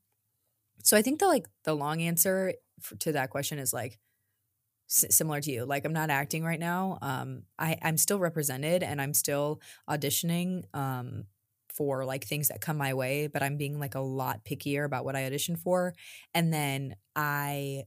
So 0.85 0.97
I 0.97 1.03
think 1.03 1.21
the 1.21 1.27
like 1.27 1.47
the 1.65 1.75
long 1.75 2.03
answer 2.03 2.55
for, 2.81 2.97
to 2.97 3.13
that 3.13 3.31
question 3.31 3.59
is 3.59 3.73
like 3.73 3.99
s- 4.91 5.07
similar 5.15 5.41
to 5.41 5.51
you. 5.51 5.65
Like 5.65 5.85
I'm 5.85 5.93
not 5.93 6.11
acting 6.11 6.45
right 6.45 6.61
now. 6.61 6.99
Um 7.03 7.43
I 7.59 7.77
I'm 7.83 7.97
still 7.97 8.19
represented 8.19 8.83
and 8.83 9.01
I'm 9.01 9.15
still 9.15 9.61
auditioning 9.89 10.65
um 10.75 11.25
for 11.73 12.05
like 12.07 12.25
things 12.25 12.49
that 12.49 12.61
come 12.61 12.79
my 12.79 12.95
way, 12.95 13.27
but 13.27 13.43
I'm 13.43 13.59
being 13.59 13.79
like 13.79 13.95
a 13.95 14.01
lot 14.01 14.45
pickier 14.45 14.85
about 14.85 15.05
what 15.05 15.17
I 15.17 15.27
audition 15.27 15.57
for. 15.57 15.95
And 16.35 16.53
then 16.53 16.97
I 17.15 17.85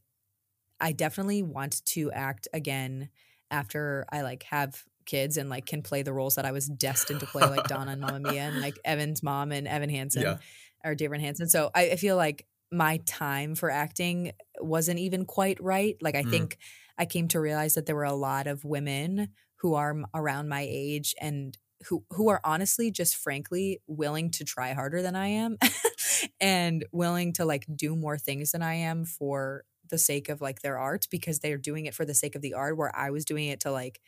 I 0.80 0.92
definitely 0.92 1.44
want 1.44 1.84
to 1.88 2.12
act 2.12 2.48
again 2.54 3.10
after 3.52 4.06
I 4.12 4.22
like 4.22 4.44
have 4.44 4.84
kids 5.06 5.38
and 5.38 5.50
like 5.50 5.66
can 5.66 5.82
play 5.82 6.04
the 6.04 6.14
roles 6.14 6.36
that 6.36 6.46
I 6.46 6.52
was 6.52 6.68
destined 6.68 7.22
to 7.22 7.28
play, 7.28 7.50
like 7.50 7.66
Donna 7.68 7.92
and 7.92 8.02
Mamma 8.02 8.20
Mia 8.20 8.42
and 8.44 8.60
like 8.62 8.80
Evan's 8.86 9.24
mom 9.24 9.52
and 9.52 9.68
Evan 9.68 9.90
Hansen 9.90 10.22
Yeah. 10.24 10.38
or 10.86 10.96
David 10.96 11.20
Hansen. 11.22 11.50
So 11.50 11.72
I, 11.74 11.92
I 11.92 11.96
feel 11.96 12.16
like 12.16 12.46
my 12.72 12.98
time 13.08 13.56
for 13.56 13.72
acting 13.72 14.32
wasn't 14.60 15.00
even 15.00 15.26
quite 15.26 15.62
right. 15.62 15.98
Like 16.02 16.16
I 16.16 16.24
Mm. 16.24 16.30
think 16.30 16.58
I 16.98 17.06
came 17.06 17.28
to 17.30 17.40
realize 17.40 17.74
that 17.74 17.86
there 17.88 17.96
were 17.96 18.04
a 18.04 18.14
lot 18.14 18.46
of 18.46 18.64
women 18.64 19.30
who 19.58 19.74
are 19.74 19.96
around 20.14 20.48
my 20.50 20.66
age 20.70 21.16
and 21.20 21.58
who 21.88 22.04
who 22.12 22.28
are 22.30 22.42
honestly 22.44 22.92
just 22.92 23.16
frankly 23.16 23.82
willing 23.88 24.30
to 24.32 24.44
try 24.44 24.74
harder 24.74 25.02
than 25.02 25.16
I 25.16 25.28
am 25.28 25.58
and 26.42 26.86
willing 26.92 27.34
to 27.34 27.46
like 27.46 27.66
do 27.74 27.96
more 27.96 28.18
things 28.18 28.52
than 28.52 28.62
I 28.62 28.76
am 28.76 29.06
for 29.06 29.64
the 29.90 29.98
sake 29.98 30.30
of 30.30 30.42
like 30.42 30.62
their 30.62 30.78
art 30.78 31.08
because 31.12 31.40
they're 31.40 31.58
doing 31.58 31.86
it 31.86 31.96
for 31.96 32.06
the 32.06 32.14
sake 32.14 32.36
of 32.36 32.42
the 32.42 32.54
art 32.54 32.78
where 32.78 32.96
I 32.96 33.12
was 33.12 33.26
doing 33.26 33.48
it 33.50 33.62
to 33.62 33.72
like 33.72 34.02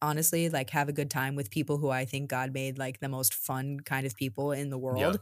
honestly 0.00 0.48
like 0.48 0.70
have 0.70 0.88
a 0.88 0.92
good 0.92 1.10
time 1.10 1.36
with 1.36 1.50
people 1.50 1.78
who 1.78 1.88
I 1.88 2.04
think 2.04 2.28
God 2.28 2.52
made 2.52 2.78
like 2.78 3.00
the 3.00 3.08
most 3.08 3.34
fun 3.34 3.80
kind 3.80 4.06
of 4.06 4.16
people 4.16 4.52
in 4.52 4.70
the 4.70 4.78
world. 4.78 5.18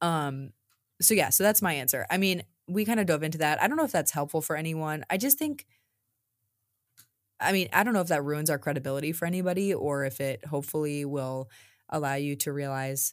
Um 0.00 0.52
so 1.00 1.14
yeah, 1.14 1.30
so 1.30 1.42
that's 1.44 1.62
my 1.62 1.74
answer. 1.74 2.06
I 2.10 2.18
mean, 2.18 2.44
we 2.68 2.84
kind 2.84 3.00
of 3.00 3.06
dove 3.06 3.24
into 3.24 3.38
that. 3.38 3.60
I 3.62 3.68
don't 3.68 3.76
know 3.76 3.84
if 3.84 3.92
that's 3.92 4.12
helpful 4.12 4.40
for 4.42 4.56
anyone. 4.56 5.04
I 5.10 5.16
just 5.18 5.38
think 5.38 5.66
I 7.40 7.52
mean, 7.52 7.68
I 7.72 7.82
don't 7.82 7.94
know 7.94 8.00
if 8.00 8.08
that 8.08 8.24
ruins 8.24 8.50
our 8.50 8.58
credibility 8.58 9.12
for 9.12 9.26
anybody 9.26 9.74
or 9.74 10.04
if 10.04 10.20
it 10.20 10.44
hopefully 10.46 11.04
will 11.04 11.50
allow 11.88 12.14
you 12.14 12.36
to 12.36 12.52
realize 12.52 13.12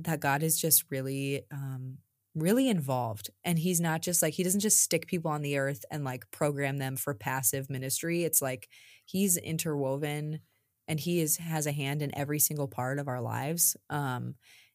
that 0.00 0.20
God 0.20 0.42
is 0.42 0.60
just 0.60 0.84
really 0.90 1.44
um 1.52 1.98
really 2.36 2.68
involved 2.68 3.30
and 3.44 3.58
he's 3.58 3.80
not 3.80 4.02
just 4.02 4.20
like 4.22 4.34
he 4.34 4.42
doesn't 4.44 4.60
just 4.60 4.80
stick 4.82 5.06
people 5.06 5.30
on 5.30 5.42
the 5.42 5.56
earth 5.56 5.84
and 5.90 6.04
like 6.04 6.30
program 6.30 6.76
them 6.76 6.96
for 6.96 7.14
passive 7.14 7.68
ministry. 7.70 8.22
It's 8.24 8.42
like 8.42 8.68
he's 9.04 9.36
interwoven 9.38 10.40
and 10.86 11.00
he 11.00 11.20
is 11.20 11.38
has 11.38 11.66
a 11.66 11.72
hand 11.72 12.02
in 12.02 12.16
every 12.16 12.38
single 12.38 12.68
part 12.68 12.98
of 12.98 13.08
our 13.08 13.20
lives. 13.22 13.76
Um 13.90 14.34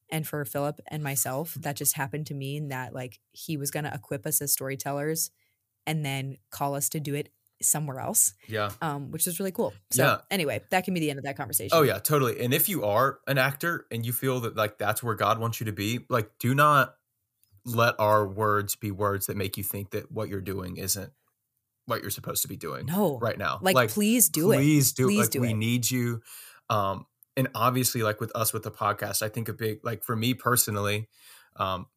and 0.09 0.27
for 0.27 0.43
Phillip 0.43 0.81
and 0.89 1.01
myself, 1.01 1.53
that 1.61 1.77
just 1.77 1.95
happened 1.95 2.27
to 2.27 2.33
mean 2.33 2.67
that 2.69 2.93
like 2.93 3.19
he 3.31 3.55
was 3.55 3.71
going 3.71 3.85
to 3.85 3.93
equip 3.93 4.25
us 4.25 4.41
as 4.41 4.51
storytellers 4.51 5.31
and 5.87 6.05
then 6.05 6.35
call 6.49 6.75
us 6.75 6.89
to 6.89 6.99
do 6.99 7.15
it 7.15 7.29
somewhere 7.61 7.99
else, 7.99 8.33
Yeah. 8.49 8.71
um, 8.81 9.11
which 9.11 9.25
is 9.25 9.39
really 9.39 9.51
cool. 9.53 9.73
So 9.91 10.03
Yeah. 10.03 10.17
anyway, 10.29 10.63
that 10.71 10.83
can 10.83 10.93
be 10.93 10.99
the 10.99 11.11
end 11.11 11.19
of 11.19 11.23
that 11.25 11.37
conversation. 11.37 11.77
Oh 11.77 11.83
yeah, 11.83 11.99
totally. 11.99 12.41
And 12.43 12.53
if 12.53 12.67
you 12.67 12.83
are 12.83 13.19
an 13.25 13.37
actor 13.37 13.85
and 13.89 14.05
you 14.05 14.11
feel 14.11 14.41
that 14.41 14.55
like 14.57 14.77
that's 14.77 15.01
where 15.01 15.15
God 15.15 15.39
wants 15.39 15.61
you 15.61 15.67
to 15.67 15.71
be, 15.71 16.05
like 16.09 16.29
do 16.39 16.53
not 16.53 16.95
let 17.65 17.95
our 17.99 18.27
words 18.27 18.75
be 18.75 18.91
words 18.91 19.27
that 19.27 19.37
make 19.37 19.57
you 19.57 19.63
think 19.63 19.91
that 19.91 20.11
what 20.11 20.29
you're 20.29 20.41
doing 20.41 20.77
isn't 20.77 21.11
what 21.85 22.01
you're 22.01 22.09
supposed 22.11 22.41
to 22.43 22.47
be 22.47 22.55
doing 22.57 22.85
No, 22.85 23.17
right 23.19 23.37
now. 23.37 23.59
like, 23.61 23.89
please 23.89 24.29
do 24.29 24.51
it. 24.51 24.57
please 24.57 24.93
do 24.93 25.05
it. 25.05 25.07
Please 25.09 25.19
Like 25.19 25.29
do 25.31 25.41
we 25.41 25.49
it. 25.51 25.55
need 25.55 25.89
you. 25.91 26.21
Um 26.69 27.05
and 27.37 27.47
obviously 27.55 28.03
like 28.03 28.19
with 28.19 28.31
us 28.35 28.51
with 28.53 28.63
the 28.63 28.71
podcast, 28.71 29.21
I 29.21 29.29
think 29.29 29.47
a 29.49 29.53
big 29.53 29.79
like 29.83 30.03
for 30.03 30.15
me 30.15 30.33
personally, 30.33 31.07
um 31.57 31.87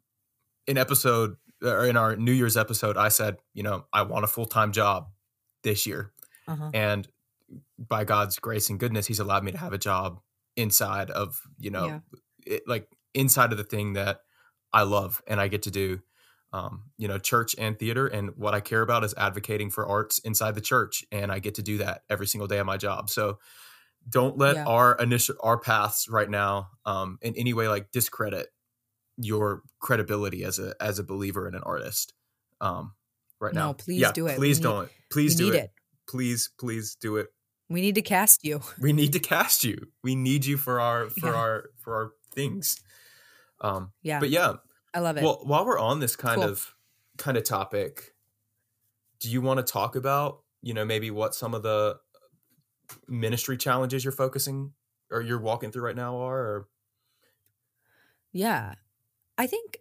in 0.66 0.78
episode 0.78 1.36
or 1.62 1.86
in 1.86 1.96
our 1.96 2.16
New 2.16 2.32
Year's 2.32 2.56
episode, 2.56 2.96
I 2.96 3.08
said, 3.08 3.36
you 3.54 3.62
know, 3.62 3.86
I 3.92 4.02
want 4.02 4.24
a 4.24 4.28
full-time 4.28 4.72
job 4.72 5.08
this 5.62 5.86
year 5.86 6.12
Uh-huh. 6.46 6.70
and 6.74 7.08
by 7.78 8.04
god's 8.04 8.38
grace 8.38 8.68
and 8.70 8.78
goodness 8.80 9.06
he's 9.06 9.18
allowed 9.20 9.44
me 9.44 9.52
to 9.52 9.58
have 9.58 9.72
a 9.72 9.78
job 9.78 10.20
inside 10.56 11.10
of 11.10 11.40
you 11.58 11.70
know 11.70 11.86
Yeah. 11.86 11.98
it, 12.46 12.62
like 12.66 12.88
inside 13.14 13.52
of 13.52 13.58
the 13.58 13.64
thing 13.64 13.92
that 13.94 14.20
i 14.74 14.82
love 14.82 15.22
and 15.26 15.40
i 15.40 15.48
get 15.48 15.62
to 15.62 15.70
do 15.70 16.00
um, 16.52 16.82
you 16.98 17.08
know 17.08 17.18
church 17.18 17.54
and 17.58 17.78
theater 17.78 18.06
and 18.06 18.30
what 18.36 18.54
i 18.54 18.60
care 18.60 18.82
about 18.82 19.02
is 19.02 19.14
advocating 19.16 19.70
for 19.70 19.86
arts 19.88 20.18
inside 20.20 20.54
the 20.54 20.60
church 20.60 21.02
and 21.10 21.32
i 21.32 21.38
get 21.38 21.54
to 21.54 21.62
do 21.62 21.78
that 21.78 22.02
every 22.10 22.26
single 22.26 22.46
day 22.46 22.58
of 22.58 22.66
my 22.66 22.76
job 22.76 23.08
so 23.10 23.38
don't 24.08 24.36
let 24.36 24.54
Yeah. 24.56 24.66
our 24.66 24.94
initial 25.00 25.34
our 25.40 25.58
paths 25.58 26.08
right 26.10 26.28
now 26.28 26.68
um, 26.84 27.18
in 27.22 27.34
any 27.36 27.54
way 27.54 27.68
like 27.68 27.90
discredit 27.90 28.48
your 29.16 29.62
credibility 29.80 30.44
as 30.44 30.58
a 30.58 30.74
as 30.80 30.98
a 30.98 31.04
believer 31.04 31.46
and 31.46 31.56
an 31.56 31.62
artist 31.64 32.12
um, 32.60 32.92
right 33.40 33.54
now. 33.54 33.60
No, 33.60 33.66
now 33.68 33.72
please 33.74 34.00
Yeah, 34.00 34.12
do 34.12 34.26
it. 34.26 34.36
Please 34.36 34.58
need- 34.58 34.62
don't 34.64 34.88
please 35.10 35.34
do 35.36 35.48
it 35.52 35.54
it. 35.54 35.70
please 36.08 36.50
please 36.58 36.96
do 37.00 37.16
it 37.16 37.28
We 37.70 37.80
need 37.80 37.94
to 37.94 38.02
cast 38.02 38.44
you. 38.44 38.60
we 38.80 38.92
need 38.92 39.12
to 39.12 39.20
cast 39.20 39.64
you 39.64 39.88
we 40.02 40.14
need 40.14 40.44
you 40.44 40.56
for 40.56 40.80
our 40.80 41.08
for 41.20 41.28
Yeah. 41.28 41.34
our 41.34 41.70
for 41.80 41.94
our 41.94 42.10
things 42.32 42.80
um 43.60 43.92
Yeah, 44.02 44.20
but 44.20 44.30
yeah 44.30 44.54
I 44.92 45.00
love 45.00 45.16
it. 45.16 45.22
well 45.24 45.40
while 45.44 45.64
we're 45.64 45.78
on 45.78 46.00
this 46.00 46.16
kind 46.16 46.40
Cool. 46.40 46.50
of 46.50 46.74
kind 47.18 47.36
of 47.36 47.44
topic 47.44 48.14
do 49.20 49.30
you 49.30 49.40
want 49.40 49.58
to 49.64 49.72
talk 49.72 49.96
about 49.96 50.42
you 50.62 50.74
know 50.74 50.84
maybe 50.84 51.10
what 51.10 51.34
some 51.34 51.54
of 51.54 51.62
the 51.62 51.96
ministry 53.08 53.56
challenges 53.56 54.04
you're 54.04 54.12
focusing 54.12 54.72
or 55.10 55.22
you're 55.22 55.38
walking 55.40 55.70
through 55.70 55.82
right 55.82 55.96
now 55.96 56.16
are 56.18 56.38
or 56.38 56.68
Yeah. 58.32 58.74
I 59.38 59.46
think 59.46 59.78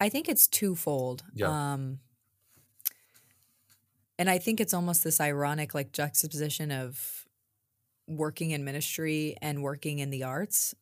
I 0.00 0.08
think 0.08 0.28
it's 0.28 0.46
twofold. 0.48 1.22
Yeah. 1.34 1.72
Um 1.74 2.00
and 4.18 4.28
I 4.30 4.38
think 4.38 4.60
it's 4.60 4.74
almost 4.74 5.02
this 5.04 5.20
ironic 5.20 5.74
like 5.74 5.92
juxtaposition 5.92 6.70
of 6.70 7.26
working 8.06 8.50
in 8.50 8.64
ministry 8.64 9.36
and 9.40 9.62
working 9.62 9.98
in 10.00 10.10
the 10.10 10.22
arts. 10.24 10.74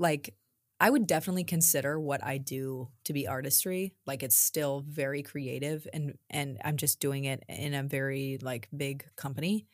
Like 0.00 0.34
I 0.80 0.88
would 0.90 1.06
definitely 1.06 1.44
consider 1.44 2.00
what 2.00 2.24
I 2.24 2.38
do 2.38 2.88
to 3.04 3.12
be 3.12 3.28
artistry. 3.28 3.94
Like 4.06 4.22
it's 4.24 4.36
still 4.36 4.82
very 4.88 5.22
creative 5.22 5.86
and 5.92 6.18
and 6.30 6.58
I'm 6.64 6.78
just 6.78 7.00
doing 7.00 7.26
it 7.26 7.44
in 7.48 7.74
a 7.74 7.84
very 7.84 8.38
like 8.42 8.68
big 8.76 9.04
company. 9.16 9.66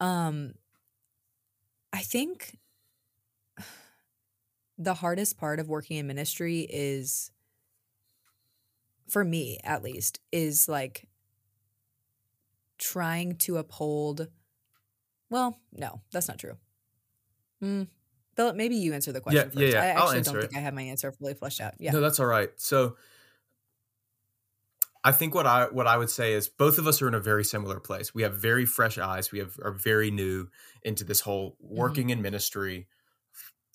Um 0.00 0.54
I 1.92 2.02
think 2.02 2.58
the 4.78 4.94
hardest 4.94 5.36
part 5.38 5.60
of 5.60 5.68
working 5.68 5.96
in 5.96 6.06
ministry 6.06 6.66
is 6.68 7.30
for 9.08 9.24
me 9.24 9.58
at 9.64 9.82
least 9.82 10.20
is 10.32 10.68
like 10.68 11.06
trying 12.78 13.36
to 13.36 13.56
uphold 13.56 14.28
well, 15.30 15.58
no, 15.72 16.02
that's 16.12 16.28
not 16.28 16.38
true. 16.38 16.56
Mm, 17.62 17.88
Phillip, 18.36 18.56
maybe 18.56 18.76
you 18.76 18.92
answer 18.92 19.12
the 19.12 19.20
question 19.20 19.50
Yeah, 19.54 19.60
yeah, 19.60 19.66
first. 19.66 19.74
yeah. 19.74 19.80
I 19.82 19.88
I'll 19.90 20.02
actually 20.04 20.18
answer 20.18 20.32
don't 20.32 20.38
it. 20.44 20.46
think 20.50 20.56
I 20.56 20.60
have 20.60 20.74
my 20.74 20.82
answer 20.82 21.12
fully 21.12 21.34
fleshed 21.34 21.60
out. 21.60 21.74
Yeah. 21.78 21.92
No, 21.92 22.00
that's 22.00 22.18
all 22.20 22.26
right. 22.26 22.50
So 22.56 22.96
I 25.06 25.12
think 25.12 25.34
what 25.34 25.46
I 25.46 25.66
what 25.66 25.86
I 25.86 25.96
would 25.98 26.10
say 26.10 26.32
is 26.32 26.48
both 26.48 26.78
of 26.78 26.86
us 26.86 27.02
are 27.02 27.08
in 27.08 27.14
a 27.14 27.20
very 27.20 27.44
similar 27.44 27.78
place. 27.78 28.14
We 28.14 28.22
have 28.22 28.34
very 28.36 28.64
fresh 28.64 28.96
eyes. 28.98 29.30
We 29.30 29.38
have 29.38 29.58
are 29.62 29.72
very 29.72 30.10
new 30.10 30.48
into 30.82 31.04
this 31.04 31.20
whole 31.20 31.52
Mm-hmm. 31.62 31.76
working 31.76 32.10
in 32.10 32.22
ministry 32.22 32.88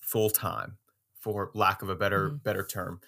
full 0.01 0.29
time, 0.31 0.77
for 1.19 1.51
lack 1.53 1.81
of 1.83 1.89
a 1.89 1.95
better 1.95 2.31
Mhm. 2.31 2.43
better 2.43 2.65
term. 2.65 2.99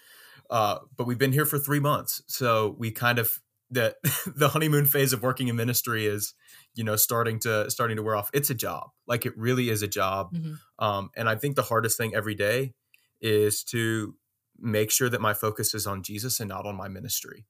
Uh, 0.52 0.80
but 0.97 1.06
we've 1.08 1.18
been 1.18 1.32
here 1.34 1.45
for 1.45 1.58
three 1.58 1.80
months, 1.80 2.22
so 2.28 2.76
we 2.78 2.91
kind 2.91 3.18
of 3.18 3.39
the 3.72 3.95
the 4.36 4.49
honeymoon 4.49 4.86
phase 4.86 5.13
of 5.13 5.24
working 5.24 5.49
in 5.49 5.57
ministry 5.57 6.05
is 6.07 6.36
you 6.76 6.84
know 6.84 6.97
starting 6.97 7.39
to 7.41 7.72
starting 7.72 7.97
to 7.97 8.03
wear 8.03 8.15
off. 8.17 8.30
It's 8.34 8.51
a 8.51 8.55
job, 8.55 8.91
like 9.07 9.26
it 9.26 9.38
really 9.38 9.69
is 9.69 9.82
a 9.84 9.88
job. 9.89 10.34
Mhm. 10.36 10.59
Um, 10.80 11.11
and 11.15 11.30
I 11.30 11.36
think 11.38 11.55
the 11.55 11.63
hardest 11.63 11.97
thing 11.97 12.15
every 12.15 12.36
day 12.36 12.74
is 13.22 13.63
to 13.65 14.17
make 14.59 14.91
sure 14.91 15.09
that 15.09 15.22
my 15.22 15.34
focus 15.34 15.74
is 15.76 15.88
on 15.88 16.03
Jesus 16.03 16.39
and 16.39 16.49
not 16.49 16.65
on 16.67 16.76
my 16.76 16.89
ministry. 16.89 17.47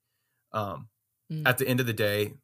Um, 0.52 0.90
Mm. 1.32 1.46
At 1.46 1.58
the 1.58 1.68
end 1.68 1.80
of 1.80 1.86
the 1.86 1.94
day, 1.94 2.34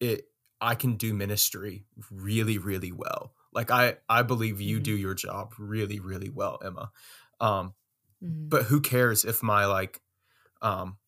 it 0.00 0.26
I 0.60 0.74
can 0.74 0.96
do 0.96 1.14
ministry 1.14 1.86
really, 2.10 2.58
really 2.58 2.92
well. 2.92 3.34
Like 3.52 3.70
I, 3.70 3.96
I 4.08 4.22
believe 4.22 4.60
you 4.60 4.80
Mhm. 4.80 4.84
do 4.84 4.96
your 4.96 5.14
job 5.14 5.54
really, 5.58 6.00
really 6.00 6.28
well, 6.30 6.58
Emma. 6.64 6.92
Um, 7.40 7.74
Mhm. 8.22 8.48
but 8.50 8.64
who 8.64 8.80
cares 8.80 9.24
if 9.24 9.42
my 9.42 9.66
like, 9.66 10.02
um, 10.62 10.98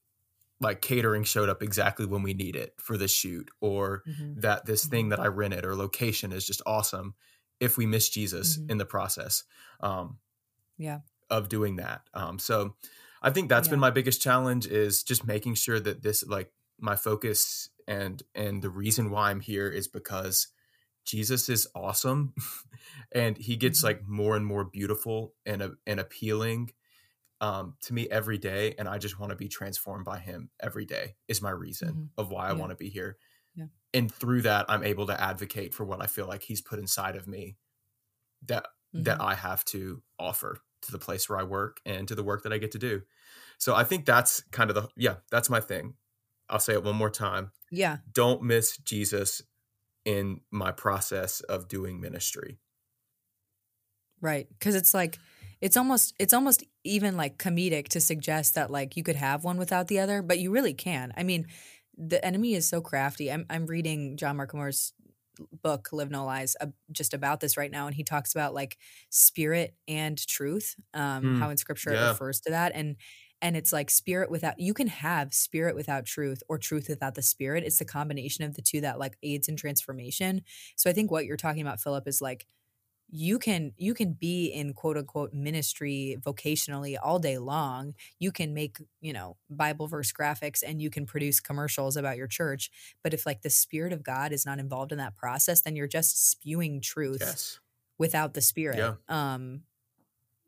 like 0.62 0.80
catering 0.80 1.24
showed 1.24 1.48
up 1.48 1.62
exactly 1.62 2.06
when 2.06 2.22
we 2.22 2.34
need 2.34 2.56
it 2.56 2.74
for 2.78 2.96
the 2.96 3.08
shoot, 3.08 3.50
or 3.60 4.02
Mhm. 4.08 4.40
that 4.40 4.64
this 4.66 4.86
thing 4.86 5.08
that 5.10 5.20
I 5.20 5.26
rented 5.26 5.64
or 5.64 5.74
location 5.76 6.32
is 6.32 6.46
just 6.46 6.62
awesome 6.64 7.14
if 7.60 7.76
we 7.76 7.84
miss 7.86 8.08
Jesus 8.08 8.56
Mhm. 8.58 8.70
in 8.70 8.78
the 8.78 8.86
process 8.86 9.44
um, 9.80 10.18
Yeah. 10.78 11.00
of 11.30 11.48
doing 11.48 11.76
that. 11.76 12.02
Um, 12.14 12.38
so 12.38 12.76
I 13.22 13.30
think 13.30 13.48
that's 13.48 13.68
been 13.68 13.80
my 13.80 13.90
biggest 13.90 14.22
challenge 14.22 14.66
is 14.66 15.02
just 15.02 15.26
making 15.26 15.54
sure 15.54 15.80
that 15.80 16.02
this 16.02 16.24
like 16.26 16.52
my 16.78 16.96
focus 16.96 17.68
and 17.88 18.22
and 18.34 18.62
the 18.62 18.70
reason 18.70 19.10
why 19.10 19.30
I'm 19.30 19.40
here 19.40 19.68
is 19.68 19.88
because 19.88 20.48
Jesus 21.04 21.48
is 21.48 21.66
awesome 21.74 22.34
and 23.12 23.36
he 23.38 23.56
gets 23.56 23.80
Mhm. 23.80 23.84
like 23.84 24.06
more 24.06 24.36
and 24.36 24.46
more 24.46 24.64
beautiful 24.64 25.34
and 25.44 25.62
a- 25.62 25.76
and 25.86 25.98
appealing 26.00 26.72
um, 27.42 27.76
to 27.82 27.94
me 27.94 28.08
every 28.10 28.38
day 28.38 28.74
and 28.78 28.88
I 28.88 28.98
just 28.98 29.20
want 29.20 29.30
to 29.30 29.36
be 29.36 29.48
transformed 29.48 30.06
by 30.06 30.20
him 30.20 30.50
every 30.60 30.86
day 30.86 31.16
is 31.28 31.42
my 31.42 31.50
reason 31.50 31.96
Mhm. 31.96 32.10
of 32.18 32.30
why 32.30 32.48
I 32.48 32.52
Yeah. 32.52 32.58
want 32.58 32.70
to 32.70 32.76
be 32.76 32.90
here. 32.90 33.18
Yeah. 33.54 33.68
And 33.94 34.12
through 34.14 34.42
that 34.42 34.66
I'm 34.70 34.84
able 34.84 35.06
to 35.08 35.20
advocate 35.20 35.74
for 35.74 35.84
what 35.84 36.02
I 36.02 36.06
feel 36.06 36.26
like 36.28 36.42
he's 36.44 36.62
put 36.62 36.78
inside 36.80 37.16
of 37.16 37.28
me 37.28 37.58
that 38.42 38.66
that 38.98 39.20
Mhm. 39.20 39.24
I 39.24 39.34
have 39.34 39.64
to 39.66 40.02
offer 40.18 40.60
to 40.82 40.92
the 40.92 40.98
place 40.98 41.28
where 41.28 41.38
I 41.38 41.44
work 41.44 41.80
and 41.86 42.08
to 42.08 42.14
the 42.14 42.24
work 42.24 42.42
that 42.44 42.52
I 42.52 42.58
get 42.58 42.72
to 42.72 42.78
do. 42.78 43.02
So 43.58 43.74
I 43.74 43.84
think 43.84 44.06
that's 44.06 44.42
kind 44.52 44.70
of 44.70 44.76
the 44.76 44.88
yeah, 44.96 45.18
that's 45.30 45.50
my 45.50 45.60
thing. 45.60 45.96
I'll 46.48 46.60
say 46.60 46.74
it 46.74 46.84
one 46.84 46.96
more 46.96 47.10
time. 47.10 47.52
Yeah. 47.70 47.98
Don't 48.12 48.42
miss 48.42 48.76
Jesus 48.78 49.42
in 50.04 50.42
my 50.50 50.72
process 50.72 51.40
of 51.42 51.68
doing 51.68 52.00
ministry. 52.00 52.60
Right. 54.20 54.48
Cause 54.60 54.74
it's 54.74 54.94
like 54.94 55.18
it's 55.62 55.78
almost 55.78 56.14
it's 56.20 56.34
almost 56.34 56.64
even 56.84 57.16
like 57.16 57.38
comedic 57.38 57.88
to 57.90 58.02
suggest 58.02 58.56
that 58.56 58.70
like 58.70 58.96
you 58.98 59.04
could 59.04 59.16
have 59.16 59.44
one 59.44 59.58
without 59.58 59.88
the 59.88 60.00
other, 60.00 60.22
but 60.22 60.40
you 60.40 60.52
really 60.52 60.74
can. 60.74 61.14
I 61.16 61.24
mean, 61.24 61.46
the 61.96 62.24
enemy 62.24 62.54
is 62.54 62.68
so 62.68 62.82
crafty. 62.82 63.32
I'm 63.32 63.46
I'm 63.50 63.66
reading 63.66 64.18
John 64.18 64.36
Mark 64.36 64.50
Comer's 64.50 64.92
book 65.62 65.88
Live 65.92 66.10
No 66.10 66.26
Lies 66.26 66.56
uh, 66.60 66.66
just 66.92 67.14
about 67.14 67.40
this 67.40 67.56
right 67.56 67.70
now 67.70 67.86
and 67.86 67.96
he 67.96 68.04
talks 68.04 68.34
about 68.34 68.52
like 68.54 68.76
spirit 69.08 69.74
and 69.88 70.18
truth 70.28 70.76
um 70.92 71.22
Hmm. 71.22 71.34
how 71.34 71.48
in 71.50 71.56
scripture 71.56 71.94
it 71.94 72.00
refers 72.00 72.40
to 72.42 72.50
that 72.50 72.72
and 72.74 72.96
and 73.40 73.56
it's 73.56 73.72
like 73.72 73.90
spirit 73.90 74.30
without 74.30 74.60
you 74.60 74.74
can 74.74 74.88
have 74.88 75.32
spirit 75.32 75.74
without 75.74 76.04
truth 76.04 76.42
or 76.50 76.58
truth 76.58 76.86
without 76.88 77.14
the 77.14 77.22
spirit 77.22 77.64
it's 77.64 77.78
the 77.78 77.84
combination 77.86 78.44
of 78.44 78.54
the 78.54 78.62
two 78.62 78.82
that 78.82 78.98
like 78.98 79.16
aids 79.22 79.48
in 79.48 79.56
transformation 79.56 80.42
so 80.76 80.90
i 80.90 80.92
think 80.92 81.10
what 81.10 81.24
you're 81.24 81.36
talking 81.36 81.62
about 81.62 81.80
phillip 81.80 82.06
is 82.06 82.20
like 82.20 82.46
you 83.14 83.38
can 83.38 83.72
you 83.76 83.92
can 83.92 84.14
be 84.14 84.46
in 84.46 84.72
quote 84.72 84.96
unquote 84.96 85.34
ministry 85.34 86.16
vocationally 86.22 86.96
all 87.00 87.18
day 87.18 87.36
long 87.36 87.94
you 88.18 88.32
can 88.32 88.54
make 88.54 88.78
you 89.02 89.12
know 89.12 89.36
bible 89.50 89.86
verse 89.86 90.10
graphics 90.12 90.62
and 90.66 90.80
you 90.80 90.88
can 90.88 91.04
produce 91.04 91.38
commercials 91.38 91.94
about 91.98 92.16
your 92.16 92.26
church 92.26 92.70
but 93.02 93.12
if 93.12 93.26
like 93.26 93.42
the 93.42 93.50
spirit 93.50 93.92
of 93.92 94.02
god 94.02 94.32
is 94.32 94.46
not 94.46 94.58
involved 94.58 94.92
in 94.92 94.98
that 94.98 95.14
process 95.14 95.60
then 95.60 95.76
you're 95.76 95.86
just 95.86 96.30
spewing 96.30 96.80
truth 96.80 97.18
Yes. 97.20 97.60
without 97.98 98.32
the 98.32 98.40
spirit 98.40 98.78
Yeah. 98.78 98.94
um 99.08 99.64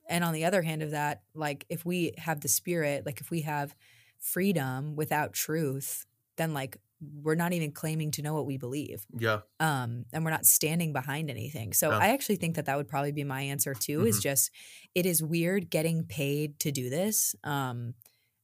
and 0.08 0.24
on 0.24 0.32
the 0.32 0.46
other 0.46 0.62
hand 0.62 0.82
of 0.82 0.92
that 0.92 1.20
like 1.34 1.66
if 1.68 1.84
we 1.84 2.12
have 2.16 2.40
the 2.40 2.48
spirit 2.48 3.04
like 3.04 3.20
if 3.20 3.30
we 3.30 3.42
have 3.42 3.74
freedom 4.18 4.96
without 4.96 5.34
truth 5.34 6.06
then 6.36 6.54
like 6.54 6.78
we're 7.22 7.34
not 7.34 7.52
even 7.52 7.72
claiming 7.72 8.10
to 8.10 8.22
know 8.22 8.34
what 8.34 8.46
we 8.46 8.56
believe 8.56 9.04
Yeah. 9.18 9.40
um 9.60 10.04
and 10.12 10.24
we're 10.24 10.30
not 10.30 10.46
standing 10.46 10.92
behind 10.92 11.30
anything 11.30 11.72
so 11.72 11.90
Yeah. 11.90 11.98
i 11.98 12.08
actually 12.08 12.36
think 12.36 12.56
that 12.56 12.66
that 12.66 12.76
would 12.76 12.88
probably 12.88 13.12
be 13.12 13.24
my 13.24 13.42
answer 13.42 13.74
too 13.74 14.06
is 14.06 14.18
Mhm. 14.18 14.22
just 14.22 14.50
it 14.94 15.06
is 15.06 15.22
weird 15.22 15.70
getting 15.70 16.04
paid 16.04 16.58
to 16.60 16.70
do 16.72 16.90
this 16.90 17.34
um 17.44 17.94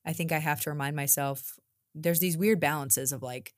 i 0.04 0.12
think 0.12 0.32
i 0.32 0.38
have 0.38 0.60
to 0.62 0.70
remind 0.70 0.96
myself 0.96 1.58
there's 1.94 2.20
these 2.20 2.36
weird 2.36 2.60
balances 2.60 3.12
of 3.12 3.22
like 3.22 3.54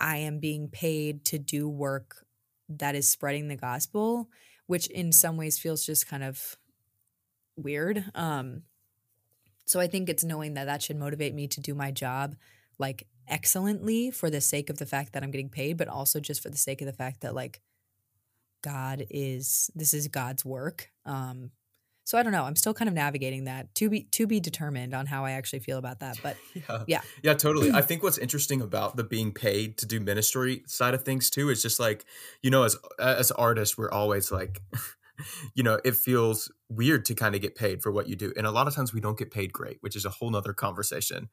i 0.00 0.16
am 0.18 0.38
being 0.38 0.68
paid 0.68 1.24
to 1.24 1.38
do 1.38 1.68
work 1.68 2.24
that 2.68 2.94
is 2.94 3.08
spreading 3.10 3.48
the 3.48 3.56
gospel 3.56 4.28
which 4.66 4.86
in 4.88 5.12
some 5.12 5.36
ways 5.36 5.58
feels 5.58 5.84
just 5.86 6.06
kind 6.06 6.22
of 6.22 6.56
weird 7.56 8.04
um 8.14 8.62
so 9.66 9.80
i 9.80 9.86
think 9.86 10.08
it's 10.08 10.24
knowing 10.24 10.54
that 10.54 10.66
that 10.66 10.82
should 10.82 10.96
motivate 10.96 11.34
me 11.34 11.48
to 11.48 11.60
do 11.60 11.74
my 11.74 11.90
job 11.90 12.36
like 12.78 13.06
excellently 13.28 14.10
for 14.10 14.30
the 14.30 14.40
sake 14.40 14.70
of 14.70 14.78
the 14.78 14.86
fact 14.86 15.12
that 15.12 15.22
I'm 15.22 15.30
getting 15.30 15.48
paid, 15.48 15.76
but 15.76 15.88
also 15.88 16.20
just 16.20 16.42
for 16.42 16.50
the 16.50 16.56
sake 16.56 16.80
of 16.80 16.86
the 16.86 16.92
fact 16.92 17.20
that 17.22 17.34
like 17.34 17.60
God 18.62 19.06
is 19.10 19.70
this 19.74 19.94
is 19.94 20.08
God's 20.08 20.44
work. 20.44 20.90
Um 21.04 21.50
so 22.04 22.16
I 22.16 22.22
don't 22.22 22.32
know. 22.32 22.44
I'm 22.44 22.56
still 22.56 22.72
kind 22.72 22.88
of 22.88 22.94
navigating 22.94 23.44
that 23.44 23.74
to 23.74 23.90
be 23.90 24.04
to 24.12 24.26
be 24.26 24.40
determined 24.40 24.94
on 24.94 25.04
how 25.04 25.26
I 25.26 25.32
actually 25.32 25.58
feel 25.58 25.76
about 25.76 26.00
that. 26.00 26.18
But 26.22 26.36
Yeah. 26.68 26.84
Yeah. 26.86 27.00
Yeah, 27.22 27.34
totally. 27.34 27.70
I 27.70 27.82
think 27.88 28.02
what's 28.02 28.18
interesting 28.18 28.62
about 28.62 28.96
the 28.96 29.04
being 29.04 29.32
paid 29.32 29.76
to 29.78 29.86
do 29.86 30.00
ministry 30.00 30.62
side 30.66 30.94
of 30.94 31.02
things 31.02 31.28
too 31.28 31.50
is 31.50 31.60
just 31.60 31.78
like, 31.78 32.04
you 32.42 32.50
know, 32.50 32.62
as 32.62 32.76
as 32.98 33.30
artists, 33.32 33.76
we're 33.76 33.90
always 33.90 34.32
like 34.32 34.62
you 35.54 35.62
know, 35.62 35.80
it 35.84 35.96
feels 35.96 36.50
weird 36.68 37.04
to 37.06 37.14
kind 37.14 37.34
of 37.34 37.40
get 37.40 37.54
paid 37.54 37.82
for 37.82 37.90
what 37.90 38.08
you 38.08 38.16
do. 38.16 38.32
And 38.36 38.46
a 38.46 38.50
lot 38.50 38.68
of 38.68 38.74
times 38.74 38.92
we 38.92 39.00
don't 39.00 39.18
get 39.18 39.30
paid 39.30 39.52
great, 39.52 39.78
which 39.80 39.96
is 39.96 40.04
a 40.04 40.10
whole 40.10 40.30
nother 40.30 40.52
conversation 40.52 41.28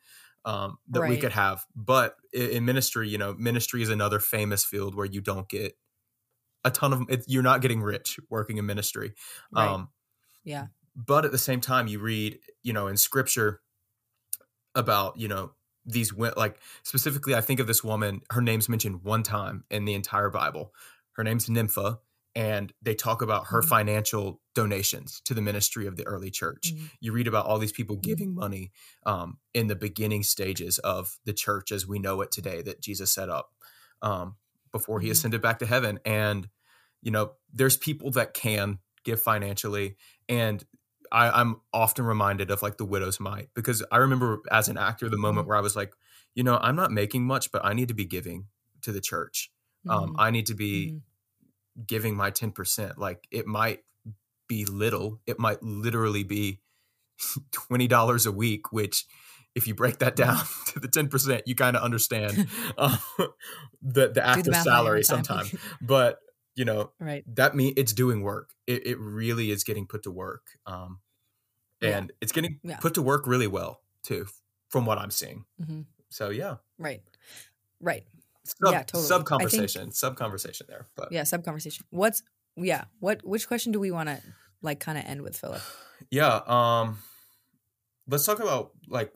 um, 0.46 0.78
that 0.90 1.10
we 1.10 1.18
could 1.18 1.34
have. 1.34 1.66
But 1.76 2.16
in 2.32 2.64
ministry, 2.64 3.10
you 3.10 3.18
know, 3.18 3.34
ministry 3.34 3.82
is 3.82 3.90
another 3.90 4.20
famous 4.20 4.64
field 4.64 4.96
where 4.96 5.06
you 5.06 5.20
don't 5.20 5.50
get 5.50 5.74
a 6.64 6.72
ton 6.72 6.94
of, 6.94 7.02
it, 7.10 7.26
you're 7.28 7.44
not 7.44 7.62
getting 7.62 7.82
rich 7.82 8.20
working 8.30 8.58
in 8.58 8.66
ministry. 8.66 9.14
right. 9.52 9.68
Um, 9.68 9.90
yeah. 10.46 10.68
but 10.96 11.26
at 11.26 11.32
the 11.32 11.38
same 11.38 11.60
time 11.60 11.88
you 11.88 12.00
read 12.00 12.40
you 12.64 12.72
know 12.72 12.88
in 12.88 12.96
scripture 12.96 13.62
about 14.76 15.18
you 15.18 15.28
know 15.28 15.52
these 15.86 16.14
like 16.14 16.60
specifically 16.84 17.36
i 17.36 17.42
think 17.42 17.60
of 17.60 17.68
this 17.68 17.84
woman 17.84 18.22
her 18.32 18.42
name's 18.42 18.70
mentioned 18.70 19.04
one 19.04 19.24
time 19.24 19.64
in 19.70 19.86
the 19.86 19.94
entire 19.94 20.30
bible 20.30 20.72
her 21.14 21.24
name's 21.24 21.50
nympha 21.50 22.00
and 22.36 22.74
they 22.82 22.94
talk 22.96 23.22
about 23.22 23.48
her 23.48 23.62
Mhm. 23.62 23.70
financial 23.70 24.42
donations 24.54 25.22
to 25.26 25.34
the 25.34 25.42
ministry 25.42 25.88
of 25.88 25.96
the 25.96 26.06
early 26.08 26.32
church 26.32 26.74
Mhm. 26.74 26.92
you 27.00 27.12
read 27.14 27.28
about 27.28 27.46
all 27.46 27.60
these 27.60 27.72
people 27.72 27.96
giving 27.96 28.34
money 28.36 28.72
um, 29.06 29.40
in 29.54 29.68
the 29.68 29.76
beginning 29.76 30.24
stages 30.24 30.80
of 30.80 31.20
the 31.26 31.34
church 31.34 31.72
as 31.72 31.88
we 31.88 32.00
know 32.00 32.22
it 32.22 32.32
today 32.32 32.62
that 32.62 32.82
jesus 32.82 33.12
set 33.14 33.30
up 33.30 33.54
um, 34.02 34.36
before 34.72 35.00
he 35.00 35.10
Mhm. 35.10 35.12
ascended 35.12 35.42
back 35.42 35.60
to 35.60 35.66
heaven 35.66 36.00
and 36.06 36.50
you 37.02 37.12
know 37.12 37.34
there's 37.54 37.78
people 37.78 38.12
that 38.12 38.34
can 38.34 38.80
give 39.04 39.22
financially 39.22 39.96
and 40.28 40.66
I, 41.12 41.30
i'm 41.42 41.62
often 41.74 42.06
reminded 42.06 42.50
of 42.52 42.62
like 42.64 42.78
the 42.78 42.86
widow's 42.86 43.20
mite 43.20 43.50
because 43.54 43.84
i 43.92 43.98
remember 43.98 44.42
as 44.52 44.68
an 44.70 44.78
actor 44.78 45.10
the 45.10 45.18
moment 45.18 45.46
Mhm. 45.46 45.48
where 45.48 45.58
i 45.58 45.62
was 45.62 45.76
like 45.76 45.94
you 46.34 46.44
know 46.44 46.58
i'm 46.62 46.76
not 46.76 46.92
making 46.92 47.24
much 47.26 47.52
but 47.52 47.64
i 47.64 47.74
need 47.74 47.88
to 47.90 47.94
be 47.94 48.06
giving 48.06 48.48
to 48.82 48.92
the 48.92 49.02
church 49.02 49.52
um, 49.88 50.14
i 50.18 50.32
need 50.32 50.48
to 50.48 50.56
be. 50.56 50.96
Giving 51.88 52.16
my 52.16 52.32
10% 52.32 52.98
like 52.98 53.28
it 53.32 53.46
might 53.48 53.82
be 54.48 54.66
little 54.66 55.20
it 55.26 55.40
might 55.40 55.62
literally 55.64 56.24
be 56.24 56.62
$20 57.52 58.28
a 58.28 58.32
week, 58.32 58.72
which 58.72 59.06
if 59.56 59.68
you 59.68 59.74
break 59.76 60.00
that 60.00 60.16
down 60.16 60.44
to 60.68 60.80
the 60.80 60.88
10%, 60.88 61.42
you 61.46 61.56
kind 61.56 61.76
of 61.78 61.84
understand 61.84 62.48
uh, 62.78 62.98
the, 63.82 64.10
the 64.10 64.26
active 64.26 64.48
your 64.48 64.54
salary 64.54 65.04
time. 65.04 65.24
sometime. 65.24 65.60
But, 65.82 66.20
you 66.56 66.66
know, 66.66 66.92
Right. 67.00 67.24
that 67.36 67.56
mean 67.56 67.74
it's 67.78 67.94
doing 67.94 68.22
work. 68.22 68.52
It, 68.68 68.86
it 68.86 69.00
really 69.00 69.52
is 69.52 69.64
getting 69.64 69.88
put 69.88 70.04
to 70.04 70.12
work. 70.12 70.44
Um, 70.66 71.00
Yeah. 71.82 71.98
and 72.00 72.14
it's 72.22 72.32
getting 72.32 72.60
Yeah. 72.64 72.78
put 72.78 72.94
to 72.96 73.02
work 73.02 73.28
really 73.28 73.48
well 73.48 73.82
too, 74.04 74.28
from 74.70 74.86
what 74.86 74.98
I'm 74.98 75.12
seeing. 75.12 75.46
hmm 75.64 75.82
So 76.10 76.30
yeah, 76.30 76.58
Right. 76.78 77.02
Right. 77.80 78.06
Sub, 78.46 78.72
Yeah, 78.72 78.84
totally. 78.84 79.08
sub 79.08 79.26
conversation, 79.26 79.92
sub 79.92 80.16
conversation 80.16 80.68
there. 80.70 80.86
But 80.96 81.12
Yeah. 81.12 81.24
Sub 81.24 81.44
conversation. 81.44 81.86
What's 81.90 82.24
yeah? 82.56 82.86
What 83.00 83.26
which 83.26 83.48
question 83.48 83.72
do 83.72 83.80
we 83.80 83.92
want 83.92 84.10
to 84.10 84.22
like 84.62 84.80
kind 84.80 84.98
of 84.98 85.06
end 85.06 85.22
with, 85.22 85.38
Phillip? 85.38 85.62
yeah, 86.12 86.42
um, 86.46 87.00
let's 88.08 88.26
talk 88.26 88.40
about 88.40 88.72
like 88.88 89.14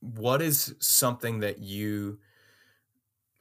what 0.00 0.42
is 0.42 0.74
something 0.80 1.40
that 1.40 1.60
you 1.60 2.18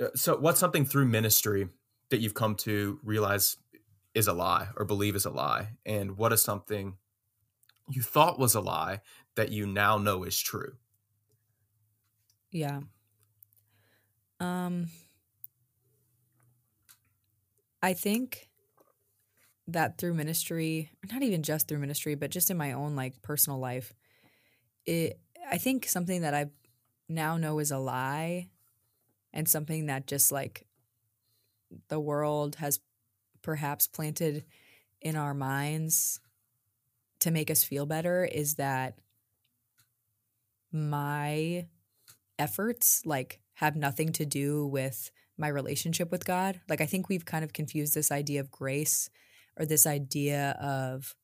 uh, 0.01 0.07
so 0.15 0.37
what's 0.37 0.59
something 0.59 0.85
through 0.85 1.05
ministry 1.05 1.67
that 2.09 2.19
you've 2.19 2.33
come 2.33 2.55
to 2.55 2.99
realize 3.03 3.57
is 4.13 4.27
a 4.27 4.33
lie 4.33 4.67
or 4.77 4.85
believe 4.85 5.15
is 5.15 5.25
a 5.25 5.29
lie 5.29 5.67
and 5.85 6.17
what 6.17 6.31
is 6.31 6.41
something 6.41 6.95
you 7.89 8.01
thought 8.01 8.39
was 8.39 8.55
a 8.55 8.61
lie 8.61 9.01
that 9.35 9.51
you 9.51 9.65
now 9.67 9.97
know 9.97 10.23
is 10.23 10.39
true 10.39 10.77
Yeah. 12.51 12.81
Um 14.43 14.87
I 17.81 17.93
think 17.93 18.49
that 19.67 19.97
through 19.97 20.13
ministry, 20.13 20.91
not 21.11 21.23
even 21.23 21.43
just 21.43 21.67
through 21.67 21.79
ministry, 21.79 22.15
but 22.15 22.29
just 22.29 22.51
in 22.51 22.57
my 22.57 22.73
own 22.73 22.95
like 22.95 23.21
personal 23.21 23.59
life, 23.59 23.93
it 24.85 25.19
I 25.49 25.57
think 25.57 25.87
something 25.87 26.21
that 26.21 26.33
I 26.33 26.47
now 27.07 27.37
know 27.37 27.59
is 27.59 27.71
a 27.71 27.77
lie 27.77 28.49
and 29.33 29.47
something 29.47 29.87
that 29.87 30.07
just 30.07 30.31
like 30.31 30.65
the 31.89 31.99
world 31.99 32.55
has 32.55 32.79
perhaps 33.41 33.87
planted 33.87 34.45
in 35.01 35.15
our 35.15 35.33
minds 35.33 36.19
to 37.19 37.31
make 37.31 37.49
us 37.49 37.63
feel 37.63 37.85
better 37.85 38.25
is 38.25 38.55
that 38.55 38.99
my 40.71 41.65
efforts 42.39 43.05
like 43.05 43.39
have 43.55 43.75
nothing 43.75 44.11
to 44.13 44.25
do 44.25 44.65
with 44.65 45.11
my 45.37 45.47
relationship 45.47 46.11
with 46.11 46.25
God. 46.25 46.61
Like 46.69 46.81
I 46.81 46.85
think 46.85 47.09
we've 47.09 47.25
kind 47.25 47.43
of 47.43 47.53
confused 47.53 47.95
this 47.95 48.11
idea 48.11 48.39
of 48.39 48.51
grace 48.51 49.09
or 49.57 49.65
this 49.65 49.85
idea 49.85 50.51
of 50.61 51.15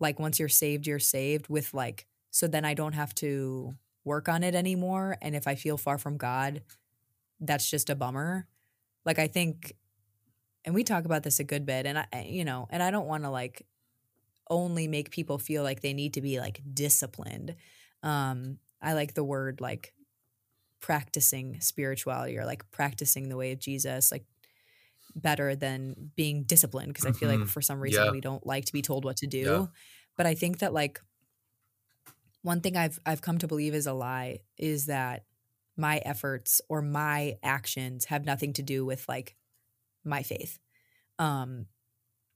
like 0.00 0.18
once 0.18 0.38
you're 0.38 0.48
saved, 0.48 0.86
you're 0.86 0.98
saved 0.98 1.48
with 1.48 1.74
like 1.74 2.06
so 2.30 2.48
then 2.48 2.64
I 2.64 2.74
don't 2.74 2.94
have 2.94 3.14
to 3.16 3.74
work 4.04 4.28
on 4.28 4.42
it 4.42 4.54
anymore 4.54 5.16
and 5.22 5.34
if 5.34 5.46
I 5.46 5.54
feel 5.54 5.76
far 5.76 5.98
from 5.98 6.16
God, 6.16 6.62
that's 7.40 7.70
just 7.70 7.90
a 7.90 7.94
bummer. 7.94 8.46
Like 9.04 9.18
I 9.18 9.28
think 9.28 9.74
and 10.64 10.74
we 10.74 10.82
talk 10.82 11.04
about 11.04 11.22
this 11.22 11.40
a 11.40 11.44
good 11.44 11.66
bit 11.66 11.86
and 11.86 11.98
I 11.98 12.26
you 12.28 12.44
know, 12.44 12.66
and 12.70 12.82
I 12.82 12.90
don't 12.90 13.06
want 13.06 13.24
to 13.24 13.30
like 13.30 13.66
only 14.50 14.88
make 14.88 15.10
people 15.10 15.38
feel 15.38 15.62
like 15.62 15.80
they 15.80 15.94
need 15.94 16.14
to 16.14 16.20
be 16.20 16.38
like 16.38 16.60
disciplined. 16.72 17.56
Um 18.02 18.58
I 18.82 18.92
like 18.92 19.14
the 19.14 19.24
word 19.24 19.60
like 19.60 19.93
practicing 20.80 21.60
spirituality 21.60 22.38
or 22.38 22.44
like 22.44 22.70
practicing 22.70 23.28
the 23.28 23.36
way 23.36 23.52
of 23.52 23.58
Jesus 23.58 24.12
like 24.12 24.24
better 25.16 25.54
than 25.56 26.10
being 26.16 26.44
disciplined 26.44 26.88
because 26.88 27.06
I 27.06 27.12
feel 27.12 27.28
like 27.28 27.40
Mhm. 27.40 27.48
for 27.48 27.62
some 27.62 27.80
reason 27.80 28.04
Yeah. 28.06 28.10
we 28.10 28.20
don't 28.20 28.46
like 28.46 28.64
to 28.66 28.72
be 28.72 28.82
told 28.82 29.04
what 29.04 29.16
to 29.18 29.26
do. 29.26 29.38
Yeah. 29.38 29.66
But 30.16 30.26
I 30.26 30.34
think 30.34 30.58
that 30.60 30.72
like 30.72 31.00
one 32.42 32.60
thing 32.60 32.76
I've 32.76 32.98
I've 33.06 33.22
come 33.22 33.38
to 33.38 33.48
believe 33.48 33.74
is 33.74 33.86
a 33.86 33.92
lie 33.92 34.40
is 34.58 34.86
that 34.86 35.24
my 35.76 35.98
efforts 35.98 36.60
or 36.68 36.82
my 36.82 37.38
actions 37.42 38.06
have 38.06 38.24
nothing 38.24 38.52
to 38.54 38.62
do 38.62 38.84
with 38.84 39.08
like 39.08 39.36
my 40.04 40.22
faith. 40.22 40.58
Um 41.18 41.66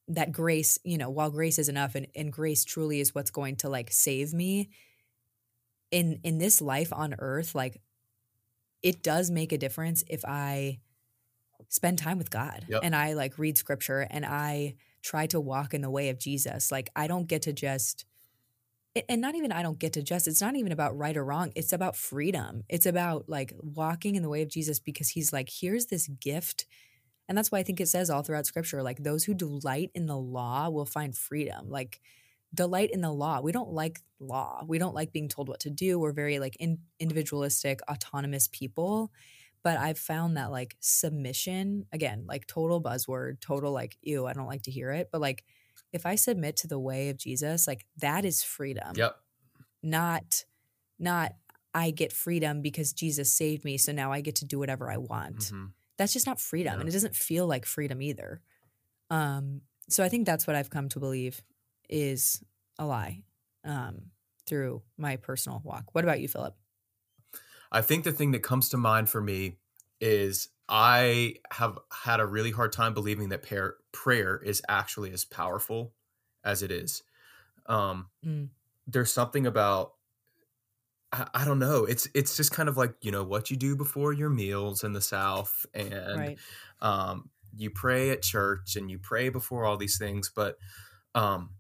that 0.09 0.32
grace, 0.32 0.78
you 0.84 0.97
know, 0.99 1.11
while 1.11 1.30
grace 1.30 1.59
is 1.59 1.68
enough 1.68 1.95
and, 1.95 2.07
and 2.16 2.32
grace 2.32 2.64
truly 2.64 3.01
is 3.01 3.14
what's 3.14 3.30
going 3.30 3.57
to 3.57 3.68
like 3.68 3.93
save 3.93 4.32
me 4.32 4.70
in 5.91 6.20
in 6.22 6.39
this 6.39 6.61
life 6.61 6.93
on 6.93 7.14
earth, 7.18 7.55
like 7.55 7.80
it 8.83 9.03
does 9.03 9.31
make 9.31 9.53
a 9.53 9.59
difference 9.59 10.05
if 10.09 10.24
I 10.24 10.79
spend 11.68 11.99
time 11.99 12.18
with 12.18 12.31
God 12.31 12.64
Yep. 12.68 12.81
and 12.85 12.95
I 12.95 13.14
like 13.14 13.39
read 13.39 13.59
scripture 13.59 14.07
and 14.11 14.24
I 14.24 14.74
try 15.03 15.26
to 15.26 15.41
walk 15.41 15.74
in 15.74 15.81
the 15.83 15.91
way 15.91 16.09
of 16.09 16.18
Jesus. 16.18 16.70
Like 16.72 16.89
I 16.97 17.07
don't 17.07 17.26
get 17.26 17.43
to 17.43 17.53
just 17.53 18.05
and 19.09 19.20
not 19.20 19.35
even 19.35 19.53
I 19.53 19.62
don't 19.62 19.79
get 19.79 19.93
to 19.95 20.03
just 20.03 20.26
it's 20.26 20.41
not 20.41 20.57
even 20.57 20.72
about 20.72 20.97
right 20.97 21.16
or 21.16 21.24
wrong. 21.24 21.53
It's 21.55 21.72
about 21.72 21.97
freedom. 21.97 22.64
It's 22.68 22.87
about 22.87 23.29
like 23.29 23.53
walking 23.59 24.16
in 24.16 24.22
the 24.22 24.29
way 24.29 24.43
of 24.43 24.49
Jesus 24.49 24.79
because 24.81 25.11
he's 25.11 25.33
like 25.33 25.51
here's 25.51 25.87
this 25.87 26.09
gift 26.09 26.66
and 27.29 27.37
that's 27.37 27.53
why 27.53 27.59
I 27.59 27.62
think 27.62 27.81
it 27.81 27.89
says 27.89 28.09
all 28.09 28.22
throughout 28.22 28.47
scripture 28.47 28.83
like 28.83 29.03
those 29.03 29.24
who 29.24 29.35
delight 29.35 29.91
in 29.95 30.07
the 30.07 30.16
law 30.16 30.68
will 30.70 30.87
find 30.87 31.16
freedom. 31.16 31.68
Like 31.68 32.01
delight 32.55 32.91
in 32.93 33.01
the 33.01 33.13
law. 33.13 33.41
We 33.41 33.53
don't 33.53 33.73
like 33.73 34.01
law. 34.21 34.65
We 34.67 34.79
don't 34.79 34.95
like 34.95 35.13
being 35.13 35.29
told 35.29 35.49
what 35.49 35.61
to 35.61 35.71
do. 35.71 35.99
We're 35.99 36.13
very 36.13 36.39
like 36.39 36.57
in, 36.57 36.79
individualistic, 36.99 37.81
autonomous 37.91 38.49
people. 38.51 39.13
But 39.63 39.79
I've 39.79 39.99
found 39.99 40.37
that 40.37 40.51
like 40.51 40.77
submission, 40.81 41.87
again, 41.93 42.25
like 42.27 42.47
total 42.47 42.81
buzzword, 42.83 43.41
total 43.41 43.73
like, 43.73 43.99
ew, 44.03 44.27
I 44.27 44.33
don't 44.33 44.47
like 44.47 44.63
to 44.63 44.71
hear 44.71 44.91
it. 44.93 45.09
But 45.13 45.21
like 45.21 45.45
if 45.93 46.07
I 46.07 46.15
submit 46.15 46.57
to 46.59 46.67
the 46.69 46.79
way 46.79 47.09
of 47.11 47.17
Jesus, 47.19 47.67
like 47.67 47.85
that 47.99 48.25
is 48.25 48.43
freedom. 48.43 48.93
yep 48.97 49.17
Not 49.83 50.45
not 50.99 51.33
I 51.75 51.91
get 51.91 52.13
freedom 52.13 52.63
because 52.63 52.93
Jesus 52.93 53.33
saved 53.33 53.65
me, 53.65 53.77
so 53.79 53.93
now 53.93 54.11
I 54.11 54.21
get 54.21 54.37
to 54.37 54.45
do 54.47 54.59
whatever 54.59 54.91
I 54.91 54.97
want 54.97 55.39
Mhm. 55.53 55.73
that's 55.99 56.13
just 56.13 56.27
not 56.27 56.41
freedom 56.41 56.75
Yeah. 56.75 56.81
and 56.81 56.89
it 56.89 56.93
doesn't 56.93 57.15
feel 57.17 57.47
like 57.47 57.67
freedom 57.67 58.01
either 58.01 58.41
um 59.11 59.63
so 59.89 60.05
i 60.05 60.09
think 60.09 60.27
that's 60.27 60.47
what 60.47 60.55
i've 60.55 60.71
come 60.71 60.89
to 60.91 61.01
believe 61.01 61.41
is 61.89 62.43
a 62.78 62.86
lie 62.86 63.22
um 63.64 64.11
through 64.47 64.82
my 64.97 65.16
personal 65.16 65.61
walk 65.64 65.95
what 65.95 66.05
about 66.05 66.20
you 66.20 66.28
phillip 66.28 66.57
I 67.70 67.82
think 67.82 68.05
the 68.05 68.12
thing 68.12 68.32
that 68.32 68.43
comes 68.43 68.70
to 68.70 68.76
mind 68.76 69.09
for 69.11 69.20
me 69.20 69.59
is 70.01 70.49
I 70.68 71.36
have 71.53 71.78
had 71.93 72.20
a 72.20 72.26
really 72.26 72.51
hard 72.51 72.72
time 72.72 72.95
believing 72.95 73.30
that 73.30 73.43
prayer, 73.43 73.76
prayer 73.93 74.36
is 74.39 74.62
actually 74.68 75.12
as 75.12 75.24
powerful 75.24 75.95
as 76.45 76.62
it 76.62 76.70
is. 76.70 77.03
Um, 77.66 78.11
Mm. 78.24 78.51
There's 78.86 79.12
something 79.12 79.47
about 79.47 79.95
I, 81.12 81.28
I 81.34 81.45
don't 81.45 81.59
know. 81.59 81.84
It's 81.84 82.09
it's 82.14 82.36
just 82.36 82.53
kind 82.53 82.68
of 82.68 82.76
like 82.76 82.95
you 83.01 83.11
know 83.11 83.24
what 83.24 83.51
you 83.51 83.57
do 83.57 83.76
before 83.76 84.12
your 84.12 84.30
meals 84.30 84.84
in 84.84 84.93
the 84.93 85.01
South, 85.01 85.64
and 85.74 86.16
right 86.16 86.39
um, 86.80 87.30
you 87.57 87.70
pray 87.70 88.11
at 88.11 88.22
church 88.22 88.76
and 88.76 88.91
you 88.91 88.99
pray 88.99 89.28
before 89.28 89.64
all 89.64 89.76
these 89.76 89.99
things, 89.99 90.30
but 90.34 90.57
um, 91.14 91.55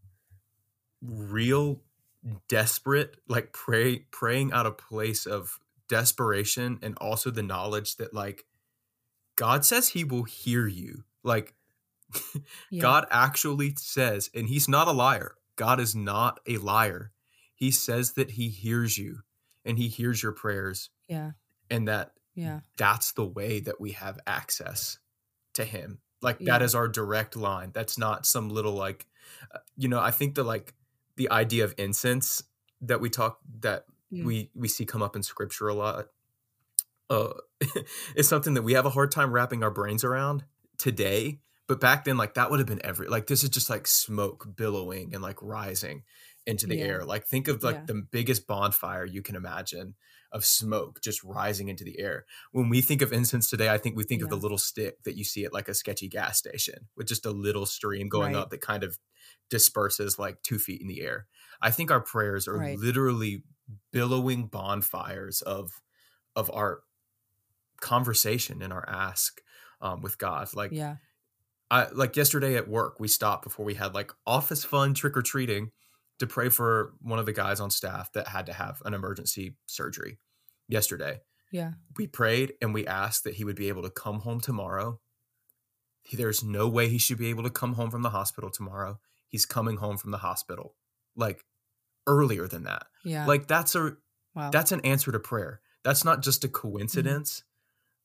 real 1.02 1.80
desperate, 2.48 3.16
like 3.28 3.52
pray 3.52 4.00
praying 4.10 4.52
out 4.52 4.66
of 4.66 4.78
place 4.78 5.26
of 5.26 5.58
desperation 5.88 6.78
and 6.82 6.96
also 6.98 7.30
the 7.30 7.42
knowledge 7.42 7.96
that 7.96 8.12
like 8.12 8.44
God 9.36 9.64
says 9.64 9.90
He 9.90 10.04
will 10.04 10.24
hear 10.24 10.66
you. 10.66 11.04
Like 11.22 11.54
yeah. 12.70 12.80
God 12.80 13.06
actually 13.10 13.74
says, 13.76 14.30
and 14.34 14.48
He's 14.48 14.68
not 14.68 14.88
a 14.88 14.92
liar. 14.92 15.36
God 15.56 15.80
is 15.80 15.94
not 15.94 16.40
a 16.46 16.56
liar. 16.58 17.12
He 17.54 17.70
says 17.70 18.12
that 18.12 18.32
He 18.32 18.48
hears 18.48 18.98
you 18.98 19.20
and 19.64 19.78
He 19.78 19.88
hears 19.88 20.22
your 20.22 20.32
prayers, 20.32 20.90
yeah 21.08 21.32
and 21.70 21.86
that 21.88 22.12
yeah 22.34 22.60
that's 22.76 23.12
the 23.12 23.24
way 23.24 23.60
that 23.60 23.80
we 23.80 23.92
have 23.92 24.18
access 24.26 24.98
to 25.54 25.64
him 25.64 25.98
like 26.22 26.38
that 26.38 26.60
Yeah. 26.60 26.64
is 26.64 26.74
our 26.74 26.86
direct 26.88 27.34
line 27.36 27.72
that's 27.74 27.98
not 27.98 28.24
some 28.24 28.48
little 28.48 28.72
like 28.74 29.06
uh, 29.54 29.58
you 29.76 29.88
know 29.88 29.98
i 30.00 30.10
think 30.12 30.34
the 30.36 30.44
like 30.44 30.72
the 31.18 31.30
idea 31.30 31.64
of 31.64 31.74
incense 31.78 32.44
that 32.80 33.00
we 33.02 33.10
talk 33.10 33.40
that 33.60 33.84
Mm. 34.10 34.24
we 34.24 34.50
we 34.54 34.68
see 34.68 34.86
come 34.86 35.02
up 35.02 35.14
in 35.16 35.22
scripture 35.22 35.68
a 35.68 35.74
lot 35.74 36.06
uh 37.10 37.32
is 38.16 38.28
something 38.28 38.54
that 38.54 38.62
we 38.62 38.72
have 38.74 38.86
a 38.86 38.90
hard 38.90 39.10
time 39.10 39.32
wrapping 39.32 39.62
our 39.62 39.70
brains 39.70 40.04
around 40.04 40.44
today 40.78 41.40
but 41.66 41.80
back 41.80 42.04
then 42.04 42.16
like 42.16 42.34
that 42.34 42.50
would 42.50 42.58
have 42.60 42.66
been 42.68 42.80
every 42.84 43.08
like 43.08 43.26
this 43.26 43.42
is 43.42 43.50
just 43.50 43.68
like 43.68 43.86
smoke 43.86 44.46
billowing 44.56 45.12
and 45.14 45.22
like 45.22 45.36
rising 45.42 46.04
into 46.46 46.66
the 46.66 46.76
Yeah. 46.76 46.84
air 46.84 47.04
like 47.04 47.26
think 47.26 47.48
of 47.48 47.62
like 47.62 47.76
Yeah. 47.76 47.84
the 47.86 48.02
biggest 48.10 48.46
bonfire 48.46 49.04
you 49.04 49.20
can 49.22 49.36
imagine 49.36 49.94
of 50.32 50.44
smoke 50.44 51.00
just 51.02 51.22
rising 51.24 51.68
into 51.68 51.84
the 51.84 51.98
air 51.98 52.24
when 52.52 52.68
we 52.68 52.80
think 52.82 53.00
of 53.02 53.12
incense 53.14 53.48
today, 53.48 53.70
I 53.70 53.78
think 53.78 53.96
we 53.96 54.04
think 54.04 54.22
of 54.22 54.28
the 54.28 54.36
little 54.36 54.58
stick 54.58 55.02
that 55.04 55.16
you 55.16 55.24
see 55.24 55.44
at 55.46 55.54
like 55.54 55.68
a 55.68 55.74
sketchy 55.74 56.08
gas 56.08 56.38
station 56.38 56.88
with 56.96 57.08
just 57.08 57.24
a 57.26 57.30
little 57.30 57.64
stream 57.64 58.08
going 58.10 58.34
Right. 58.34 58.40
up 58.42 58.50
that 58.50 58.60
kind 58.60 58.82
of 58.84 58.98
disperses 59.50 60.18
like 60.18 60.42
two 60.42 60.58
feet 60.58 60.80
in 60.80 60.86
the 60.88 61.00
air. 61.02 61.26
I 61.60 61.70
think 61.70 61.90
our 61.90 62.00
prayers 62.00 62.46
are 62.48 62.58
Right. 62.58 62.78
literally 62.78 63.42
billowing 63.92 64.46
bonfires 64.46 65.42
of 65.42 65.80
of 66.36 66.50
our 66.52 66.82
conversation 67.80 68.62
and 68.62 68.72
our 68.72 68.88
ask 68.88 69.40
um, 69.80 70.02
with 70.02 70.18
God. 70.18 70.54
Like 70.54 70.72
yeah 70.72 70.96
I 71.70 71.88
like 71.90 72.16
yesterday 72.16 72.56
at 72.56 72.66
work, 72.68 72.98
we 72.98 73.08
stopped 73.08 73.44
before 73.44 73.64
we 73.66 73.74
had 73.74 73.94
like 73.94 74.12
office 74.26 74.64
fun 74.64 74.94
trick 74.94 75.16
or 75.16 75.22
treating 75.22 75.70
to 76.18 76.26
pray 76.26 76.48
for 76.48 76.94
one 77.02 77.18
of 77.18 77.26
the 77.26 77.32
guys 77.32 77.60
on 77.60 77.70
staff 77.70 78.10
that 78.14 78.28
had 78.28 78.46
to 78.46 78.52
have 78.52 78.80
an 78.86 78.94
emergency 78.94 79.56
surgery 79.66 80.18
yesterday. 80.66 81.20
Yeah. 81.52 81.72
We 81.96 82.06
prayed 82.06 82.54
and 82.62 82.72
we 82.74 82.86
asked 82.86 83.24
that 83.24 83.34
he 83.34 83.44
would 83.44 83.54
be 83.56 83.68
able 83.68 83.82
to 83.82 83.90
come 83.90 84.20
home 84.20 84.40
tomorrow. 84.40 85.00
There's 86.12 86.42
no 86.42 86.68
way 86.68 86.88
he 86.88 86.98
should 86.98 87.18
be 87.18 87.28
able 87.28 87.42
to 87.42 87.50
come 87.50 87.74
home 87.74 87.90
from 87.90 88.02
the 88.02 88.10
hospital 88.10 88.50
tomorrow. 88.50 88.98
He's 89.28 89.46
coming 89.46 89.76
home 89.76 89.96
from 89.98 90.10
the 90.10 90.18
hospital 90.18 90.74
like 91.16 91.44
earlier 92.06 92.46
than 92.48 92.64
that. 92.64 92.86
Yeah. 93.04 93.26
Like 93.26 93.46
that's 93.46 93.74
a 93.74 93.96
wow. 94.34 94.50
that's 94.50 94.72
an 94.72 94.80
answer 94.82 95.12
to 95.12 95.18
prayer. 95.20 95.60
That's 95.84 96.04
not 96.04 96.22
just 96.22 96.44
a 96.44 96.48
coincidence. 96.48 97.44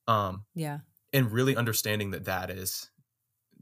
Um 0.07 0.45
yeah. 0.53 0.79
and 1.13 1.31
really 1.31 1.55
understanding 1.55 2.11
that 2.11 2.25
that 2.25 2.49
is 2.49 2.89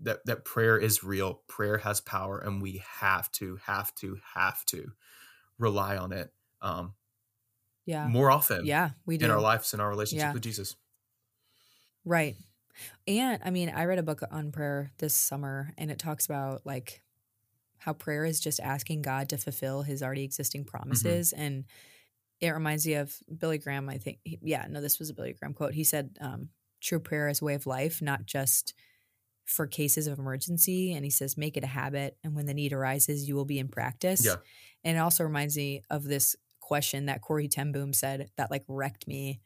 that 0.01 0.25
that 0.25 0.45
prayer 0.45 0.77
is 0.77 1.03
real 1.03 1.41
prayer 1.47 1.77
has 1.77 2.01
power 2.01 2.39
and 2.39 2.61
we 2.61 2.81
have 2.99 3.31
to 3.33 3.57
have 3.65 3.93
to 3.95 4.17
have 4.33 4.65
to 4.65 4.91
rely 5.59 5.95
on 5.97 6.11
it 6.11 6.33
um 6.63 6.95
Yeah. 7.85 8.07
more 8.07 8.31
often 8.31 8.65
Yeah. 8.65 8.91
We 9.05 9.17
do. 9.19 9.25
in 9.25 9.31
our 9.31 9.39
lives 9.41 9.73
in 9.75 9.79
our 9.79 9.89
relationship 9.89 10.27
Yeah. 10.29 10.33
with 10.33 10.41
jesus 10.41 10.75
Right. 12.03 12.35
And 13.07 13.39
I 13.45 13.51
mean, 13.51 13.69
I 13.69 13.85
read 13.85 13.99
a 13.99 14.03
book 14.03 14.21
on 14.31 14.51
prayer 14.51 14.91
this 14.97 15.13
summer 15.15 15.71
and 15.77 15.91
it 15.91 15.99
talks 15.99 16.25
about 16.25 16.65
like 16.65 17.03
how 17.81 17.93
prayer 17.93 18.25
is 18.25 18.39
just 18.39 18.59
asking 18.59 19.01
God 19.01 19.29
to 19.29 19.37
fulfill 19.37 19.81
his 19.81 20.03
already 20.03 20.23
existing 20.23 20.65
promises. 20.65 21.33
And 21.33 21.65
it 22.39 22.49
reminds 22.51 22.85
me 22.85 22.93
of 22.93 23.15
Billy 23.35 23.57
Graham, 23.57 23.89
I 23.89 23.97
think. 23.97 24.19
He- 24.23 24.37
Yeah, 24.41 24.67
no, 24.69 24.81
this 24.81 24.99
was 24.99 25.09
a 25.09 25.13
Billy 25.15 25.33
Graham 25.33 25.53
quote. 25.53 25.73
He 25.73 25.83
said, 25.83 26.17
um, 26.21 26.49
true 26.79 26.99
prayer 26.99 27.27
is 27.27 27.41
a 27.41 27.45
way 27.45 27.55
of 27.55 27.65
life, 27.65 28.01
not 28.01 28.25
just 28.25 28.73
for 29.45 29.65
cases 29.67 30.05
of 30.07 30.19
emergency. 30.19 30.93
And 30.93 31.03
he 31.03 31.09
says, 31.11 31.37
make 31.37 31.57
it 31.57 31.63
a 31.63 31.67
habit. 31.67 32.17
And 32.23 32.35
when 32.35 32.45
the 32.45 32.53
need 32.53 32.71
arises, 32.73 33.27
you 33.27 33.35
will 33.35 33.45
be 33.45 33.57
in 33.59 33.67
practice. 33.67 34.23
Yeah. 34.25 34.35
And 34.83 34.97
it 34.97 34.99
also 34.99 35.23
reminds 35.23 35.57
me 35.57 35.81
of 35.89 36.03
this 36.03 36.35
question 36.59 37.07
that 37.07 37.21
Corrie 37.21 37.47
ten 37.47 37.71
Boom 37.71 37.93
said 37.93 38.29
that 38.37 38.49
like 38.51 38.63
wrecked 38.67 39.07
me 39.07 39.41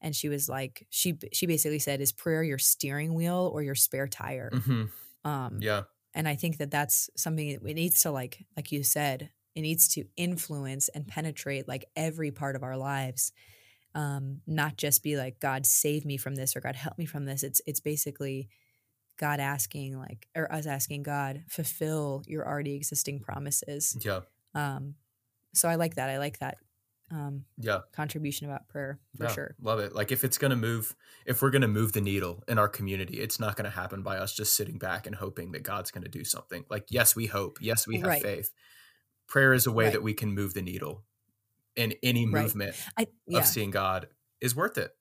and 0.00 0.16
she 0.16 0.28
was 0.28 0.48
like 0.48 0.86
she 0.90 1.16
she 1.32 1.46
basically 1.46 1.78
said 1.78 2.00
is 2.00 2.10
prayer 2.12 2.42
your 2.42 2.58
steering 2.58 3.14
wheel 3.14 3.48
or 3.54 3.62
your 3.62 3.76
spare 3.76 4.08
tire 4.08 4.50
Mhm. 4.52 4.90
um 5.24 5.58
yeah 5.62 5.82
and 6.14 6.28
i 6.28 6.34
think 6.34 6.58
that 6.58 6.70
that's 6.70 7.10
something 7.16 7.48
that 7.52 7.68
it 7.68 7.74
needs 7.74 8.02
to 8.02 8.10
like 8.10 8.44
like 8.56 8.72
you 8.72 8.82
said 8.82 9.30
it 9.54 9.60
needs 9.60 9.88
to 9.88 10.04
influence 10.16 10.88
and 10.88 11.06
penetrate 11.06 11.68
like 11.68 11.84
every 11.96 12.30
part 12.30 12.56
of 12.56 12.62
our 12.62 12.76
lives 12.76 13.32
um 13.94 14.40
not 14.46 14.76
just 14.76 15.02
be 15.02 15.16
like 15.16 15.38
god 15.40 15.64
save 15.66 16.04
me 16.04 16.16
from 16.16 16.34
this 16.34 16.56
or 16.56 16.60
god 16.60 16.76
help 16.76 16.98
me 16.98 17.06
from 17.06 17.24
this. 17.24 17.42
It's 17.42 17.60
it's 17.66 17.80
basically 17.80 18.48
god 19.18 19.38
asking 19.38 19.98
like 19.98 20.26
or 20.34 20.52
us 20.52 20.66
asking 20.66 21.04
god 21.04 21.44
fulfill 21.48 22.22
your 22.26 22.46
already 22.46 22.74
existing 22.74 23.20
promises. 23.20 23.96
Yeah. 24.04 24.20
Um 24.54 24.96
so 25.54 25.68
i 25.68 25.76
like 25.76 25.94
that 25.94 26.10
i 26.10 26.18
like 26.18 26.38
that 26.40 26.56
um 27.10 27.44
yeah 27.58 27.80
contribution 27.92 28.46
about 28.48 28.66
prayer 28.68 28.98
for 29.16 29.24
yeah. 29.24 29.30
sure 29.32 29.54
love 29.60 29.78
it 29.78 29.94
like 29.94 30.10
if 30.10 30.24
it's 30.24 30.38
gonna 30.38 30.56
move 30.56 30.96
if 31.26 31.42
we're 31.42 31.50
gonna 31.50 31.68
move 31.68 31.92
the 31.92 32.00
needle 32.00 32.42
in 32.48 32.58
our 32.58 32.68
community 32.68 33.20
it's 33.20 33.38
not 33.38 33.56
gonna 33.56 33.68
happen 33.70 34.02
by 34.02 34.16
us 34.16 34.32
just 34.34 34.54
sitting 34.54 34.78
back 34.78 35.06
and 35.06 35.14
hoping 35.16 35.52
that 35.52 35.62
god's 35.62 35.90
gonna 35.90 36.08
do 36.08 36.24
something 36.24 36.64
like 36.70 36.86
yes 36.88 37.14
we 37.14 37.26
hope 37.26 37.58
yes 37.60 37.86
we 37.86 37.96
have 37.98 38.06
Right. 38.06 38.22
faith 38.22 38.50
prayer 39.28 39.52
is 39.52 39.66
a 39.66 39.72
way 39.72 39.84
Right. 39.84 39.92
that 39.92 40.02
we 40.02 40.14
can 40.14 40.32
move 40.34 40.54
the 40.54 40.62
needle 40.62 41.04
and 41.76 41.94
any 42.02 42.24
Right. 42.26 42.42
movement 42.42 42.74
i 42.96 43.06
yeah 43.26 43.38
of 43.40 43.46
seeing 43.46 43.70
god 43.70 44.08
is 44.40 44.56
worth 44.56 44.78
it 44.78 44.92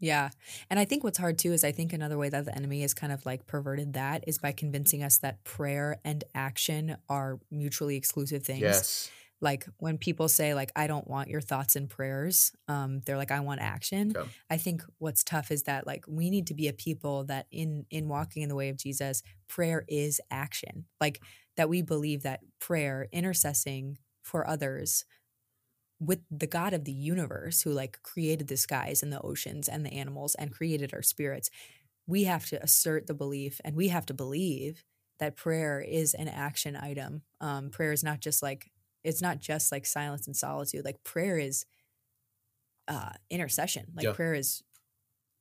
Yeah. 0.00 0.30
And 0.68 0.80
I 0.80 0.84
think 0.84 1.04
what's 1.04 1.18
hard 1.18 1.38
too 1.38 1.52
is 1.52 1.62
I 1.62 1.70
think 1.70 1.92
another 1.92 2.18
way 2.18 2.28
that 2.28 2.44
the 2.44 2.52
enemy 2.56 2.82
has 2.82 2.92
kind 2.92 3.12
of 3.12 3.24
like 3.24 3.46
perverted 3.46 3.92
that 3.92 4.24
is 4.26 4.36
by 4.36 4.50
convincing 4.50 5.00
us 5.04 5.18
that 5.18 5.44
prayer 5.44 6.00
and 6.04 6.24
action 6.34 6.96
are 7.08 7.38
mutually 7.52 7.94
exclusive 7.96 8.42
things. 8.42 8.62
yes 8.62 9.10
Like 9.42 9.66
when 9.78 9.98
people 9.98 10.28
say 10.28 10.54
like 10.54 10.72
I 10.76 10.86
don't 10.86 11.08
want 11.08 11.28
your 11.28 11.40
thoughts 11.40 11.76
and 11.76 11.90
prayers, 11.90 12.52
um 12.68 13.00
they're 13.04 13.18
like 13.18 13.32
I 13.32 13.40
want 13.40 13.60
action. 13.60 14.12
I 14.48 14.56
think 14.56 14.82
what's 14.98 15.24
tough 15.24 15.50
is 15.50 15.64
that 15.64 15.86
like 15.86 16.04
we 16.08 16.30
need 16.30 16.46
to 16.46 16.54
be 16.54 16.68
a 16.68 16.72
people 16.72 17.24
that 17.24 17.46
in 17.50 17.84
in 17.90 18.08
walking 18.08 18.42
in 18.42 18.48
the 18.48 18.54
way 18.54 18.68
of 18.70 18.78
Jesus, 18.78 19.22
prayer 19.48 19.84
is 19.88 20.20
action. 20.30 20.86
Like 21.00 21.20
that 21.56 21.68
we 21.68 21.82
believe 21.82 22.22
that 22.22 22.40
prayer, 22.60 23.08
intercessing 23.12 23.96
for 24.22 24.48
others, 24.48 25.04
with 26.00 26.20
the 26.30 26.46
God 26.46 26.72
of 26.72 26.84
the 26.84 26.92
universe 26.92 27.62
who 27.62 27.70
like 27.70 28.02
created 28.02 28.48
the 28.48 28.56
skies 28.56 29.02
and 29.02 29.12
the 29.12 29.20
oceans 29.20 29.68
and 29.68 29.86
the 29.86 29.92
animals 29.92 30.34
and 30.34 30.52
created 30.52 30.92
our 30.94 31.02
spirits, 31.02 31.50
we 32.06 32.24
have 32.24 32.46
to 32.46 32.62
assert 32.62 33.06
the 33.06 33.14
belief 33.14 33.60
and 33.64 33.76
we 33.76 33.88
have 33.88 34.06
to 34.06 34.14
believe 34.14 34.84
that 35.20 35.36
prayer 35.36 35.80
is 35.80 36.14
an 36.14 36.26
action 36.26 36.74
item. 36.74 37.22
Um, 37.40 37.70
prayer 37.70 37.92
is 37.92 38.02
not 38.02 38.20
just 38.20 38.42
like 38.42 38.72
it's 39.04 39.22
not 39.22 39.40
just 39.40 39.72
like 39.72 39.86
silence 39.86 40.26
and 40.26 40.36
solitude. 40.36 40.84
Like 40.84 41.02
prayer 41.04 41.38
is 41.38 41.66
uh, 42.88 43.10
intercession. 43.30 43.86
Like 43.94 44.06
Yeah. 44.06 44.12
prayer 44.12 44.34
is 44.34 44.62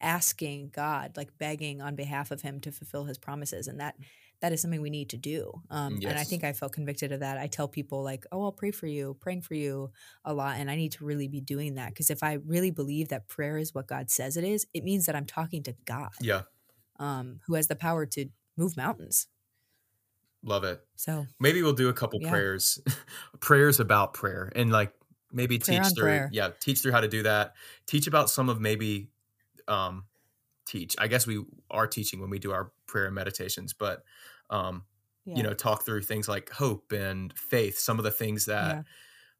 asking 0.01 0.69
God, 0.69 1.17
like 1.17 1.37
begging 1.37 1.81
on 1.81 1.95
behalf 1.95 2.31
of 2.31 2.41
Him 2.41 2.59
to 2.61 2.71
fulfill 2.71 3.05
His 3.05 3.17
promises, 3.19 3.67
and 3.67 3.79
that 3.79 3.97
that 4.41 4.53
is 4.53 4.61
something 4.61 4.81
we 4.81 4.89
need 4.91 5.09
to 5.11 5.17
do. 5.17 5.61
Um, 5.69 6.01
And 6.05 6.17
I 6.19 6.25
think 6.25 6.43
I 6.43 6.53
felt 6.53 6.73
convicted 6.73 7.11
of 7.11 7.21
that. 7.21 7.37
I 7.39 7.47
tell 7.47 7.67
people 7.67 8.03
like, 8.03 8.25
"Oh, 8.31 8.43
I'll 8.43 8.51
pray 8.53 8.71
for 8.71 8.87
you, 8.87 9.15
praying 9.21 9.41
for 9.43 9.55
you 9.55 9.91
a 10.25 10.33
lot," 10.33 10.57
and 10.59 10.71
I 10.71 10.75
need 10.77 10.93
to 10.93 11.05
really 11.05 11.27
be 11.29 11.41
doing 11.41 11.75
that 11.75 11.89
because 11.91 12.09
if 12.11 12.23
I 12.23 12.33
really 12.35 12.71
believe 12.71 13.09
that 13.09 13.27
prayer 13.29 13.57
is 13.57 13.73
what 13.75 13.87
God 13.87 14.11
says 14.11 14.37
it 14.37 14.43
is, 14.45 14.67
it 14.73 14.83
means 14.83 15.05
that 15.07 15.15
I'm 15.15 15.25
talking 15.27 15.63
to 15.63 15.75
God, 15.85 16.11
yeah 16.19 16.43
um, 16.99 17.41
who 17.47 17.55
has 17.55 17.67
the 17.67 17.75
power 17.75 18.05
to 18.07 18.27
move 18.57 18.77
mountains. 18.77 19.27
Love 20.43 20.63
it 20.63 20.81
So 20.95 21.27
maybe 21.39 21.61
we'll 21.61 21.73
do 21.73 21.89
a 21.89 21.93
couple 21.93 22.19
Yeah. 22.19 22.29
prayers 22.29 22.79
prayers 23.39 23.79
about 23.79 24.13
prayer 24.13 24.51
and 24.55 24.71
like 24.71 24.93
maybe 25.31 25.57
Prayer 25.59 25.89
teach 25.89 25.93
through 25.93 26.25
prayer. 26.25 26.29
yeah 26.29 26.51
teach 26.59 26.81
through 26.81 26.91
how 26.91 27.01
to 27.01 27.07
do 27.07 27.23
that 27.23 27.55
teach 27.87 28.07
about 28.07 28.29
some 28.29 28.49
of 28.49 28.59
maybe 28.59 29.09
um 29.67 30.05
teach 30.65 30.95
i 30.99 31.07
guess 31.07 31.27
we 31.27 31.43
are 31.71 31.87
teaching 31.87 32.21
when 32.21 32.29
we 32.29 32.39
do 32.39 32.51
our 32.51 32.71
prayer 32.87 33.05
and 33.07 33.15
meditations 33.15 33.73
but 33.73 34.03
um 34.49 34.85
you 35.33 35.43
know 35.43 35.53
talk 35.53 35.85
through 35.85 36.01
things 36.01 36.27
like 36.29 36.49
hope 36.51 36.91
and 36.91 37.37
faith 37.37 37.77
some 37.79 37.97
of 37.99 38.03
the 38.05 38.11
things 38.11 38.45
that 38.45 38.83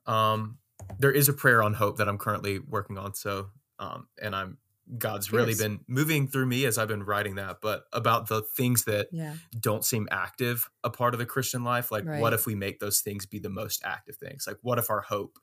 um 0.06 0.58
there 1.00 1.12
is 1.12 1.30
a 1.30 1.34
prayer 1.34 1.62
on 1.64 1.74
hope 1.74 1.98
that 1.98 2.10
i'm 2.10 2.18
currently 2.18 2.60
working 2.60 2.98
on 2.98 3.14
so 3.14 3.50
um 3.80 4.08
and 4.22 4.36
i'm 4.36 4.58
god's 4.98 5.32
really 5.32 5.56
been 5.56 5.80
moving 5.88 6.28
through 6.28 6.46
me 6.46 6.66
as 6.66 6.78
i've 6.78 6.88
been 6.88 7.04
writing 7.04 7.36
that 7.36 7.58
but 7.62 7.86
about 7.94 8.28
the 8.28 8.42
things 8.42 8.84
that 8.84 9.08
yeah, 9.12 9.36
don't 9.60 9.86
seem 9.86 10.08
active 10.12 10.70
a 10.84 10.90
part 10.90 11.14
of 11.14 11.20
the 11.20 11.26
Christian 11.26 11.64
life. 11.64 11.92
Like, 11.92 12.06
Right. 12.06 12.20
what 12.20 12.34
if 12.34 12.46
we 12.46 12.56
make 12.56 12.80
those 12.80 13.02
things 13.02 13.26
be 13.26 13.40
the 13.40 13.50
most 13.50 13.82
active 13.86 14.18
things? 14.18 14.46
Like, 14.48 14.58
what 14.62 14.78
if 14.80 14.90
our 14.90 15.02
hope 15.02 15.38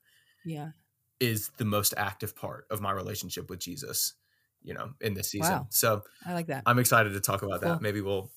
yeah, 0.45 0.71
is 1.19 1.49
the 1.57 1.65
most 1.65 1.93
active 1.97 2.35
part 2.35 2.65
of 2.69 2.79
my 2.81 2.91
relationship 2.91 3.49
with 3.49 3.59
Jesus, 3.59 4.13
you 4.61 4.73
know, 4.73 4.91
in 5.01 5.13
this 5.13 5.29
season? 5.29 5.51
Wow. 5.53 5.67
So 5.69 6.03
I 6.25 6.33
like 6.33 6.47
that. 6.47 6.63
I'm 6.65 6.77
excited 6.79 7.13
to 7.13 7.19
talk 7.19 7.41
about 7.41 7.61
Cool. 7.61 7.71
that. 7.71 7.81
Maybe 7.81 8.01
we'll 8.01 8.31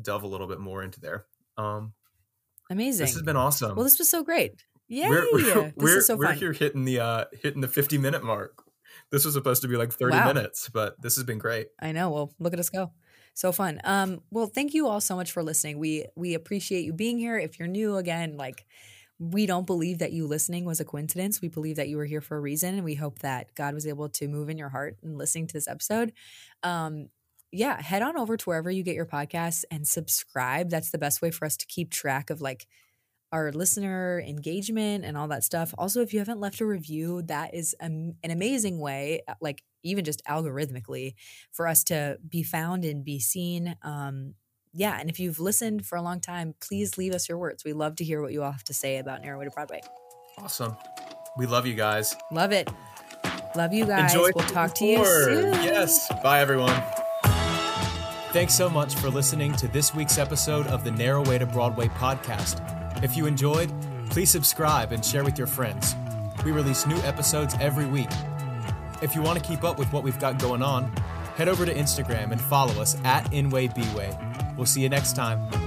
delve 0.00 0.22
a 0.22 0.26
little 0.28 0.46
bit 0.46 0.60
more 0.60 0.82
into 0.82 1.00
there. 1.00 1.26
Um, 1.58 1.92
Amazing. 2.70 3.04
this 3.04 3.14
has 3.14 3.22
been 3.22 3.36
awesome. 3.36 3.74
well, 3.76 3.84
this 3.84 3.98
was 3.98 4.08
so 4.08 4.22
great. 4.22 4.64
Yeah, 4.88 5.08
we're 5.10 5.26
we're, 5.32 5.42
this 5.42 5.72
we're, 5.76 5.98
is 5.98 6.06
so 6.06 6.16
we're 6.16 6.32
here 6.32 6.52
hitting 6.52 6.84
the 6.84 7.00
uh 7.00 7.24
hitting 7.42 7.60
the 7.60 7.68
50 7.68 7.98
minute 7.98 8.22
mark. 8.24 8.63
This 9.10 9.24
was 9.24 9.34
supposed 9.34 9.62
to 9.62 9.68
be 9.68 9.76
like 9.76 9.92
30 9.92 10.16
Wow. 10.16 10.26
minutes, 10.32 10.68
but 10.68 11.00
this 11.00 11.14
has 11.16 11.24
been 11.24 11.38
great. 11.38 11.68
I 11.80 11.92
know. 11.92 12.10
Well, 12.10 12.34
look 12.38 12.52
at 12.52 12.58
us 12.58 12.70
go. 12.70 12.92
So 13.34 13.50
fun. 13.52 13.80
Um, 13.84 14.20
well, 14.30 14.46
thank 14.46 14.74
you 14.74 14.86
all 14.86 15.00
so 15.00 15.16
much 15.16 15.32
for 15.32 15.42
listening. 15.42 15.78
We 15.78 16.06
we 16.16 16.34
appreciate 16.34 16.84
you 16.84 16.92
being 16.92 17.18
here. 17.18 17.36
If 17.38 17.58
you're 17.58 17.68
new 17.68 17.96
again, 17.96 18.36
like 18.36 18.64
we 19.18 19.46
don't 19.46 19.66
believe 19.66 19.98
that 19.98 20.12
you 20.12 20.26
listening 20.26 20.64
was 20.64 20.80
a 20.80 20.84
coincidence. 20.84 21.40
We 21.40 21.48
believe 21.48 21.76
that 21.76 21.88
you 21.88 21.96
were 21.96 22.04
here 22.04 22.20
for 22.20 22.36
a 22.36 22.40
reason, 22.40 22.74
and 22.74 22.84
we 22.84 22.94
hope 22.94 23.20
that 23.20 23.54
God 23.54 23.74
was 23.74 23.86
able 23.86 24.08
to 24.10 24.28
move 24.28 24.50
in 24.50 24.58
your 24.58 24.68
heart 24.68 24.98
and 25.02 25.16
listening 25.18 25.46
to 25.48 25.52
this 25.52 25.68
episode. 25.68 26.12
Um, 26.62 27.08
yeah, 27.52 27.80
head 27.80 28.02
on 28.02 28.16
over 28.18 28.36
to 28.36 28.44
wherever 28.44 28.70
you 28.70 28.82
get 28.82 28.96
your 28.96 29.06
podcasts 29.06 29.64
and 29.70 29.86
subscribe. 29.86 30.70
That's 30.70 30.90
the 30.90 30.98
best 30.98 31.22
way 31.22 31.30
for 31.30 31.44
us 31.44 31.56
to 31.58 31.66
keep 31.66 31.90
track 31.90 32.30
of 32.30 32.40
like 32.40 32.66
our 33.34 33.50
listener 33.50 34.22
engagement 34.24 35.04
and 35.04 35.16
all 35.16 35.26
that 35.26 35.42
stuff. 35.42 35.74
Also, 35.76 36.00
if 36.00 36.12
you 36.12 36.20
haven't 36.20 36.38
left 36.38 36.60
a 36.60 36.66
review, 36.66 37.20
that 37.22 37.52
is 37.52 37.74
am- 37.80 38.14
an 38.22 38.30
amazing 38.30 38.78
way, 38.78 39.22
uh, 39.26 39.34
like 39.40 39.64
even 39.82 40.04
just 40.04 40.24
algorithmically, 40.24 41.14
for 41.50 41.66
us 41.66 41.82
to 41.84 42.16
be 42.26 42.44
found 42.44 42.84
and 42.84 43.04
be 43.04 43.18
seen. 43.18 43.74
Um, 43.82 44.34
yeah, 44.72 44.96
and 45.00 45.10
if 45.10 45.18
you've 45.18 45.40
listened 45.40 45.84
for 45.84 45.96
a 45.96 46.02
long 46.02 46.20
time, 46.20 46.54
please 46.60 46.96
leave 46.96 47.12
us 47.12 47.28
your 47.28 47.36
words. 47.36 47.64
We 47.64 47.72
love 47.72 47.96
to 47.96 48.04
hear 48.04 48.22
what 48.22 48.32
you 48.32 48.44
all 48.44 48.52
have 48.52 48.64
to 48.64 48.74
say 48.74 48.98
about 48.98 49.22
Narrow 49.22 49.40
Way 49.40 49.46
to 49.46 49.50
Broadway. 49.50 49.80
Awesome. 50.38 50.76
We 51.36 51.46
love 51.46 51.66
you 51.66 51.74
guys. 51.74 52.14
Love 52.30 52.52
it. 52.52 52.70
Love 53.56 53.72
you 53.72 53.84
guys. 53.84 54.14
Enjoy 54.14 54.30
we'll 54.34 54.46
talk 54.46 54.74
to 54.76 54.84
you 54.84 55.04
soon. 55.04 55.52
Yes. 55.54 56.08
Bye, 56.22 56.40
everyone. 56.40 56.80
Thanks 58.32 58.54
so 58.54 58.68
much 58.68 58.94
for 58.96 59.10
listening 59.10 59.52
to 59.54 59.68
this 59.68 59.92
week's 59.94 60.18
episode 60.18 60.66
of 60.68 60.82
the 60.84 60.90
Narrow 60.92 61.24
Way 61.24 61.38
to 61.38 61.46
Broadway 61.46 61.88
podcast. 61.88 62.73
If 63.04 63.18
you 63.18 63.26
enjoyed, 63.26 63.70
please 64.08 64.30
subscribe 64.30 64.90
and 64.90 65.04
share 65.04 65.24
with 65.24 65.36
your 65.36 65.46
friends. 65.46 65.94
We 66.42 66.52
release 66.52 66.86
new 66.86 66.96
episodes 67.02 67.54
every 67.60 67.84
week. 67.84 68.08
If 69.02 69.14
you 69.14 69.20
want 69.20 69.38
to 69.38 69.44
keep 69.44 69.62
up 69.62 69.78
with 69.78 69.92
what 69.92 70.02
we've 70.02 70.18
got 70.18 70.38
going 70.38 70.62
on, 70.62 70.90
head 71.36 71.46
over 71.46 71.66
to 71.66 71.74
Instagram 71.74 72.32
and 72.32 72.40
follow 72.40 72.80
us 72.80 72.96
at 73.04 73.30
nwaybway. 73.30 74.56
We'll 74.56 74.64
see 74.64 74.80
you 74.80 74.88
next 74.88 75.14
time. 75.14 75.63